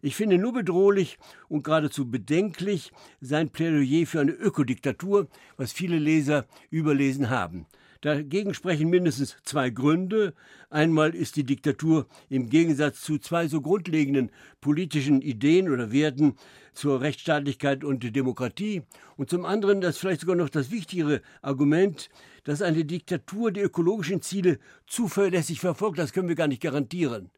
Ich 0.00 0.14
finde 0.14 0.38
nur 0.38 0.52
bedrohlich 0.52 1.18
und 1.48 1.64
geradezu 1.64 2.08
bedenklich 2.08 2.92
sein 3.20 3.50
Plädoyer 3.50 4.06
für 4.06 4.20
eine 4.20 4.32
Ökodiktatur, 4.32 5.28
was 5.56 5.72
viele 5.72 5.98
Leser 5.98 6.46
überlesen 6.70 7.30
haben. 7.30 7.66
Dagegen 8.02 8.52
sprechen 8.52 8.90
mindestens 8.90 9.36
zwei 9.44 9.70
Gründe. 9.70 10.34
Einmal 10.70 11.14
ist 11.14 11.36
die 11.36 11.44
Diktatur 11.44 12.06
im 12.28 12.50
Gegensatz 12.50 13.00
zu 13.00 13.18
zwei 13.18 13.46
so 13.46 13.60
grundlegenden 13.60 14.32
politischen 14.60 15.22
Ideen 15.22 15.70
oder 15.70 15.92
Werten 15.92 16.34
zur 16.74 17.00
Rechtsstaatlichkeit 17.00 17.84
und 17.84 18.16
Demokratie. 18.16 18.82
Und 19.16 19.30
zum 19.30 19.44
anderen 19.44 19.80
das 19.80 19.98
vielleicht 19.98 20.22
sogar 20.22 20.34
noch 20.34 20.48
das 20.48 20.72
wichtigere 20.72 21.22
Argument, 21.42 22.10
dass 22.42 22.60
eine 22.60 22.84
Diktatur 22.84 23.52
die 23.52 23.60
ökologischen 23.60 24.20
Ziele 24.20 24.58
zuverlässig 24.88 25.60
verfolgt. 25.60 26.00
Das 26.00 26.12
können 26.12 26.28
wir 26.28 26.34
gar 26.34 26.48
nicht 26.48 26.62
garantieren. 26.62 27.30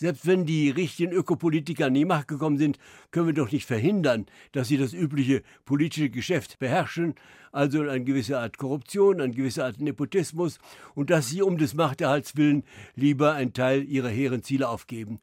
Selbst 0.00 0.28
wenn 0.28 0.46
die 0.46 0.70
richtigen 0.70 1.10
Ökopolitiker 1.10 1.86
an 1.86 1.94
die 1.94 2.04
Macht 2.04 2.28
gekommen 2.28 2.56
sind, 2.56 2.78
können 3.10 3.26
wir 3.26 3.34
doch 3.34 3.50
nicht 3.50 3.66
verhindern, 3.66 4.26
dass 4.52 4.68
sie 4.68 4.76
das 4.76 4.92
übliche 4.92 5.42
politische 5.64 6.08
Geschäft 6.08 6.60
beherrschen, 6.60 7.16
also 7.50 7.80
eine 7.80 8.04
gewisse 8.04 8.38
Art 8.38 8.58
Korruption, 8.58 9.20
eine 9.20 9.34
gewisse 9.34 9.64
Art 9.64 9.80
Nepotismus 9.80 10.60
und 10.94 11.10
dass 11.10 11.30
sie 11.30 11.42
um 11.42 11.58
des 11.58 11.74
Machterhalts 11.74 12.36
willen 12.36 12.62
lieber 12.94 13.32
einen 13.32 13.52
Teil 13.52 13.82
ihrer 13.82 14.08
hehren 14.08 14.44
Ziele 14.44 14.68
aufgeben. 14.68 15.18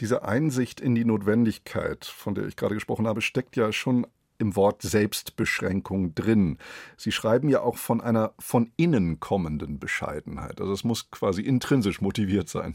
Diese 0.00 0.24
Einsicht 0.24 0.80
in 0.80 0.96
die 0.96 1.04
Notwendigkeit, 1.04 2.04
von 2.04 2.34
der 2.34 2.46
ich 2.46 2.56
gerade 2.56 2.74
gesprochen 2.74 3.06
habe, 3.06 3.20
steckt 3.20 3.54
ja 3.54 3.70
schon 3.70 4.04
im 4.38 4.56
Wort 4.56 4.82
Selbstbeschränkung 4.82 6.16
drin. 6.16 6.58
Sie 6.96 7.12
schreiben 7.12 7.48
ja 7.48 7.60
auch 7.60 7.76
von 7.76 8.00
einer 8.00 8.34
von 8.40 8.72
innen 8.76 9.20
kommenden 9.20 9.78
Bescheidenheit. 9.78 10.60
Also 10.60 10.72
es 10.72 10.82
muss 10.82 11.12
quasi 11.12 11.42
intrinsisch 11.42 12.00
motiviert 12.00 12.48
sein. 12.48 12.74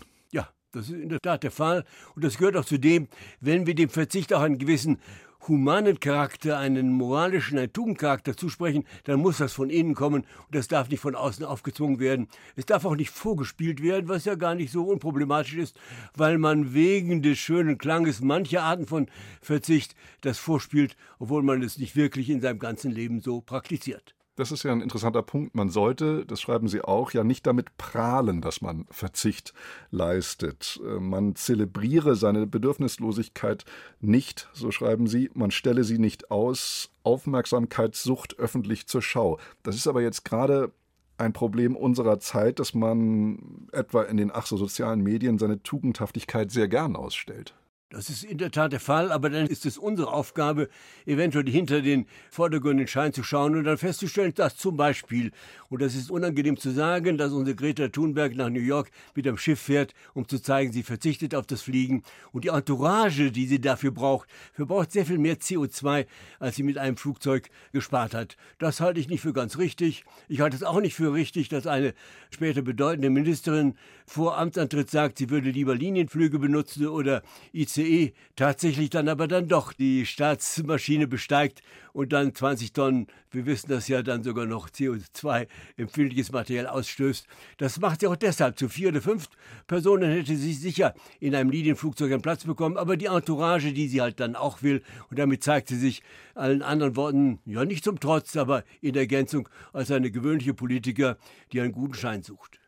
Das 0.72 0.90
ist 0.90 0.96
in 0.96 1.10
der 1.10 1.22
Tat 1.22 1.44
der 1.44 1.52
Fall. 1.52 1.86
Und 2.16 2.24
das 2.24 2.38
gehört 2.38 2.58
auch 2.58 2.66
zu 2.66 2.78
dem, 2.78 3.08
wenn 3.40 3.66
wir 3.66 3.76
dem 3.76 3.90
Verzicht 3.90 4.34
auch 4.34 4.42
einen 4.42 4.58
gewissen 4.58 5.00
humanen 5.48 6.00
Charakter, 6.00 6.58
einen 6.58 6.92
moralischen, 6.92 7.58
einen 7.58 7.72
Tugendcharakter 7.72 8.36
zusprechen, 8.36 8.86
dann 9.06 9.20
muss 9.20 9.38
das 9.38 9.54
von 9.54 9.70
innen 9.70 9.96
kommen 9.96 10.24
und 10.24 10.56
das 10.56 10.68
darf 10.68 10.90
nicht 10.90 11.00
von 11.00 11.16
außen 11.16 11.46
aufgezwungen 11.46 12.00
werden. 12.00 12.28
Es 12.56 12.66
darf 12.66 12.86
auch 12.86 12.96
nicht 12.96 13.12
vorgespielt 13.12 13.82
werden, 13.82 14.10
was 14.10 14.26
ja 14.26 14.36
gar 14.36 14.56
nicht 14.56 14.72
so 14.72 14.84
unproblematisch 14.84 15.56
ist, 15.56 15.80
weil 16.16 16.38
man 16.38 16.74
wegen 16.74 17.22
des 17.22 17.38
schönen 17.38 17.78
Klanges 17.78 18.22
mancher 18.22 18.64
Arten 18.64 18.88
von 18.88 19.08
Verzicht 19.42 19.96
das 20.22 20.38
vorspielt, 20.38 20.96
obwohl 21.20 21.44
man 21.44 21.62
es 21.64 21.78
nicht 21.78 21.96
wirklich 21.96 22.30
in 22.30 22.42
seinem 22.42 22.60
ganzen 22.60 22.92
Leben 22.92 23.22
so 23.22 23.42
praktiziert. 23.42 24.17
Das 24.38 24.52
ist 24.52 24.62
ja 24.62 24.72
ein 24.72 24.82
interessanter 24.82 25.24
Punkt. 25.24 25.56
Man 25.56 25.70
sollte, 25.70 26.24
das 26.24 26.40
schreiben 26.40 26.68
Sie 26.68 26.84
auch, 26.84 27.12
ja 27.12 27.24
nicht 27.24 27.48
damit 27.48 27.76
prahlen, 27.78 28.40
dass 28.40 28.62
man 28.62 28.86
Verzicht 28.92 29.52
leistet. 29.90 30.80
Äh, 30.86 31.00
man 31.00 31.36
zelebriere 31.36 32.16
seine 32.16 32.46
Bedürfnislosigkeit 32.46 33.66
nicht, 34.00 34.48
so 34.54 34.70
schreiben 34.70 35.08
Sie. 35.08 35.32
Man 35.34 35.50
stelle 35.50 35.84
sie 35.84 35.98
nicht 35.98 36.30
aus. 36.30 36.92
Aufmerksamkeitssucht 37.02 38.38
öffentlich 38.38 38.86
zur 38.86 39.02
Schau. 39.02 39.40
Das 39.64 39.76
ist 39.76 39.88
aber 39.88 40.02
jetzt 40.02 40.24
gerade 40.24 40.72
ein 41.18 41.34
Problem 41.34 41.76
unserer 41.76 42.20
Zeit, 42.20 42.60
dass 42.60 42.76
man 42.76 43.68
etwa 43.72 44.04
in 44.04 44.18
den 44.18 44.30
ach 44.32 44.46
so 44.46 44.56
sozialen 44.56 45.02
Medien 45.02 45.40
seine 45.40 45.64
Tugendhaftigkeit 45.64 46.52
sehr 46.52 46.68
gern 46.68 46.96
ausstellt. 46.96 47.56
Das 47.90 48.10
ist 48.10 48.26
in 48.26 48.38
der 48.38 48.52
Tat 48.52 48.74
der 48.74 48.82
Fall, 48.82 49.14
aber 49.14 49.30
dann 49.30 49.48
ist 49.48 49.66
es 49.66 49.78
unsere 49.78 50.12
Aufgabe, 50.12 50.68
eventuell 51.06 51.50
hinter 51.50 51.82
den 51.82 52.06
vordergründigen 52.32 52.90
Schein 52.90 53.14
zu 53.14 53.24
schauen 53.24 53.56
und 53.56 53.64
dann 53.64 53.78
festzustellen, 53.78 54.34
dass 54.36 54.58
zum 54.58 54.76
Beispiel, 54.76 55.32
und 55.70 55.82
das 55.82 55.96
ist 55.96 56.12
unangenehm 56.12 56.58
zu 56.58 56.72
sagen, 56.72 57.18
dass 57.18 57.32
unsere 57.32 57.56
Greta 57.56 57.88
Thunberg 57.88 58.36
nach 58.36 58.50
New 58.50 58.60
York 58.60 58.92
mit 59.16 59.26
einem 59.26 59.38
Schiff 59.38 59.62
fährt, 59.62 59.94
um 60.14 60.28
zu 60.28 60.42
zeigen, 60.42 60.74
sie 60.74 60.84
verzichtet 60.84 61.34
auf 61.34 61.48
das 61.48 61.62
Fliegen 61.62 62.04
und 62.34 62.44
die 62.44 62.50
Entourage, 62.50 63.32
die 63.32 63.48
sie 63.48 63.62
dafür 63.62 63.92
braucht, 63.92 64.28
verbraucht 64.52 64.92
sehr 64.92 65.06
viel 65.06 65.18
mehr 65.18 65.38
CO2, 65.38 66.08
als 66.40 66.58
sie 66.58 66.64
mit 66.64 66.78
einem 66.78 66.98
Flugzeug 66.98 67.50
gespart 67.72 68.14
hat. 68.14 68.36
Das 68.58 68.82
halte 68.82 69.00
ich 69.00 69.08
nicht 69.08 69.22
für 69.22 69.32
ganz 69.32 69.58
richtig. 69.58 70.04
Ich 70.28 70.42
halte 70.42 70.58
es 70.58 70.64
auch 70.64 70.82
nicht 70.82 70.96
für 70.96 71.14
richtig, 71.14 71.48
dass 71.48 71.66
eine 71.66 71.94
später 72.32 72.64
bedeutende 72.64 73.10
Ministerin 73.10 73.76
vor 74.06 74.38
Amtsantritt 74.38 74.92
sagt, 74.92 75.20
sie 75.20 75.30
würde 75.30 75.52
lieber 75.52 75.74
Linienflüge 75.74 76.38
benutzen 76.38 76.88
oder 76.88 77.24
IC 77.54 77.77
ICE 77.78 78.14
tatsächlich 78.36 78.90
dann 78.90 79.10
aber 79.10 79.28
dann 79.28 79.48
doch 79.48 79.74
die 79.74 80.06
Staatsmaschine 80.06 81.08
besteigt 81.08 81.62
und 81.94 82.14
dann 82.14 82.34
20 82.34 82.74
Tonnen, 82.74 83.08
wir 83.32 83.46
wissen 83.46 83.70
das 83.70 83.88
ja, 83.88 84.04
dann 84.04 84.24
sogar 84.24 84.46
noch 84.46 84.70
CO2 84.70 85.48
empfindliches 85.78 86.32
Material 86.32 86.68
ausstößt. 86.68 87.28
Das 87.58 87.80
macht 87.80 88.02
sie 88.02 88.08
auch 88.08 88.16
deshalb. 88.16 88.58
Zu 88.58 88.70
vier 88.70 88.90
oder 88.90 89.02
fünf 89.02 89.28
Personen 89.66 90.12
hätte 90.12 90.36
sie 90.36 90.54
sicher 90.54 90.94
in 91.20 91.36
einem 91.36 91.50
Linienflugzeug 91.50 92.12
einen 92.12 92.22
Platz 92.22 92.44
bekommen, 92.44 92.78
aber 92.78 92.98
die 92.98 93.06
Entourage, 93.06 93.74
die 93.74 93.88
sie 93.88 94.02
halt 94.02 94.20
dann 94.20 94.36
auch 94.36 94.62
will, 94.62 94.84
und 95.10 95.20
damit 95.20 95.44
zeigt 95.44 95.70
sie 95.70 95.78
sich 95.78 96.04
allen 96.36 96.62
anderen 96.62 96.96
Worten, 96.96 97.40
ja 97.46 97.66
nicht 97.66 97.84
zum 97.84 98.00
Trotz, 98.00 98.36
aber 98.36 98.64
in 98.82 98.96
Ergänzung 98.96 99.50
als 99.74 99.92
eine 99.92 100.12
gewöhnliche 100.12 100.54
Politiker, 100.54 101.18
die 101.52 101.62
einen 101.62 101.72
guten 101.72 101.96
Schein 101.96 102.24
sucht. 102.24 102.60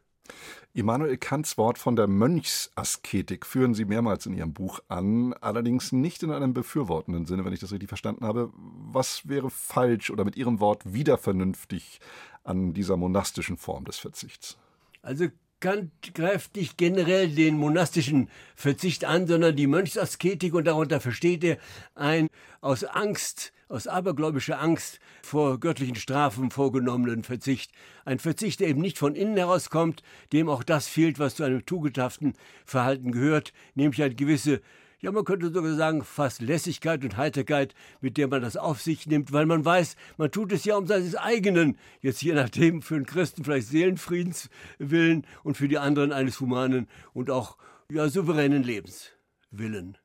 Immanuel 0.73 1.17
Kants 1.17 1.57
Wort 1.57 1.77
von 1.77 1.95
der 1.95 2.07
Mönchsasketik 2.07 3.45
führen 3.45 3.73
Sie 3.73 3.86
mehrmals 3.86 4.25
in 4.25 4.34
Ihrem 4.34 4.53
Buch 4.53 4.80
an, 4.88 5.34
allerdings 5.41 5.91
nicht 5.91 6.21
in 6.23 6.32
einem 6.32 6.53
befürwortenden 6.53 7.25
Sinne, 7.25 7.43
wenn 7.43 7.53
ich 7.53 7.59
das 7.59 7.71
richtig 7.71 7.89
verstanden 7.89 8.25
habe. 8.25 8.51
Was 8.53 9.27
wäre 9.27 9.49
falsch 9.49 10.11
oder 10.11 10.25
mit 10.25 10.38
Ihrem 10.38 10.59
Wort 10.59 10.93
wieder 10.93 11.17
vernünftig 11.17 11.99
an 12.43 12.73
dieser 12.73 12.97
monastischen 12.97 13.57
Form 13.57 13.86
des 13.86 13.97
Verzichts? 13.97 14.57
Also 15.01 15.27
Kant 15.59 15.91
greift 16.13 16.55
nicht 16.55 16.77
generell 16.77 17.30
den 17.30 17.57
monastischen 17.57 18.30
Verzicht 18.55 19.05
an, 19.05 19.27
sondern 19.27 19.55
die 19.55 19.67
Mönchsasketik 19.67 20.53
und 20.53 20.65
darunter 20.65 21.01
versteht 21.01 21.43
er 21.43 21.57
ein 21.95 22.27
aus 22.61 22.84
Angst, 22.84 23.51
aus 23.70 23.88
abergläubischer 23.88 24.59
Angst 24.59 24.99
vor 25.24 25.59
göttlichen 25.59 25.95
Strafen 25.95 26.51
vorgenommenen 26.51 27.24
Verzicht. 27.24 27.72
Ein 28.03 28.20
Verzicht, 28.20 28.59
der 28.59 28.67
eben 28.67 28.82
nicht 28.82 28.97
von 28.97 29.15
innen 29.15 29.38
herauskommt, 29.38 30.03
dem 30.34 30.49
auch 30.49 30.63
das 30.63 30.88
fehlt, 30.88 31.20
was 31.20 31.36
zu 31.36 31.43
einem 31.43 31.65
tugendhaften 31.65 32.34
Verhalten 32.65 33.11
gehört, 33.11 33.53
nämlich 33.76 34.03
eine 34.03 34.15
gewisse 34.15 34.61
ja, 35.01 35.13
man 35.13 35.24
könnte 35.24 35.49
sogar 35.49 35.76
sagen, 35.76 36.03
fast 36.03 36.41
Lässigkeit 36.41 37.03
und 37.05 37.15
Heiterkeit, 37.15 37.74
mit 38.01 38.17
der 38.17 38.28
man 38.28 38.41
das 38.41 38.57
auf 38.57 38.82
sich 38.82 39.07
nimmt, 39.07 39.32
weil 39.32 39.45
man 39.45 39.63
weiß, 39.63 39.95
man 40.17 40.30
tut 40.30 40.51
es 40.51 40.65
ja 40.65 40.76
um 40.76 40.88
seines 40.88 41.15
eigenen, 41.15 41.78
jetzt 42.01 42.22
je 42.22 42.34
nachdem 42.34 42.82
für 42.82 42.95
einen 42.95 43.05
Christen 43.05 43.45
vielleicht 43.45 43.67
Seelenfriedens 43.67 44.49
willen 44.78 45.26
und 45.43 45.55
für 45.55 45.70
die 45.70 45.78
anderen 45.78 46.11
eines 46.11 46.41
humanen 46.41 46.88
und 47.13 47.30
auch 47.30 47.57
ja, 47.89 48.09
souveränen 48.09 48.63
Lebens 48.63 49.11
willen. 49.51 49.97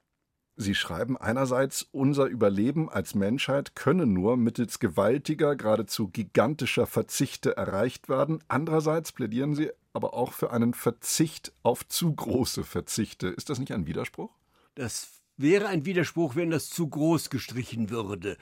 Sie 0.57 0.77
schreiben 0.77 1.17
einerseits, 1.17 1.89
unser 1.91 2.27
Überleben 2.27 2.89
als 2.89 3.17
Menschheit 3.17 3.75
könne 3.75 4.07
nur 4.07 4.37
mittels 4.37 4.79
gewaltiger, 4.79 5.57
geradezu 5.57 6.09
gigantischer 6.09 6.87
Verzichte 6.87 7.57
erreicht 7.57 8.09
werden. 8.09 8.39
Andererseits 8.47 9.11
plädieren 9.11 9.55
Sie 9.57 9.71
aber 9.93 10.15
auch 10.15 10.33
für 10.33 10.53
einen 10.53 10.73
Verzicht 10.73 11.53
auf 11.65 11.87
zu 11.89 12.15
große 12.15 12.63
Verzichte. 12.63 13.29
Ist 13.29 13.51
das 13.51 13.59
nicht 13.59 13.73
ein 13.73 13.87
Widerspruch? 13.87 14.31
Das 14.77 15.09
wäre 15.37 15.67
ein 15.67 15.87
Widerspruch, 15.87 16.37
wenn 16.37 16.51
das 16.51 16.71
zu 16.71 16.89
groß 16.89 17.31
gestrichen 17.31 17.91
würde. 17.91 18.37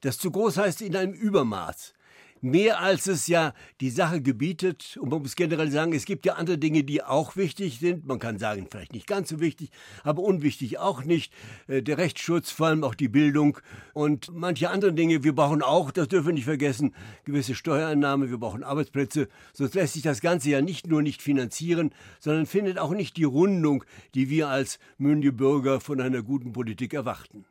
Das 0.00 0.16
zu 0.16 0.30
groß 0.30 0.56
heißt 0.56 0.80
in 0.80 0.96
einem 0.96 1.12
Übermaß 1.12 1.92
mehr 2.40 2.80
als 2.80 3.06
es 3.06 3.26
ja 3.26 3.52
die 3.80 3.90
Sache 3.90 4.20
gebietet. 4.20 4.98
Und 5.00 5.10
man 5.10 5.22
muss 5.22 5.36
generell 5.36 5.70
sagen, 5.70 5.92
es 5.92 6.04
gibt 6.04 6.26
ja 6.26 6.34
andere 6.34 6.58
Dinge, 6.58 6.84
die 6.84 7.02
auch 7.02 7.36
wichtig 7.36 7.78
sind. 7.78 8.06
Man 8.06 8.18
kann 8.18 8.38
sagen, 8.38 8.66
vielleicht 8.70 8.92
nicht 8.92 9.06
ganz 9.06 9.28
so 9.28 9.40
wichtig, 9.40 9.70
aber 10.04 10.22
unwichtig 10.22 10.78
auch 10.78 11.04
nicht. 11.04 11.32
Äh, 11.66 11.82
der 11.82 11.98
Rechtsschutz, 11.98 12.50
vor 12.50 12.68
allem 12.68 12.84
auch 12.84 12.94
die 12.94 13.08
Bildung 13.08 13.58
und 13.92 14.30
manche 14.32 14.70
andere 14.70 14.92
Dinge. 14.92 15.24
Wir 15.24 15.34
brauchen 15.34 15.62
auch, 15.62 15.90
das 15.90 16.08
dürfen 16.08 16.28
wir 16.28 16.34
nicht 16.34 16.44
vergessen, 16.44 16.94
gewisse 17.24 17.54
Steuereinnahmen, 17.54 18.30
wir 18.30 18.38
brauchen 18.38 18.62
Arbeitsplätze. 18.62 19.28
Sonst 19.52 19.74
lässt 19.74 19.94
sich 19.94 20.02
das 20.02 20.20
Ganze 20.20 20.50
ja 20.50 20.60
nicht 20.60 20.86
nur 20.86 21.02
nicht 21.02 21.22
finanzieren, 21.22 21.90
sondern 22.20 22.46
findet 22.46 22.78
auch 22.78 22.92
nicht 22.92 23.16
die 23.16 23.24
Rundung, 23.24 23.84
die 24.14 24.30
wir 24.30 24.48
als 24.48 24.78
mündige 24.98 25.32
Bürger 25.32 25.80
von 25.80 26.00
einer 26.00 26.22
guten 26.22 26.52
Politik 26.52 26.94
erwarten. 26.94 27.44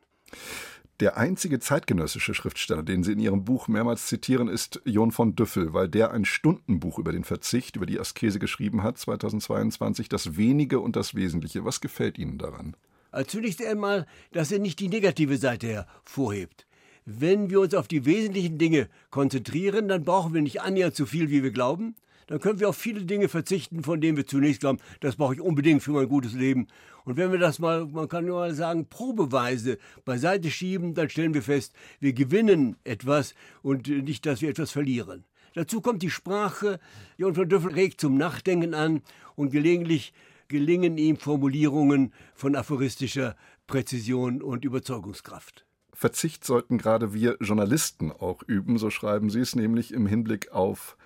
Der 1.00 1.16
einzige 1.16 1.60
zeitgenössische 1.60 2.34
Schriftsteller, 2.34 2.82
den 2.82 3.04
Sie 3.04 3.12
in 3.12 3.20
Ihrem 3.20 3.44
Buch 3.44 3.68
mehrmals 3.68 4.08
zitieren, 4.08 4.48
ist 4.48 4.80
John 4.84 5.12
von 5.12 5.36
Düffel, 5.36 5.72
weil 5.72 5.88
der 5.88 6.10
ein 6.10 6.24
Stundenbuch 6.24 6.98
über 6.98 7.12
den 7.12 7.22
Verzicht, 7.22 7.76
über 7.76 7.86
die 7.86 8.00
Askese 8.00 8.40
geschrieben 8.40 8.82
hat, 8.82 8.98
2022, 8.98 10.08
das 10.08 10.36
Wenige 10.36 10.80
und 10.80 10.96
das 10.96 11.14
Wesentliche. 11.14 11.64
Was 11.64 11.80
gefällt 11.80 12.18
Ihnen 12.18 12.36
daran? 12.36 12.76
Also 13.12 13.30
zunächst 13.30 13.64
einmal, 13.64 14.06
dass 14.32 14.50
er 14.50 14.58
nicht 14.58 14.80
die 14.80 14.88
negative 14.88 15.36
Seite 15.36 15.68
hervorhebt. 15.68 16.66
Wenn 17.04 17.48
wir 17.48 17.60
uns 17.60 17.74
auf 17.74 17.86
die 17.86 18.04
wesentlichen 18.04 18.58
Dinge 18.58 18.88
konzentrieren, 19.10 19.86
dann 19.86 20.04
brauchen 20.04 20.34
wir 20.34 20.42
nicht 20.42 20.62
annähernd 20.62 20.96
so 20.96 21.06
viel, 21.06 21.30
wie 21.30 21.44
wir 21.44 21.52
glauben 21.52 21.94
dann 22.28 22.40
können 22.40 22.60
wir 22.60 22.68
auf 22.68 22.76
viele 22.76 23.04
Dinge 23.04 23.28
verzichten, 23.28 23.82
von 23.82 24.00
denen 24.00 24.16
wir 24.16 24.26
zunächst 24.26 24.60
glauben, 24.60 24.78
das 25.00 25.16
brauche 25.16 25.34
ich 25.34 25.40
unbedingt 25.40 25.82
für 25.82 25.92
mein 25.92 26.08
gutes 26.08 26.34
Leben. 26.34 26.68
Und 27.04 27.16
wenn 27.16 27.32
wir 27.32 27.38
das 27.38 27.58
mal, 27.58 27.86
man 27.86 28.06
kann 28.06 28.26
nur 28.26 28.40
mal 28.40 28.54
sagen, 28.54 28.86
probeweise 28.86 29.78
beiseite 30.04 30.50
schieben, 30.50 30.94
dann 30.94 31.08
stellen 31.08 31.32
wir 31.32 31.42
fest, 31.42 31.74
wir 32.00 32.12
gewinnen 32.12 32.76
etwas 32.84 33.34
und 33.62 33.88
nicht, 33.88 34.26
dass 34.26 34.42
wir 34.42 34.50
etwas 34.50 34.70
verlieren. 34.70 35.24
Dazu 35.54 35.80
kommt 35.80 36.02
die 36.02 36.10
Sprache. 36.10 36.78
Jon 37.16 37.34
von 37.34 37.48
Döffel 37.48 37.72
regt 37.72 38.00
zum 38.00 38.18
Nachdenken 38.18 38.74
an 38.74 39.00
und 39.34 39.50
gelegentlich 39.50 40.12
gelingen 40.48 40.98
ihm 40.98 41.16
Formulierungen 41.16 42.12
von 42.34 42.54
aphoristischer 42.54 43.36
Präzision 43.66 44.42
und 44.42 44.66
Überzeugungskraft. 44.66 45.64
Verzicht 45.94 46.44
sollten 46.44 46.76
gerade 46.76 47.14
wir 47.14 47.38
Journalisten 47.40 48.12
auch 48.12 48.42
üben, 48.42 48.76
so 48.76 48.90
schreiben 48.90 49.30
Sie 49.30 49.40
es, 49.40 49.56
nämlich 49.56 49.92
im 49.92 50.06
Hinblick 50.06 50.52
auf 50.52 50.97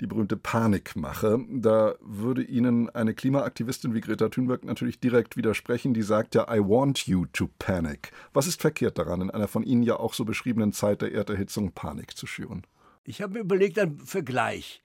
die 0.00 0.06
berühmte 0.06 0.36
Panikmache. 0.36 1.44
Da 1.48 1.94
würde 2.00 2.42
Ihnen 2.42 2.90
eine 2.90 3.14
Klimaaktivistin 3.14 3.94
wie 3.94 4.00
Greta 4.00 4.28
Thunberg 4.28 4.64
natürlich 4.64 5.00
direkt 5.00 5.36
widersprechen, 5.36 5.94
die 5.94 6.02
sagt 6.02 6.34
ja, 6.34 6.46
I 6.52 6.60
want 6.60 7.06
you 7.06 7.26
to 7.32 7.48
panic. 7.58 8.12
Was 8.32 8.46
ist 8.46 8.60
verkehrt 8.60 8.98
daran, 8.98 9.22
in 9.22 9.30
einer 9.30 9.48
von 9.48 9.62
Ihnen 9.62 9.82
ja 9.82 9.96
auch 9.96 10.14
so 10.14 10.24
beschriebenen 10.24 10.72
Zeit 10.72 11.02
der 11.02 11.12
Erderhitzung 11.12 11.72
Panik 11.72 12.16
zu 12.16 12.26
schüren? 12.26 12.62
Ich 13.04 13.22
habe 13.22 13.34
mir 13.34 13.40
überlegt, 13.40 13.78
einen 13.78 13.98
Vergleich. 14.00 14.82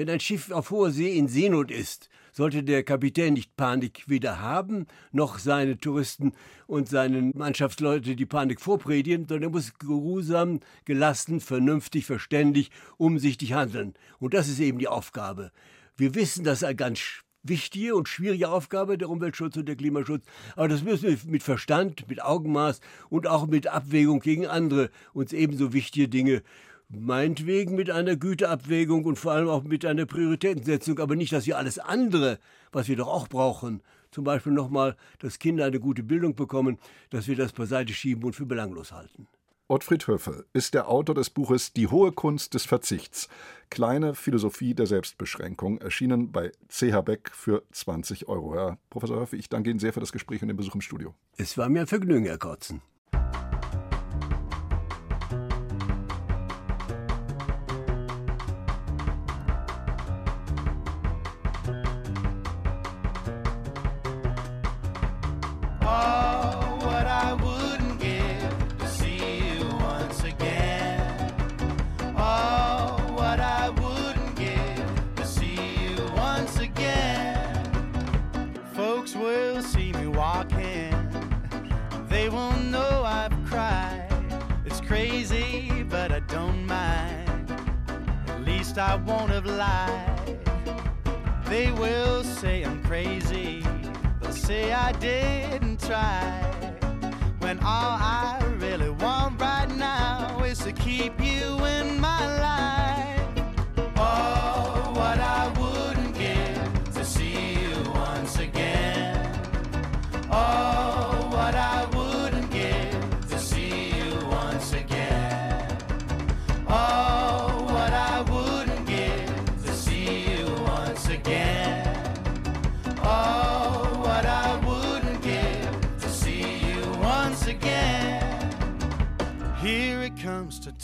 Wenn 0.00 0.08
ein 0.08 0.18
Schiff 0.18 0.50
auf 0.50 0.70
hoher 0.70 0.92
See 0.92 1.14
in 1.14 1.28
Seenot 1.28 1.70
ist, 1.70 2.08
sollte 2.32 2.62
der 2.62 2.82
Kapitän 2.84 3.34
nicht 3.34 3.54
Panik 3.54 4.04
weder 4.06 4.40
haben, 4.40 4.86
noch 5.12 5.38
seine 5.38 5.76
Touristen 5.76 6.32
und 6.66 6.88
seinen 6.88 7.36
Mannschaftsleute 7.36 8.16
die 8.16 8.24
Panik 8.24 8.62
vorpredigen, 8.62 9.26
sondern 9.28 9.50
er 9.50 9.52
muss 9.52 9.74
geruhsam, 9.78 10.60
gelassen, 10.86 11.40
vernünftig, 11.40 12.06
verständig, 12.06 12.70
umsichtig 12.96 13.52
handeln. 13.52 13.92
Und 14.18 14.32
das 14.32 14.48
ist 14.48 14.60
eben 14.60 14.78
die 14.78 14.88
Aufgabe. 14.88 15.52
Wir 15.98 16.14
wissen, 16.14 16.44
dass 16.44 16.64
eine 16.64 16.76
ganz 16.76 17.02
wichtige 17.42 17.94
und 17.94 18.08
schwierige 18.08 18.48
Aufgabe, 18.48 18.96
der 18.96 19.10
Umweltschutz 19.10 19.58
und 19.58 19.66
der 19.66 19.76
Klimaschutz. 19.76 20.24
Aber 20.56 20.68
das 20.68 20.82
müssen 20.82 21.08
wir 21.08 21.18
mit 21.26 21.42
Verstand, 21.42 22.08
mit 22.08 22.22
Augenmaß 22.22 22.80
und 23.10 23.26
auch 23.26 23.46
mit 23.46 23.66
Abwägung 23.66 24.20
gegen 24.20 24.46
andere 24.46 24.88
uns 25.12 25.34
ebenso 25.34 25.74
wichtige 25.74 26.08
Dinge 26.08 26.42
meinetwegen 26.90 27.76
mit 27.76 27.90
einer 27.90 28.16
Güteabwägung 28.16 29.04
und 29.04 29.16
vor 29.16 29.32
allem 29.32 29.48
auch 29.48 29.62
mit 29.62 29.84
einer 29.84 30.06
Prioritätensetzung, 30.06 30.98
aber 30.98 31.16
nicht, 31.16 31.32
dass 31.32 31.46
wir 31.46 31.56
alles 31.56 31.78
andere, 31.78 32.38
was 32.72 32.88
wir 32.88 32.96
doch 32.96 33.08
auch 33.08 33.28
brauchen, 33.28 33.82
zum 34.10 34.24
Beispiel 34.24 34.52
nochmal, 34.52 34.96
dass 35.20 35.38
Kinder 35.38 35.64
eine 35.64 35.78
gute 35.78 36.02
Bildung 36.02 36.34
bekommen, 36.34 36.78
dass 37.10 37.28
wir 37.28 37.36
das 37.36 37.52
beiseite 37.52 37.92
schieben 37.92 38.24
und 38.24 38.34
für 38.34 38.46
belanglos 38.46 38.92
halten. 38.92 39.28
Ottfried 39.68 40.08
Höfel 40.08 40.46
ist 40.52 40.74
der 40.74 40.88
Autor 40.88 41.14
des 41.14 41.30
Buches 41.30 41.72
Die 41.72 41.86
hohe 41.86 42.10
Kunst 42.10 42.54
des 42.54 42.64
Verzichts. 42.64 43.28
Kleine 43.70 44.16
Philosophie 44.16 44.74
der 44.74 44.86
Selbstbeschränkung, 44.86 45.78
erschienen 45.78 46.32
bei 46.32 46.50
CH 46.68 47.02
Beck 47.02 47.30
für 47.32 47.62
20 47.70 48.26
Euro. 48.26 48.56
Herr 48.56 48.78
Professor 48.90 49.20
Höfel, 49.20 49.38
ich 49.38 49.48
danke 49.48 49.70
Ihnen 49.70 49.78
sehr 49.78 49.92
für 49.92 50.00
das 50.00 50.10
Gespräch 50.10 50.42
und 50.42 50.48
den 50.48 50.56
Besuch 50.56 50.74
im 50.74 50.80
Studio. 50.80 51.14
Es 51.36 51.56
war 51.56 51.68
mir 51.68 51.82
ein 51.82 51.86
Vergnügen, 51.86 52.26
Herr 52.26 52.38
Kotzen. 52.38 52.82
Won't 89.10 89.30
have 89.32 89.46
lied. 89.46 90.38
They 91.46 91.72
will 91.72 92.22
say 92.22 92.62
I'm 92.62 92.80
crazy, 92.84 93.64
they'll 94.20 94.32
say 94.32 94.72
I 94.72 94.92
didn't 94.92 95.80
try. 95.80 96.22
When 97.40 97.58
all 97.58 97.94
I 97.98 98.40
really 98.58 98.90
want 98.90 99.40
right 99.40 99.70
now 99.76 100.44
is 100.44 100.58
to 100.60 100.72
keep 100.72 101.20
you 101.20 101.59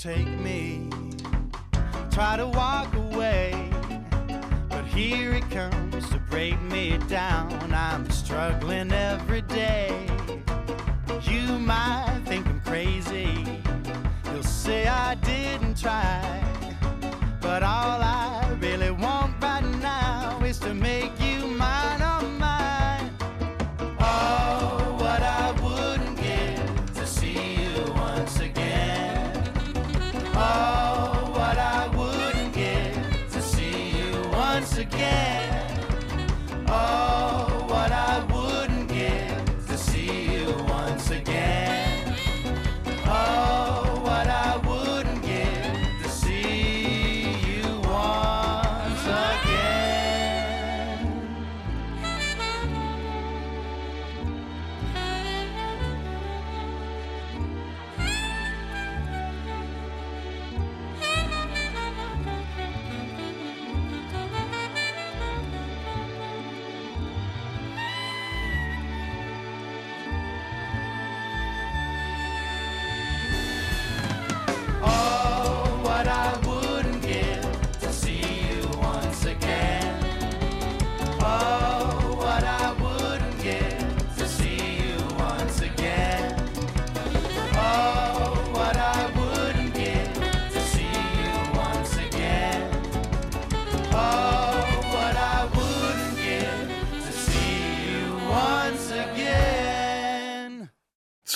take 0.06 0.38
me. 0.38 0.88
Try 2.12 2.36
to 2.36 2.46
walk 2.46 2.94
away, 2.94 3.68
but 4.68 4.84
here 4.84 5.32
it 5.32 5.50
comes 5.50 6.08
to 6.10 6.18
break 6.30 6.62
me 6.62 6.96
down. 7.08 7.72
I'm 7.72 8.08
struggling 8.10 8.92
every 8.92 9.42
day. 9.42 9.90
You 11.24 11.58
might 11.58 12.22
think 12.24 12.46
I'm 12.46 12.60
crazy. 12.60 13.44
You'll 14.32 14.44
say 14.44 14.86
I 14.86 15.16
didn't 15.16 15.76
try. 15.76 16.45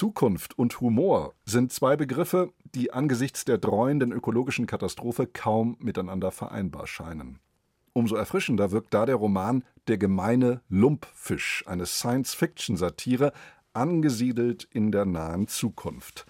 Zukunft 0.00 0.58
und 0.58 0.80
Humor 0.80 1.34
sind 1.44 1.74
zwei 1.74 1.94
Begriffe, 1.94 2.54
die 2.74 2.90
angesichts 2.90 3.44
der 3.44 3.58
dreuenden 3.58 4.12
ökologischen 4.12 4.66
Katastrophe 4.66 5.26
kaum 5.26 5.76
miteinander 5.78 6.30
vereinbar 6.30 6.86
scheinen. 6.86 7.38
Umso 7.92 8.16
erfrischender 8.16 8.70
wirkt 8.70 8.94
da 8.94 9.04
der 9.04 9.16
Roman 9.16 9.62
Der 9.88 9.98
gemeine 9.98 10.62
Lumpfisch, 10.70 11.64
eine 11.66 11.84
Science-Fiction-Satire, 11.84 13.34
angesiedelt 13.74 14.66
in 14.72 14.90
der 14.90 15.04
nahen 15.04 15.48
Zukunft. 15.48 16.24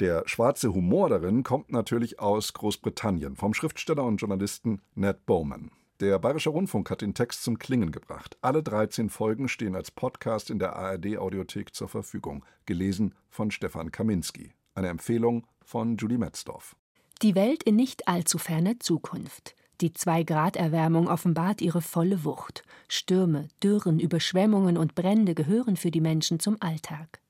Der 0.00 0.24
schwarze 0.26 0.74
Humor 0.74 1.08
darin 1.08 1.44
kommt 1.44 1.70
natürlich 1.70 2.18
aus 2.18 2.52
Großbritannien 2.54 3.36
vom 3.36 3.54
Schriftsteller 3.54 4.02
und 4.02 4.16
Journalisten 4.16 4.82
Ned 4.96 5.26
Bowman. 5.26 5.70
Der 6.02 6.18
Bayerische 6.18 6.50
Rundfunk 6.50 6.90
hat 6.90 7.00
den 7.00 7.14
Text 7.14 7.44
zum 7.44 7.60
Klingen 7.60 7.92
gebracht. 7.92 8.36
Alle 8.40 8.64
13 8.64 9.08
Folgen 9.08 9.46
stehen 9.46 9.76
als 9.76 9.92
Podcast 9.92 10.50
in 10.50 10.58
der 10.58 10.74
ARD-Audiothek 10.74 11.76
zur 11.76 11.88
Verfügung. 11.88 12.44
Gelesen 12.66 13.14
von 13.28 13.52
Stefan 13.52 13.92
Kaminski. 13.92 14.50
Eine 14.74 14.88
Empfehlung 14.88 15.46
von 15.64 15.96
Julie 15.96 16.18
Metzdorf. 16.18 16.74
Die 17.22 17.36
Welt 17.36 17.62
in 17.62 17.76
nicht 17.76 18.08
allzu 18.08 18.38
ferner 18.38 18.80
Zukunft. 18.80 19.54
Die 19.80 19.90
2-Grad-Erwärmung 19.90 21.06
offenbart 21.06 21.62
ihre 21.62 21.80
volle 21.80 22.24
Wucht. 22.24 22.64
Stürme, 22.88 23.46
Dürren, 23.62 24.00
Überschwemmungen 24.00 24.76
und 24.76 24.96
Brände 24.96 25.36
gehören 25.36 25.76
für 25.76 25.92
die 25.92 26.00
Menschen 26.00 26.40
zum 26.40 26.56
Alltag. 26.58 27.21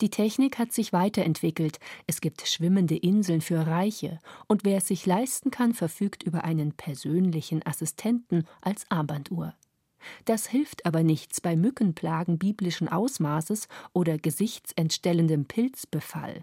Die 0.00 0.10
Technik 0.10 0.58
hat 0.58 0.72
sich 0.72 0.92
weiterentwickelt. 0.92 1.78
Es 2.06 2.20
gibt 2.20 2.46
schwimmende 2.46 2.96
Inseln 2.96 3.40
für 3.40 3.66
Reiche. 3.66 4.18
Und 4.46 4.64
wer 4.64 4.78
es 4.78 4.88
sich 4.88 5.06
leisten 5.06 5.50
kann, 5.50 5.74
verfügt 5.74 6.22
über 6.22 6.44
einen 6.44 6.72
persönlichen 6.72 7.64
Assistenten 7.64 8.44
als 8.60 8.90
Armbanduhr. 8.90 9.54
Das 10.24 10.46
hilft 10.46 10.86
aber 10.86 11.02
nichts 11.02 11.40
bei 11.40 11.56
Mückenplagen 11.56 12.38
biblischen 12.38 12.88
Ausmaßes 12.88 13.68
oder 13.92 14.18
gesichtsentstellendem 14.18 15.44
Pilzbefall. 15.44 16.40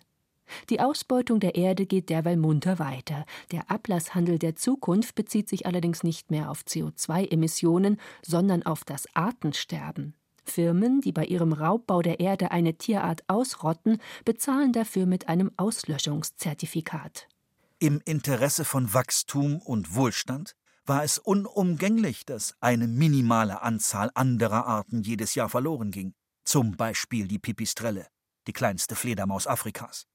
Die 0.70 0.80
Ausbeutung 0.80 1.40
der 1.40 1.56
Erde 1.56 1.86
geht 1.86 2.10
derweil 2.10 2.38
munter 2.38 2.80
weiter. 2.80 3.26
Der 3.52 3.70
Ablasshandel 3.70 4.40
der 4.40 4.56
Zukunft 4.56 5.16
bezieht 5.16 5.50
sich 5.50 5.66
allerdings 5.66 6.04
nicht 6.04 6.32
mehr 6.32 6.50
auf 6.50 6.62
CO2-Emissionen, 6.62 8.00
sondern 8.22 8.64
auf 8.64 8.86
das 8.86 9.14
Artensterben. 9.14 10.14
Firmen, 10.48 11.02
die 11.02 11.12
bei 11.12 11.26
ihrem 11.26 11.54
Raubbau 11.54 12.02
der 12.02 12.20
Erde 12.20 12.52
eine 12.52 12.78
Tierart 12.78 13.24
ausrotten, 13.28 14.02
bezahlen 14.26 14.74
dafür 14.74 15.06
mit 15.06 15.28
einem 15.28 15.52
Auslöschungszertifikat. 15.58 17.28
Im 17.80 18.02
Interesse 18.06 18.66
von 18.66 18.94
Wachstum 18.94 19.62
und 19.62 19.94
Wohlstand 19.96 20.56
war 20.86 21.04
es 21.04 21.20
unumgänglich, 21.20 22.26
dass 22.26 22.56
eine 22.60 22.88
minimale 22.88 23.62
Anzahl 23.62 24.10
anderer 24.16 24.66
Arten 24.66 25.04
jedes 25.04 25.36
Jahr 25.36 25.50
verloren 25.50 25.92
ging. 25.92 26.14
Zum 26.44 26.78
Beispiel 26.78 27.28
die 27.28 27.40
Pipistrelle, 27.40 28.08
die 28.48 28.54
kleinste 28.54 28.96
Fledermaus 28.96 29.48
Afrikas. 29.48 30.08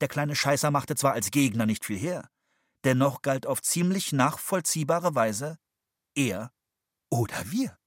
Der 0.00 0.08
kleine 0.08 0.36
Scheißer 0.36 0.70
machte 0.70 0.94
zwar 0.94 1.14
als 1.14 1.30
Gegner 1.30 1.64
nicht 1.64 1.84
viel 1.84 1.98
her, 1.98 2.28
dennoch 2.84 3.22
galt 3.22 3.46
auf 3.46 3.62
ziemlich 3.62 4.12
nachvollziehbare 4.12 5.14
Weise 5.14 5.58
er 6.14 6.52
oder 7.10 7.50
wir. 7.50 7.78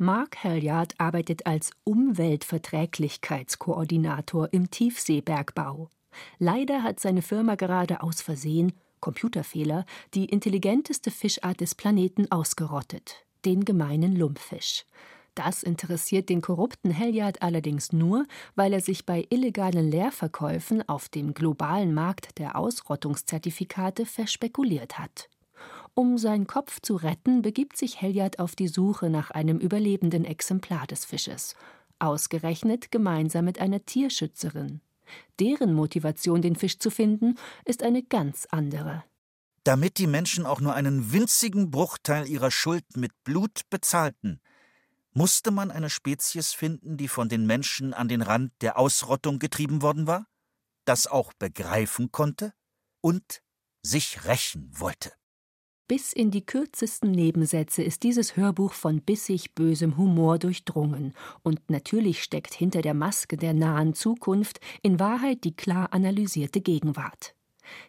Mark 0.00 0.44
Halliard 0.44 0.94
arbeitet 0.98 1.44
als 1.44 1.72
Umweltverträglichkeitskoordinator 1.82 4.48
im 4.52 4.70
Tiefseebergbau. 4.70 5.90
Leider 6.38 6.84
hat 6.84 7.00
seine 7.00 7.20
Firma 7.20 7.56
gerade 7.56 8.00
aus 8.00 8.22
Versehen 8.22 8.74
Computerfehler 9.00 9.84
die 10.14 10.26
intelligenteste 10.26 11.10
Fischart 11.10 11.60
des 11.60 11.74
Planeten 11.74 12.30
ausgerottet, 12.30 13.26
den 13.44 13.64
gemeinen 13.64 14.14
Lumpfisch. 14.14 14.86
Das 15.34 15.64
interessiert 15.64 16.28
den 16.28 16.42
korrupten 16.42 16.96
Halliard 16.96 17.42
allerdings 17.42 17.92
nur, 17.92 18.24
weil 18.54 18.72
er 18.72 18.80
sich 18.80 19.04
bei 19.04 19.26
illegalen 19.30 19.90
Leerverkäufen 19.90 20.88
auf 20.88 21.08
dem 21.08 21.34
globalen 21.34 21.92
Markt 21.92 22.38
der 22.38 22.56
Ausrottungszertifikate 22.56 24.06
verspekuliert 24.06 25.00
hat. 25.00 25.28
Um 25.98 26.16
seinen 26.16 26.46
Kopf 26.46 26.78
zu 26.80 26.94
retten, 26.94 27.42
begibt 27.42 27.76
sich 27.76 28.00
Halliard 28.00 28.38
auf 28.38 28.54
die 28.54 28.68
Suche 28.68 29.10
nach 29.10 29.32
einem 29.32 29.58
überlebenden 29.58 30.24
Exemplar 30.24 30.86
des 30.86 31.04
Fisches, 31.04 31.56
ausgerechnet 31.98 32.92
gemeinsam 32.92 33.46
mit 33.46 33.60
einer 33.60 33.84
Tierschützerin. 33.84 34.80
Deren 35.40 35.74
Motivation, 35.74 36.40
den 36.40 36.54
Fisch 36.54 36.78
zu 36.78 36.92
finden, 36.92 37.34
ist 37.64 37.82
eine 37.82 38.04
ganz 38.04 38.46
andere. 38.52 39.02
Damit 39.64 39.98
die 39.98 40.06
Menschen 40.06 40.46
auch 40.46 40.60
nur 40.60 40.72
einen 40.74 41.12
winzigen 41.12 41.72
Bruchteil 41.72 42.28
ihrer 42.28 42.52
Schuld 42.52 42.84
mit 42.96 43.10
Blut 43.24 43.62
bezahlten, 43.68 44.38
musste 45.14 45.50
man 45.50 45.72
eine 45.72 45.90
Spezies 45.90 46.52
finden, 46.52 46.96
die 46.96 47.08
von 47.08 47.28
den 47.28 47.44
Menschen 47.44 47.92
an 47.92 48.06
den 48.06 48.22
Rand 48.22 48.52
der 48.60 48.78
Ausrottung 48.78 49.40
getrieben 49.40 49.82
worden 49.82 50.06
war, 50.06 50.28
das 50.84 51.08
auch 51.08 51.32
begreifen 51.32 52.12
konnte 52.12 52.52
und 53.00 53.42
sich 53.82 54.26
rächen 54.26 54.70
wollte. 54.78 55.10
Bis 55.88 56.12
in 56.12 56.30
die 56.30 56.44
kürzesten 56.44 57.12
Nebensätze 57.12 57.82
ist 57.82 58.02
dieses 58.02 58.36
Hörbuch 58.36 58.74
von 58.74 59.00
bissig 59.00 59.54
bösem 59.54 59.96
Humor 59.96 60.38
durchdrungen, 60.38 61.14
und 61.42 61.70
natürlich 61.70 62.22
steckt 62.22 62.52
hinter 62.52 62.82
der 62.82 62.92
Maske 62.92 63.38
der 63.38 63.54
nahen 63.54 63.94
Zukunft 63.94 64.60
in 64.82 65.00
Wahrheit 65.00 65.44
die 65.44 65.56
klar 65.56 65.94
analysierte 65.94 66.60
Gegenwart. 66.60 67.34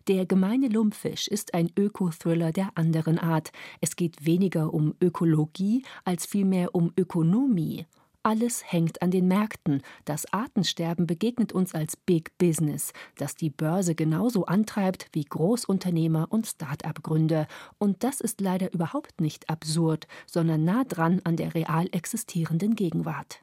Der 0.08 0.26
gemeine 0.26 0.70
Lumpfisch 0.70 1.28
ist 1.28 1.54
ein 1.54 1.72
Öko-Thriller 1.78 2.54
der 2.54 2.70
anderen 2.76 3.20
Art. 3.20 3.52
Es 3.82 3.98
geht 3.98 4.26
weniger 4.26 4.74
um 4.74 4.96
Ökologie 5.02 5.84
als 6.06 6.26
vielmehr 6.26 6.74
um 6.74 6.94
Ökonomie. 6.98 7.86
Alles 8.30 8.62
hängt 8.72 9.02
an 9.02 9.10
den 9.10 9.28
Märkten. 9.28 9.82
Das 10.06 10.32
Artensterben 10.32 11.08
begegnet 11.08 11.52
uns 11.52 11.74
als 11.74 11.98
Big 11.98 12.38
Business, 12.38 12.94
das 13.18 13.34
die 13.34 13.50
Börse 13.50 13.96
genauso 13.96 14.46
antreibt 14.46 15.08
wie 15.14 15.26
Großunternehmer 15.26 16.28
und 16.30 16.46
Start-up-Gründer. 16.46 17.48
Und 17.80 18.04
das 18.04 18.22
ist 18.22 18.40
leider 18.40 18.72
überhaupt 18.72 19.20
nicht 19.20 19.50
absurd, 19.50 20.06
sondern 20.28 20.64
nah 20.64 20.84
dran 20.84 21.22
an 21.24 21.38
der 21.38 21.56
real 21.56 21.88
existierenden 21.92 22.76
Gegenwart. 22.76 23.42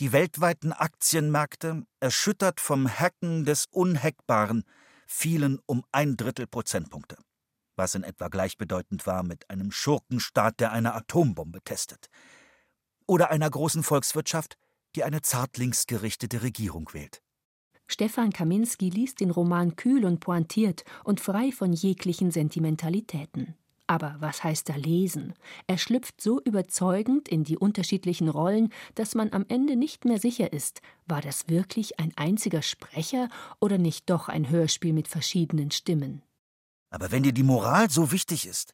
Die 0.00 0.12
weltweiten 0.12 0.72
Aktienmärkte, 0.72 1.84
erschüttert 2.00 2.58
vom 2.58 2.88
Hacken 2.88 3.44
des 3.44 3.66
Unhackbaren, 3.70 4.64
fielen 5.06 5.58
um 5.66 5.84
ein 5.92 6.16
Drittel 6.16 6.46
Prozentpunkte, 6.46 7.18
was 7.76 7.94
in 7.94 8.02
etwa 8.02 8.28
gleichbedeutend 8.28 9.06
war 9.06 9.24
mit 9.24 9.50
einem 9.50 9.70
Schurkenstaat, 9.72 10.58
der 10.58 10.72
eine 10.72 10.94
Atombombe 10.94 11.60
testet. 11.62 12.08
Oder 13.12 13.30
einer 13.30 13.50
großen 13.50 13.82
Volkswirtschaft, 13.82 14.56
die 14.96 15.04
eine 15.04 15.20
zart 15.20 15.58
linksgerichtete 15.58 16.42
Regierung 16.42 16.88
wählt. 16.94 17.20
Stefan 17.86 18.32
Kaminski 18.32 18.88
liest 18.88 19.20
den 19.20 19.30
Roman 19.30 19.76
kühl 19.76 20.06
und 20.06 20.20
pointiert 20.20 20.84
und 21.04 21.20
frei 21.20 21.52
von 21.52 21.74
jeglichen 21.74 22.30
Sentimentalitäten. 22.30 23.54
Aber 23.86 24.16
was 24.20 24.42
heißt 24.42 24.66
da 24.70 24.76
lesen? 24.76 25.34
Er 25.66 25.76
schlüpft 25.76 26.22
so 26.22 26.40
überzeugend 26.40 27.28
in 27.28 27.44
die 27.44 27.58
unterschiedlichen 27.58 28.30
Rollen, 28.30 28.72
dass 28.94 29.14
man 29.14 29.30
am 29.34 29.44
Ende 29.46 29.76
nicht 29.76 30.06
mehr 30.06 30.18
sicher 30.18 30.50
ist, 30.50 30.80
war 31.06 31.20
das 31.20 31.50
wirklich 31.50 32.00
ein 32.00 32.14
einziger 32.16 32.62
Sprecher 32.62 33.28
oder 33.60 33.76
nicht 33.76 34.08
doch 34.08 34.30
ein 34.30 34.48
Hörspiel 34.48 34.94
mit 34.94 35.06
verschiedenen 35.06 35.70
Stimmen. 35.70 36.22
Aber 36.88 37.10
wenn 37.10 37.24
dir 37.24 37.34
die 37.34 37.42
Moral 37.42 37.90
so 37.90 38.10
wichtig 38.10 38.46
ist, 38.46 38.72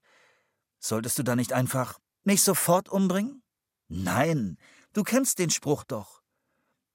solltest 0.79 1.19
du 1.19 1.25
da 1.25 1.35
nicht 1.35 1.53
einfach 1.53 1.99
Nicht 2.23 2.45
sofort 2.45 2.89
umbringen? 2.89 3.43
Nein, 3.89 4.59
du 4.93 5.03
kennst 5.03 5.39
den 5.39 5.51
Spruch 5.51 5.85
doch. 5.85 6.23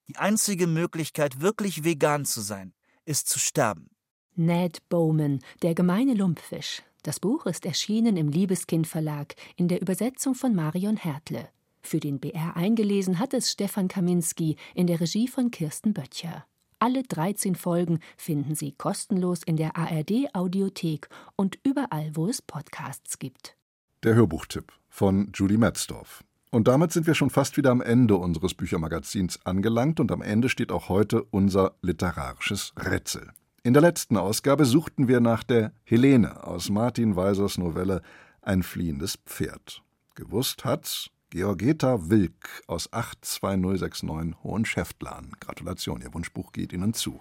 Die 0.07 0.17
einzige 0.17 0.67
Möglichkeit, 0.67 1.41
wirklich 1.41 1.83
vegan 1.83 2.25
zu 2.25 2.41
sein, 2.41 2.73
ist 3.05 3.29
zu 3.29 3.39
sterben. 3.39 3.89
Ned 4.35 4.87
Bowman, 4.89 5.39
der 5.61 5.75
gemeine 5.75 6.13
Lumpfisch. 6.13 6.83
Das 7.03 7.19
Buch 7.19 7.45
ist 7.45 7.65
erschienen 7.65 8.15
im 8.15 8.29
Liebeskind 8.29 8.87
Verlag 8.87 9.35
in 9.55 9.67
der 9.67 9.81
Übersetzung 9.81 10.35
von 10.35 10.55
Marion 10.55 10.97
Hertle. 10.97 11.49
Für 11.81 11.99
den 11.99 12.19
BR 12.19 12.55
eingelesen 12.55 13.19
hat 13.19 13.33
es 13.33 13.51
Stefan 13.51 13.87
Kaminski 13.87 14.55
in 14.73 14.87
der 14.87 15.01
Regie 15.01 15.27
von 15.27 15.51
Kirsten 15.51 15.93
Böttcher. 15.93 16.45
Alle 16.79 17.03
13 17.03 17.55
Folgen 17.55 17.99
finden 18.17 18.55
Sie 18.55 18.71
kostenlos 18.71 19.41
in 19.43 19.57
der 19.57 19.75
ARD 19.77 20.33
Audiothek 20.33 21.09
und 21.35 21.59
überall, 21.63 22.11
wo 22.13 22.27
es 22.27 22.41
Podcasts 22.41 23.19
gibt. 23.19 23.55
Der 24.03 24.15
Hörbuchtipp 24.15 24.71
von 24.89 25.31
Julie 25.33 25.57
Metzdorf. 25.57 26.23
Und 26.53 26.67
damit 26.67 26.91
sind 26.91 27.07
wir 27.07 27.15
schon 27.15 27.31
fast 27.31 27.57
wieder 27.57 27.71
am 27.71 27.81
Ende 27.81 28.15
unseres 28.15 28.53
Büchermagazins 28.53 29.43
angelangt 29.43 29.99
und 29.99 30.11
am 30.11 30.21
Ende 30.21 30.49
steht 30.49 30.71
auch 30.71 30.87
heute 30.87 31.23
unser 31.23 31.73
literarisches 31.81 32.73
Rätsel. 32.77 33.31
In 33.63 33.73
der 33.73 33.81
letzten 33.81 34.17
Ausgabe 34.17 34.65
suchten 34.65 35.07
wir 35.07 35.19
nach 35.19 35.41
der 35.41 35.71
Helene 35.83 36.43
aus 36.43 36.69
Martin 36.69 37.15
Weisers 37.15 37.57
Novelle 37.57 38.03
Ein 38.43 38.61
fliehendes 38.61 39.15
Pferd. 39.25 39.81
Gewusst 40.13 40.63
hat's 40.63 41.09
Georgeta 41.31 42.11
Wilk 42.11 42.61
aus 42.67 42.93
82069 42.93 44.43
Hohenschäftlarn. 44.43 45.31
Gratulation, 45.39 46.01
Ihr 46.01 46.13
Wunschbuch 46.13 46.51
geht 46.51 46.71
Ihnen 46.71 46.93
zu. 46.93 47.19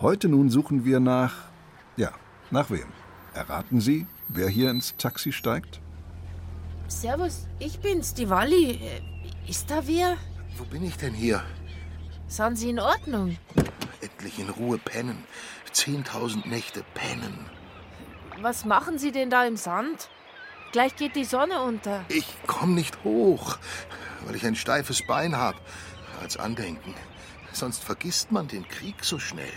Heute 0.00 0.30
nun 0.30 0.48
suchen 0.48 0.86
wir 0.86 0.98
nach, 0.98 1.34
ja, 1.98 2.12
nach 2.50 2.70
wem? 2.70 2.86
Erraten 3.34 3.82
Sie, 3.82 4.06
wer 4.28 4.48
hier 4.48 4.70
ins 4.70 4.96
Taxi 4.96 5.30
steigt? 5.30 5.82
Servus, 7.00 7.46
ich 7.58 7.80
bin's, 7.80 8.14
die 8.14 8.28
Walli. 8.28 8.80
Ist 9.48 9.70
da 9.70 9.86
wer? 9.86 10.16
Wo 10.56 10.64
bin 10.64 10.84
ich 10.84 10.96
denn 10.96 11.14
hier? 11.14 11.42
Sind 12.28 12.56
Sie 12.56 12.70
in 12.70 12.78
Ordnung? 12.78 13.36
Endlich 14.00 14.38
in 14.38 14.50
Ruhe 14.50 14.78
pennen. 14.78 15.24
Zehntausend 15.72 16.46
Nächte 16.46 16.84
pennen. 16.94 17.46
Was 18.40 18.64
machen 18.64 18.98
Sie 18.98 19.10
denn 19.10 19.30
da 19.30 19.44
im 19.44 19.56
Sand? 19.56 20.10
Gleich 20.72 20.96
geht 20.96 21.16
die 21.16 21.24
Sonne 21.24 21.62
unter. 21.62 22.04
Ich 22.08 22.26
komm 22.46 22.74
nicht 22.74 23.02
hoch, 23.04 23.58
weil 24.24 24.36
ich 24.36 24.46
ein 24.46 24.56
steifes 24.56 25.06
Bein 25.06 25.36
hab. 25.36 25.56
Als 26.20 26.36
Andenken. 26.36 26.94
Sonst 27.52 27.82
vergisst 27.82 28.32
man 28.32 28.48
den 28.48 28.66
Krieg 28.68 29.04
so 29.04 29.18
schnell. 29.18 29.52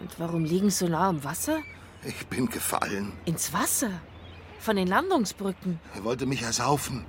Und 0.00 0.18
warum 0.18 0.44
liegen 0.44 0.70
Sie 0.70 0.84
so 0.84 0.88
nah 0.88 1.08
am 1.08 1.24
Wasser? 1.24 1.60
Ich 2.04 2.26
bin 2.26 2.48
gefallen. 2.48 3.12
Ins 3.24 3.52
Wasser? 3.52 3.90
Von 4.64 4.76
den 4.76 4.86
Landungsbrücken? 4.86 5.78
Er 5.94 6.04
wollte 6.04 6.24
mich 6.24 6.40
ersaufen. 6.40 7.04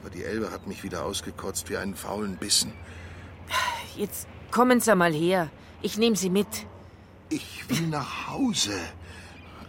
Aber 0.00 0.10
die 0.10 0.24
Elbe 0.24 0.50
hat 0.50 0.66
mich 0.66 0.82
wieder 0.82 1.04
ausgekotzt 1.04 1.70
wie 1.70 1.76
einen 1.76 1.94
faulen 1.94 2.38
Bissen. 2.38 2.72
Jetzt 3.96 4.26
kommen 4.50 4.80
Sie 4.80 4.96
mal 4.96 5.12
her. 5.12 5.48
Ich 5.80 5.96
nehme 5.96 6.16
Sie 6.16 6.28
mit. 6.28 6.48
Ich 7.28 7.70
will 7.70 7.86
nach 7.86 8.26
Hause. 8.26 8.76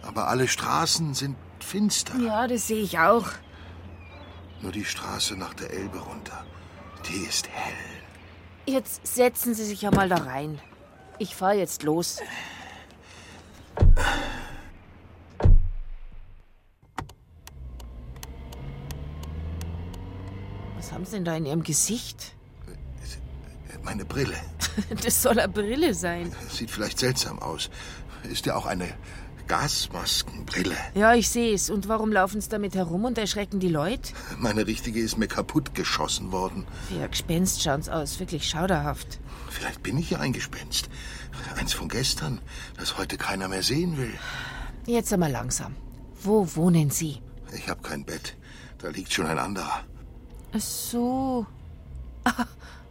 Aber 0.02 0.26
alle 0.26 0.48
Straßen 0.48 1.14
sind 1.14 1.36
finster. 1.60 2.18
Ja, 2.18 2.48
das 2.48 2.66
sehe 2.66 2.82
ich 2.82 2.98
auch. 2.98 3.28
Nur 4.60 4.72
die 4.72 4.84
Straße 4.84 5.36
nach 5.36 5.54
der 5.54 5.70
Elbe 5.70 5.98
runter. 5.98 6.44
Die 7.08 7.20
ist 7.28 7.48
hell. 7.48 7.74
Jetzt 8.66 9.06
setzen 9.06 9.54
Sie 9.54 9.64
sich 9.64 9.82
ja 9.82 9.92
mal 9.92 10.08
da 10.08 10.16
rein. 10.16 10.60
Ich 11.20 11.36
fahre 11.36 11.54
jetzt 11.54 11.84
los. 11.84 12.18
Haben 20.98 21.04
Sie 21.04 21.12
denn 21.12 21.24
da 21.24 21.36
in 21.36 21.46
Ihrem 21.46 21.62
Gesicht? 21.62 22.34
Meine 23.84 24.04
Brille. 24.04 24.34
Das 25.04 25.22
soll 25.22 25.38
eine 25.38 25.52
Brille 25.52 25.94
sein. 25.94 26.32
Sieht 26.50 26.70
vielleicht 26.70 26.98
seltsam 26.98 27.38
aus. 27.38 27.70
Ist 28.24 28.46
ja 28.46 28.56
auch 28.56 28.66
eine 28.66 28.88
Gasmaskenbrille. 29.46 30.76
Ja, 30.94 31.14
ich 31.14 31.28
sehe 31.28 31.54
es. 31.54 31.70
Und 31.70 31.88
warum 31.88 32.12
laufen 32.12 32.40
Sie 32.40 32.48
damit 32.48 32.74
herum 32.74 33.04
und 33.04 33.16
erschrecken 33.16 33.60
die 33.60 33.68
Leute? 33.68 34.12
Meine 34.38 34.66
richtige 34.66 35.00
ist 35.00 35.18
mir 35.18 35.28
kaputt 35.28 35.74
geschossen 35.74 36.32
worden. 36.32 36.66
Wie 36.90 37.00
ein 37.00 37.10
Gespenst 37.10 37.62
schaut's 37.62 37.88
aus. 37.88 38.18
Wirklich 38.18 38.48
schauderhaft. 38.48 39.20
Vielleicht 39.50 39.82
bin 39.84 39.98
ich 39.98 40.10
ja 40.10 40.18
ein 40.18 40.32
Gespenst. 40.32 40.88
Eins 41.56 41.72
von 41.72 41.88
gestern, 41.88 42.40
das 42.76 42.98
heute 42.98 43.16
keiner 43.16 43.48
mehr 43.48 43.62
sehen 43.62 43.96
will. 43.96 44.14
Jetzt 44.86 45.12
einmal 45.12 45.30
langsam. 45.30 45.76
Wo 46.22 46.56
wohnen 46.56 46.90
Sie? 46.90 47.20
Ich 47.56 47.68
habe 47.68 47.82
kein 47.82 48.04
Bett. 48.04 48.36
Da 48.78 48.88
liegt 48.88 49.12
schon 49.12 49.26
ein 49.26 49.38
anderer. 49.38 49.84
Ach 50.52 50.60
so. 50.60 51.46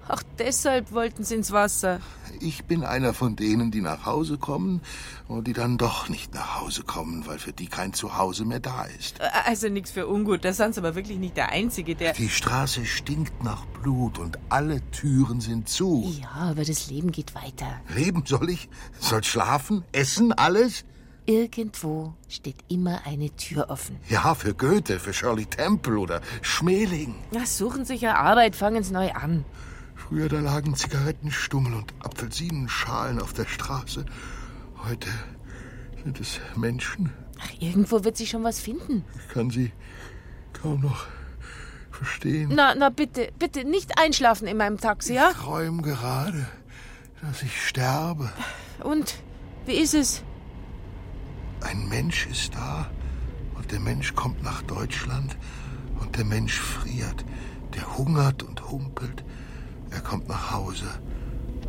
Ach, 0.09 0.23
deshalb 0.39 0.93
wollten 0.93 1.25
Sie 1.25 1.35
ins 1.35 1.51
Wasser. 1.51 1.99
Ich 2.39 2.63
bin 2.63 2.85
einer 2.85 3.13
von 3.13 3.35
denen, 3.35 3.71
die 3.71 3.81
nach 3.81 4.05
Hause 4.05 4.37
kommen 4.37 4.81
und 5.27 5.47
die 5.47 5.53
dann 5.53 5.77
doch 5.77 6.07
nicht 6.07 6.33
nach 6.33 6.61
Hause 6.61 6.83
kommen, 6.83 7.27
weil 7.27 7.39
für 7.39 7.51
die 7.51 7.67
kein 7.67 7.93
Zuhause 7.93 8.45
mehr 8.45 8.61
da 8.61 8.85
ist. 8.85 9.19
Also 9.45 9.67
nichts 9.67 9.91
für 9.91 10.07
ungut. 10.07 10.45
Da 10.45 10.53
sind 10.53 10.75
Sie 10.75 10.79
aber 10.79 10.95
wirklich 10.95 11.17
nicht 11.17 11.35
der 11.35 11.49
Einzige, 11.49 11.95
der. 11.95 12.13
Die 12.13 12.29
Straße 12.29 12.85
stinkt 12.85 13.43
nach 13.43 13.65
Blut 13.65 14.17
und 14.17 14.39
alle 14.47 14.79
Türen 14.91 15.41
sind 15.41 15.67
zu. 15.67 16.13
Ja, 16.21 16.51
aber 16.51 16.63
das 16.63 16.89
Leben 16.89 17.11
geht 17.11 17.35
weiter. 17.35 17.81
Leben 17.93 18.23
soll 18.25 18.49
ich? 18.49 18.69
Soll 18.99 19.23
schlafen? 19.23 19.83
Essen? 19.91 20.31
Alles? 20.31 20.85
Irgendwo 21.27 22.13
steht 22.29 22.55
immer 22.69 23.01
eine 23.05 23.29
Tür 23.35 23.69
offen. 23.69 23.97
Ja, 24.07 24.33
für 24.33 24.53
Goethe, 24.53 24.97
für 24.97 25.11
Shirley 25.11 25.45
Temple 25.45 25.99
oder 25.99 26.21
Schmeling. 26.41 27.15
Na, 27.31 27.45
suchen 27.45 27.83
sich 27.83 27.99
ja 27.99 28.15
Arbeit, 28.15 28.55
fangen 28.55 28.81
Sie 28.81 28.93
neu 28.93 29.11
an. 29.11 29.43
Früher, 29.93 30.29
da 30.29 30.39
lagen 30.39 30.73
Zigarettenstummel 30.73 31.73
und 31.73 31.93
Apfelsinenschalen 31.99 33.21
auf 33.21 33.33
der 33.33 33.43
Straße. 33.43 34.05
Heute 34.87 35.09
sind 36.01 36.17
es 36.21 36.39
Menschen. 36.55 37.11
Ach, 37.41 37.51
irgendwo 37.59 38.05
wird 38.05 38.15
sich 38.15 38.29
schon 38.29 38.45
was 38.45 38.61
finden. 38.61 39.03
Ich 39.27 39.33
kann 39.33 39.49
sie 39.49 39.73
kaum 40.53 40.79
noch 40.79 41.07
verstehen. 41.91 42.53
Na, 42.55 42.73
na, 42.73 42.89
bitte, 42.89 43.33
bitte, 43.37 43.65
nicht 43.65 43.99
einschlafen 43.99 44.47
in 44.47 44.55
meinem 44.55 44.77
Taxi, 44.77 45.15
ja? 45.15 45.31
Ich 45.31 45.37
träume 45.37 45.81
gerade, 45.81 46.47
dass 47.21 47.43
ich 47.43 47.67
sterbe. 47.67 48.31
Und? 48.81 49.15
Wie 49.65 49.75
ist 49.75 49.93
es? 49.93 50.23
Ein 51.61 51.87
Mensch 51.89 52.27
ist 52.27 52.55
da 52.55 52.89
und 53.55 53.71
der 53.71 53.79
Mensch 53.79 54.15
kommt 54.15 54.43
nach 54.43 54.61
Deutschland 54.63 55.37
und 55.99 56.17
der 56.17 56.25
Mensch 56.25 56.59
friert. 56.59 57.25
Der 57.75 57.97
hungert 57.97 58.43
und 58.43 58.69
humpelt. 58.69 59.23
Er 59.91 60.01
kommt 60.01 60.27
nach 60.27 60.51
Hause. 60.51 60.87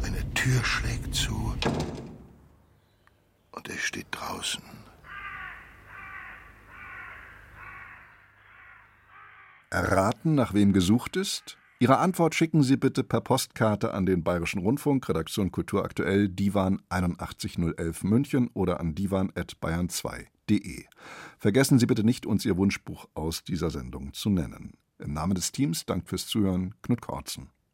Eine 0.03 0.33
Tür 0.35 0.65
schlägt 0.65 1.15
zu. 1.15 1.55
Und 3.53 3.69
er 3.69 3.79
steht 3.79 4.07
draußen. 4.13 4.63
Erraten, 9.71 10.35
nach 10.35 10.55
wem 10.55 10.73
gesucht 10.73 11.17
ist? 11.17 11.58
Ihre 11.81 11.99
Antwort 11.99 12.35
schicken 12.35 12.65
Sie 12.65 12.77
bitte 12.77 13.05
per 13.05 13.21
Postkarte 13.21 13.95
an 13.95 14.05
den 14.05 14.25
Bayerischen 14.25 14.61
Rundfunk, 14.61 15.09
Redaktion 15.09 15.53
Kultur 15.53 15.85
aktuell, 15.85 16.29
Divan 16.29 16.83
81011 16.89 18.03
München 18.03 18.51
oder 18.53 18.81
an 18.81 18.97
divan.bayern2.de. 18.97 20.87
Vergessen 21.39 21.79
Sie 21.79 21.87
bitte 21.87 22.03
nicht, 22.03 22.27
uns 22.27 22.45
Ihr 22.45 22.57
Wunschbuch 22.57 23.07
aus 23.15 23.45
dieser 23.45 23.71
Sendung 23.71 24.13
zu 24.13 24.29
nennen. 24.29 24.73
Im 24.99 25.13
Namen 25.13 25.37
des 25.37 25.53
Teams 25.53 25.87
dankt 25.87 26.09
fürs 26.09 26.27
Zuhören 26.27 26.75
Knut 26.83 27.01
Korzen. 27.01 27.51